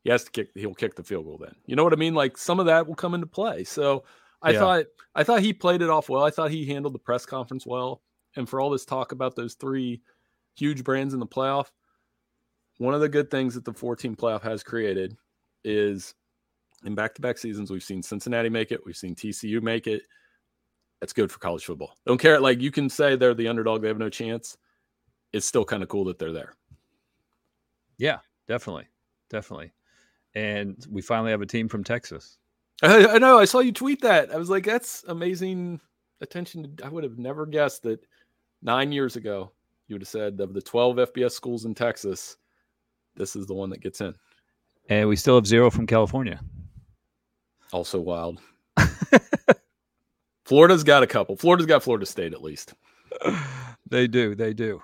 He 0.04 0.10
has 0.12 0.24
to 0.26 0.32
kick. 0.32 0.50
He'll 0.56 0.74
kick 0.74 0.96
the 0.96 1.04
field 1.04 1.26
goal 1.26 1.38
then. 1.38 1.56
You 1.66 1.76
know 1.76 1.84
what 1.84 1.94
I 1.94 1.98
mean? 1.98 2.14
Like 2.14 2.38
some 2.38 2.60
of 2.60 2.66
that 2.68 2.88
will 2.88 2.96
come 2.96 3.14
into 3.14 3.28
play. 3.28 3.64
So 3.64 4.04
I 4.42 4.52
Yeah. 4.52 4.60
thought 4.60 4.86
I 5.16 5.24
thought 5.24 5.42
he 5.42 5.54
played 5.54 5.82
it 5.82 5.90
off 5.90 6.10
well. 6.10 6.24
I 6.24 6.30
thought 6.30 6.52
he 6.52 6.66
handled 6.66 6.94
the 6.94 7.00
press 7.00 7.26
conference 7.26 7.66
well. 7.66 8.02
And 8.36 8.48
for 8.48 8.62
all 8.62 8.70
this 8.70 8.86
talk 8.86 9.12
about 9.12 9.36
those 9.36 9.56
three 9.56 10.02
huge 10.56 10.84
brands 10.84 11.14
in 11.14 11.20
the 11.20 11.28
playoff, 11.28 11.68
one 12.78 12.94
of 12.94 13.02
the 13.02 13.10
good 13.10 13.30
things 13.30 13.56
that 13.56 13.66
the 13.66 13.74
14 13.74 14.16
playoff 14.16 14.42
has 14.42 14.64
created 14.64 15.18
is 15.64 16.14
in 16.86 16.96
back-to-back 16.96 17.38
seasons 17.38 17.72
we've 17.72 17.84
seen 17.84 18.02
Cincinnati 18.02 18.50
make 18.50 18.72
it, 18.72 18.86
we've 18.86 18.96
seen 18.96 19.16
TCU 19.16 19.62
make 19.62 19.88
it. 19.88 20.04
That's 21.02 21.12
good 21.12 21.32
for 21.32 21.40
college 21.40 21.66
football. 21.66 21.96
Don't 22.06 22.20
care 22.20 22.40
like 22.40 22.62
you 22.62 22.72
can 22.72 22.90
say 22.90 23.16
they're 23.16 23.34
the 23.34 23.48
underdog, 23.48 23.82
they 23.82 23.88
have 23.90 23.98
no 23.98 24.10
chance. 24.10 24.58
It's 25.34 25.46
still 25.46 25.66
kind 25.66 25.84
of 25.84 25.90
cool 25.90 26.06
that 26.06 26.20
they're 26.20 26.32
there. 26.32 26.56
Yeah, 28.00 28.20
definitely, 28.48 28.88
definitely. 29.30 29.72
And 30.34 30.84
we 30.90 31.02
finally 31.02 31.32
have 31.32 31.42
a 31.42 31.46
team 31.46 31.68
from 31.68 31.84
Texas. 31.84 32.38
I, 32.82 33.06
I 33.12 33.18
know. 33.20 33.38
I 33.38 33.46
saw 33.46 33.60
you 33.60 33.72
tweet 33.72 34.02
that. 34.02 34.34
I 34.34 34.38
was 34.38 34.50
like, 34.50 34.66
that's 34.66 35.04
amazing 35.08 35.80
attention. 36.22 36.76
To, 36.78 36.86
I 36.86 36.90
would 36.90 37.04
have 37.04 37.20
never 37.20 37.46
guessed 37.46 37.84
that 37.84 38.04
nine 38.62 38.92
years 38.92 39.16
ago 39.16 39.52
you 39.88 39.96
would 39.96 40.02
have 40.02 40.10
said 40.10 40.40
of 40.40 40.54
the 40.54 40.62
12 40.62 40.98
FBS 40.98 41.32
schools 41.32 41.66
in 41.66 41.76
Texas, 41.76 42.38
this 43.16 43.36
is 43.36 43.46
the 43.46 43.54
one 43.54 43.70
that 43.70 43.82
gets 43.82 44.02
in. 44.02 44.16
And 44.90 45.08
we 45.08 45.16
still 45.16 45.36
have 45.36 45.46
zero 45.46 45.70
from 45.70 45.86
California. 45.86 46.40
Also 47.74 48.00
wild. 48.00 48.40
Florida's 50.46 50.84
got 50.84 51.04
a 51.04 51.08
couple. 51.08 51.36
Florida's 51.36 51.68
got 51.68 51.84
Florida 51.84 52.06
State 52.06 52.34
at 52.34 52.42
least. 52.42 52.74
they 53.90 54.08
do. 54.08 54.34
They 54.34 54.54
do. 54.54 54.82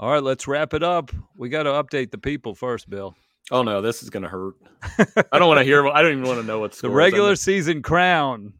All 0.00 0.10
right, 0.10 0.22
let's 0.22 0.46
wrap 0.48 0.74
it 0.74 0.82
up. 0.82 1.10
We 1.36 1.48
got 1.48 1.64
to 1.64 1.70
update 1.70 2.10
the 2.10 2.18
people 2.18 2.54
first, 2.54 2.88
Bill. 2.90 3.14
Oh 3.50 3.62
no, 3.62 3.80
this 3.82 4.02
is 4.02 4.08
gonna 4.10 4.28
hurt. 4.28 4.54
I 5.32 5.38
don't 5.38 5.48
want 5.48 5.58
to 5.58 5.64
hear. 5.64 5.86
I 5.86 6.00
don't 6.02 6.12
even 6.12 6.24
want 6.24 6.40
to 6.40 6.46
know 6.46 6.60
what's 6.60 6.80
The 6.82 6.88
regular 6.90 7.36
season 7.36 7.82
crown 7.82 8.54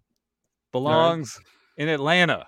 belongs 0.73 1.41
in 1.79 1.89
Atlanta. 1.89 2.47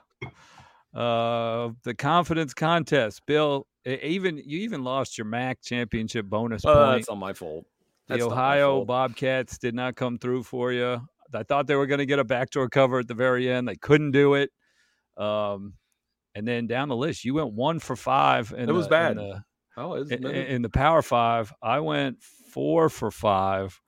Uh, 0.94 1.70
the 1.84 1.94
confidence 1.96 2.54
contest, 2.54 3.22
Bill. 3.26 3.66
Even 3.86 4.36
you 4.38 4.58
even 4.60 4.82
lost 4.82 5.16
your 5.16 5.24
MAC 5.26 5.62
championship 5.62 6.26
bonus 6.26 6.64
Uh, 6.64 6.74
point. 6.74 6.96
that's 6.98 7.08
not 7.08 7.18
my 7.18 7.32
fault. 7.32 7.64
the 8.08 8.16
That's 8.16 8.26
my 8.28 8.32
Ohio 8.34 8.70
fault. 8.78 8.86
Bobcats 8.88 9.58
did 9.58 9.74
not 9.74 9.94
come 9.94 10.18
through 10.18 10.42
for 10.42 10.72
you. 10.72 11.00
I 11.32 11.42
thought 11.44 11.66
they 11.66 11.74
were 11.76 11.86
going 11.86 11.98
to 11.98 12.06
get 12.06 12.18
a 12.18 12.24
backdoor 12.24 12.68
cover 12.68 12.98
at 13.00 13.08
the 13.08 13.14
very 13.14 13.50
end. 13.50 13.68
They 13.68 13.76
couldn't 13.76 14.10
do 14.12 14.34
it. 14.34 14.50
Um, 15.16 15.74
and 16.36 16.46
then 16.46 16.66
down 16.68 16.88
the 16.88 16.96
list, 16.96 17.24
you 17.24 17.34
went 17.34 17.52
one 17.52 17.78
for 17.80 17.96
five. 17.96 18.52
In 18.56 18.68
It 18.68 18.72
was 18.72 18.86
the- 18.86 18.90
bad. 18.90 19.10
In 19.12 19.16
the, 19.18 19.44
Oh, 19.78 19.92
it's, 19.94 20.10
in, 20.10 20.24
in 20.24 20.62
the 20.62 20.70
Power 20.70 21.02
Five, 21.02 21.52
I 21.62 21.80
went 21.80 22.22
four 22.22 22.88
for 22.88 23.10
five. 23.10 23.78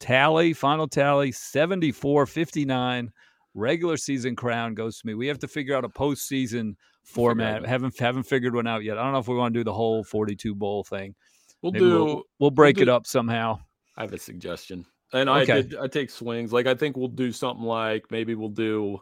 Tally, 0.00 0.54
final 0.54 0.88
tally, 0.88 1.30
74 1.30 2.26
59. 2.26 3.12
Regular 3.54 3.96
season 3.96 4.34
crown 4.34 4.74
goes 4.74 4.98
to 5.00 5.06
me. 5.06 5.14
We 5.14 5.26
have 5.26 5.38
to 5.40 5.48
figure 5.48 5.76
out 5.76 5.84
a 5.84 5.88
postseason 5.88 6.74
format. 7.04 7.62
it. 7.64 7.68
Haven't 7.68 7.98
haven't 7.98 8.22
figured 8.24 8.54
one 8.54 8.66
out 8.66 8.82
yet. 8.82 8.96
I 8.98 9.02
don't 9.02 9.12
know 9.12 9.18
if 9.18 9.28
we 9.28 9.36
want 9.36 9.52
to 9.54 9.60
do 9.60 9.64
the 9.64 9.72
whole 9.72 10.02
42 10.04 10.54
bowl 10.54 10.82
thing. 10.84 11.14
we'll 11.62 11.72
Maybe 11.72 11.84
do. 11.84 12.04
we'll, 12.04 12.22
we'll 12.38 12.50
break 12.50 12.78
it 12.78 12.86
do- 12.86 12.92
up 12.92 13.06
somehow. 13.06 13.60
I 13.96 14.02
have 14.02 14.12
a 14.12 14.18
suggestion. 14.18 14.86
And 15.12 15.28
I 15.28 15.42
Okay. 15.42 15.62
did 15.62 15.76
I 15.76 15.86
take 15.88 16.10
swings. 16.10 16.52
Like 16.52 16.66
I 16.66 16.74
think 16.74 16.96
we'll 16.96 17.08
do 17.08 17.30
something 17.32 17.64
like 17.64 18.04
maybe 18.10 18.34
we'll 18.34 18.48
do 18.48 19.00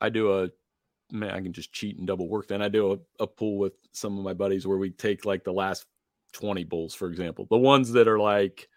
I 0.00 0.08
do 0.08 0.32
a 0.42 0.50
man, 1.12 1.30
I 1.30 1.40
can 1.40 1.52
just 1.52 1.72
cheat 1.72 1.98
and 1.98 2.06
double 2.06 2.28
work. 2.28 2.48
Then 2.48 2.62
I 2.62 2.68
do 2.68 2.92
a, 2.92 3.22
a 3.22 3.26
pool 3.26 3.58
with 3.58 3.72
some 3.92 4.18
of 4.18 4.24
my 4.24 4.34
buddies 4.34 4.66
where 4.66 4.78
we 4.78 4.90
take 4.90 5.24
like 5.24 5.44
the 5.44 5.52
last 5.52 5.86
20 6.32 6.64
bulls, 6.64 6.94
for 6.94 7.08
example. 7.08 7.46
The 7.50 7.58
ones 7.58 7.92
that 7.92 8.08
are 8.08 8.18
like 8.18 8.68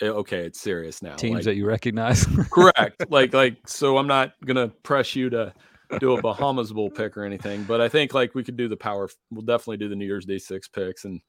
eh, 0.00 0.06
okay, 0.06 0.40
it's 0.40 0.60
serious 0.60 1.02
now. 1.02 1.14
Teams 1.14 1.34
like, 1.34 1.44
that 1.44 1.56
you 1.56 1.66
recognize. 1.66 2.26
correct. 2.52 3.04
like 3.10 3.32
like 3.32 3.56
so 3.66 3.98
I'm 3.98 4.06
not 4.06 4.32
gonna 4.44 4.68
press 4.68 5.14
you 5.14 5.30
to 5.30 5.52
do 6.00 6.16
a 6.16 6.22
Bahamas 6.22 6.72
Bowl 6.72 6.90
pick 6.90 7.16
or 7.16 7.24
anything, 7.24 7.64
but 7.64 7.80
I 7.80 7.88
think 7.88 8.14
like 8.14 8.34
we 8.34 8.44
could 8.44 8.56
do 8.56 8.68
the 8.68 8.76
power 8.76 9.08
we'll 9.30 9.42
definitely 9.42 9.78
do 9.78 9.88
the 9.88 9.96
New 9.96 10.06
Year's 10.06 10.26
Day 10.26 10.38
six 10.38 10.68
picks 10.68 11.04
and 11.04 11.20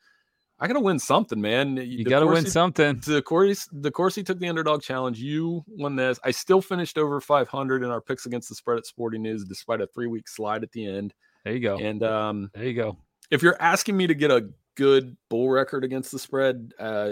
I 0.59 0.67
gotta 0.67 0.79
win 0.79 0.97
something, 0.97 1.39
man. 1.39 1.77
you 1.77 2.03
got 2.03 2.21
to 2.21 2.27
win 2.27 2.45
something. 2.45 2.99
the 3.05 3.21
course 3.21 3.69
the 3.71 3.91
Trocchi 3.91 4.25
took 4.25 4.39
the 4.39 4.49
underdog 4.49 4.81
challenge. 4.81 5.19
You 5.19 5.63
won 5.67 5.95
this. 5.95 6.19
I 6.23 6.31
still 6.31 6.61
finished 6.61 6.97
over 6.97 7.21
500 7.21 7.83
in 7.83 7.89
our 7.89 8.01
picks 8.01 8.25
against 8.25 8.49
the 8.49 8.55
spread 8.55 8.79
at 8.79 8.85
Sporting 8.85 9.21
News, 9.21 9.43
despite 9.43 9.81
a 9.81 9.87
three 9.87 10.07
week 10.07 10.27
slide 10.27 10.63
at 10.63 10.71
the 10.71 10.87
end. 10.87 11.13
There 11.43 11.53
you 11.53 11.59
go. 11.59 11.77
And 11.77 12.01
um, 12.03 12.49
There 12.55 12.65
you 12.65 12.73
go. 12.73 12.97
if 13.29 13.43
you're 13.43 13.61
asking 13.61 13.97
me 13.97 14.07
to 14.07 14.15
get 14.15 14.31
a 14.31 14.49
good 14.75 15.15
bull 15.29 15.49
record 15.49 15.83
against 15.83 16.11
the 16.11 16.19
spread, 16.19 16.71
uh, 16.79 17.11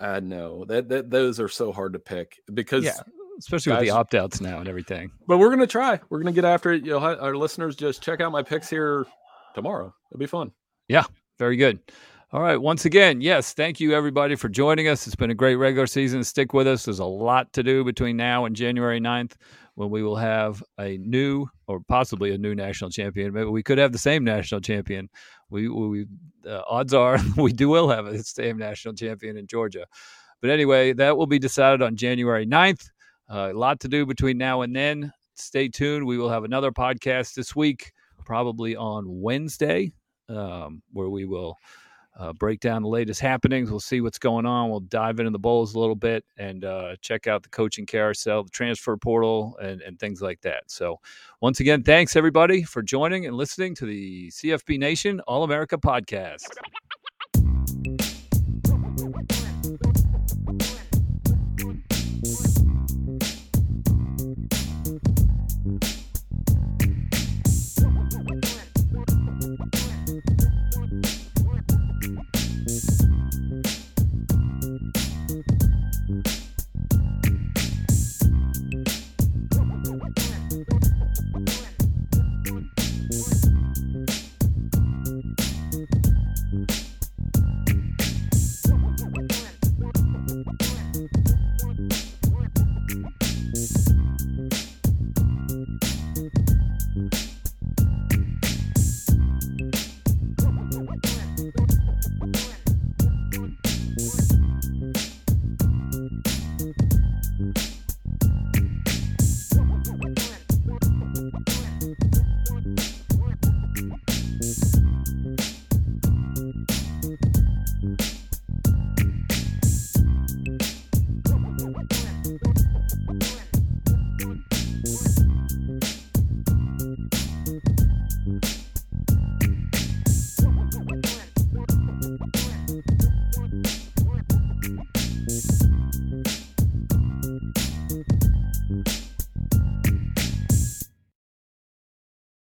uh 0.00 0.20
no, 0.20 0.64
that, 0.64 0.88
that 0.88 1.10
those 1.10 1.38
are 1.38 1.48
so 1.48 1.72
hard 1.72 1.92
to 1.92 2.00
pick 2.00 2.40
because. 2.52 2.84
Yeah, 2.84 2.98
especially 3.38 3.72
with 3.72 3.82
the 3.82 3.90
opt 3.90 4.14
outs 4.14 4.40
now 4.40 4.58
and 4.58 4.68
everything. 4.68 5.12
But 5.28 5.38
we're 5.38 5.50
gonna 5.50 5.66
try. 5.66 6.00
We're 6.10 6.18
gonna 6.18 6.32
get 6.32 6.44
after 6.44 6.72
it. 6.72 6.84
You'll 6.84 7.00
ha- 7.00 7.18
our 7.20 7.36
listeners 7.36 7.76
just 7.76 8.02
check 8.02 8.20
out 8.20 8.32
my 8.32 8.42
picks 8.42 8.68
here 8.68 9.06
tomorrow. 9.54 9.94
It'll 10.10 10.18
be 10.18 10.26
fun. 10.26 10.50
Yeah. 10.88 11.04
Very 11.38 11.56
good. 11.56 11.78
All 12.32 12.42
right. 12.42 12.60
Once 12.60 12.84
again, 12.84 13.20
yes, 13.20 13.52
thank 13.52 13.78
you 13.78 13.94
everybody 13.94 14.34
for 14.34 14.48
joining 14.48 14.88
us. 14.88 15.06
It's 15.06 15.14
been 15.14 15.30
a 15.30 15.34
great 15.34 15.54
regular 15.54 15.86
season. 15.86 16.24
Stick 16.24 16.52
with 16.52 16.66
us. 16.66 16.84
There's 16.84 16.98
a 16.98 17.04
lot 17.04 17.52
to 17.52 17.62
do 17.62 17.84
between 17.84 18.16
now 18.16 18.46
and 18.46 18.56
January 18.56 19.00
9th 19.00 19.34
when 19.76 19.90
we 19.90 20.02
will 20.02 20.16
have 20.16 20.60
a 20.80 20.96
new 20.96 21.46
or 21.68 21.78
possibly 21.86 22.34
a 22.34 22.38
new 22.38 22.52
national 22.52 22.90
champion. 22.90 23.32
Maybe 23.32 23.46
we 23.46 23.62
could 23.62 23.78
have 23.78 23.92
the 23.92 23.98
same 23.98 24.24
national 24.24 24.60
champion. 24.60 25.08
We, 25.50 25.68
we 25.68 26.06
uh, 26.44 26.62
odds 26.68 26.92
are 26.92 27.20
we 27.36 27.52
do 27.52 27.68
will 27.68 27.88
have 27.90 28.06
a 28.06 28.20
same 28.24 28.58
national 28.58 28.94
champion 28.94 29.36
in 29.36 29.46
Georgia. 29.46 29.86
But 30.40 30.50
anyway, 30.50 30.94
that 30.94 31.16
will 31.16 31.28
be 31.28 31.38
decided 31.38 31.80
on 31.80 31.94
January 31.94 32.44
9th. 32.44 32.90
Uh, 33.30 33.52
a 33.52 33.56
lot 33.56 33.78
to 33.80 33.88
do 33.88 34.04
between 34.04 34.36
now 34.36 34.62
and 34.62 34.74
then. 34.74 35.12
Stay 35.36 35.68
tuned. 35.68 36.04
We 36.04 36.18
will 36.18 36.30
have 36.30 36.42
another 36.42 36.72
podcast 36.72 37.34
this 37.34 37.54
week, 37.54 37.92
probably 38.24 38.74
on 38.74 39.04
Wednesday, 39.06 39.92
um, 40.28 40.82
where 40.92 41.08
we 41.08 41.24
will 41.24 41.56
uh, 42.18 42.32
break 42.32 42.60
down 42.60 42.82
the 42.82 42.88
latest 42.88 43.20
happenings. 43.20 43.70
We'll 43.70 43.80
see 43.80 44.00
what's 44.00 44.18
going 44.18 44.46
on. 44.46 44.70
We'll 44.70 44.80
dive 44.80 45.18
into 45.18 45.30
the 45.30 45.38
bowls 45.38 45.74
a 45.74 45.78
little 45.78 45.94
bit 45.94 46.24
and 46.36 46.64
uh, 46.64 46.96
check 47.00 47.26
out 47.26 47.42
the 47.42 47.48
coaching 47.50 47.86
carousel, 47.86 48.44
the 48.44 48.50
transfer 48.50 48.96
portal, 48.96 49.56
and, 49.60 49.82
and 49.82 49.98
things 49.98 50.22
like 50.22 50.40
that. 50.42 50.70
So, 50.70 51.00
once 51.40 51.60
again, 51.60 51.82
thanks 51.82 52.16
everybody 52.16 52.62
for 52.62 52.82
joining 52.82 53.26
and 53.26 53.36
listening 53.36 53.74
to 53.76 53.86
the 53.86 54.28
CFB 54.28 54.78
Nation 54.78 55.20
All 55.20 55.44
America 55.44 55.76
podcast. 55.76 56.46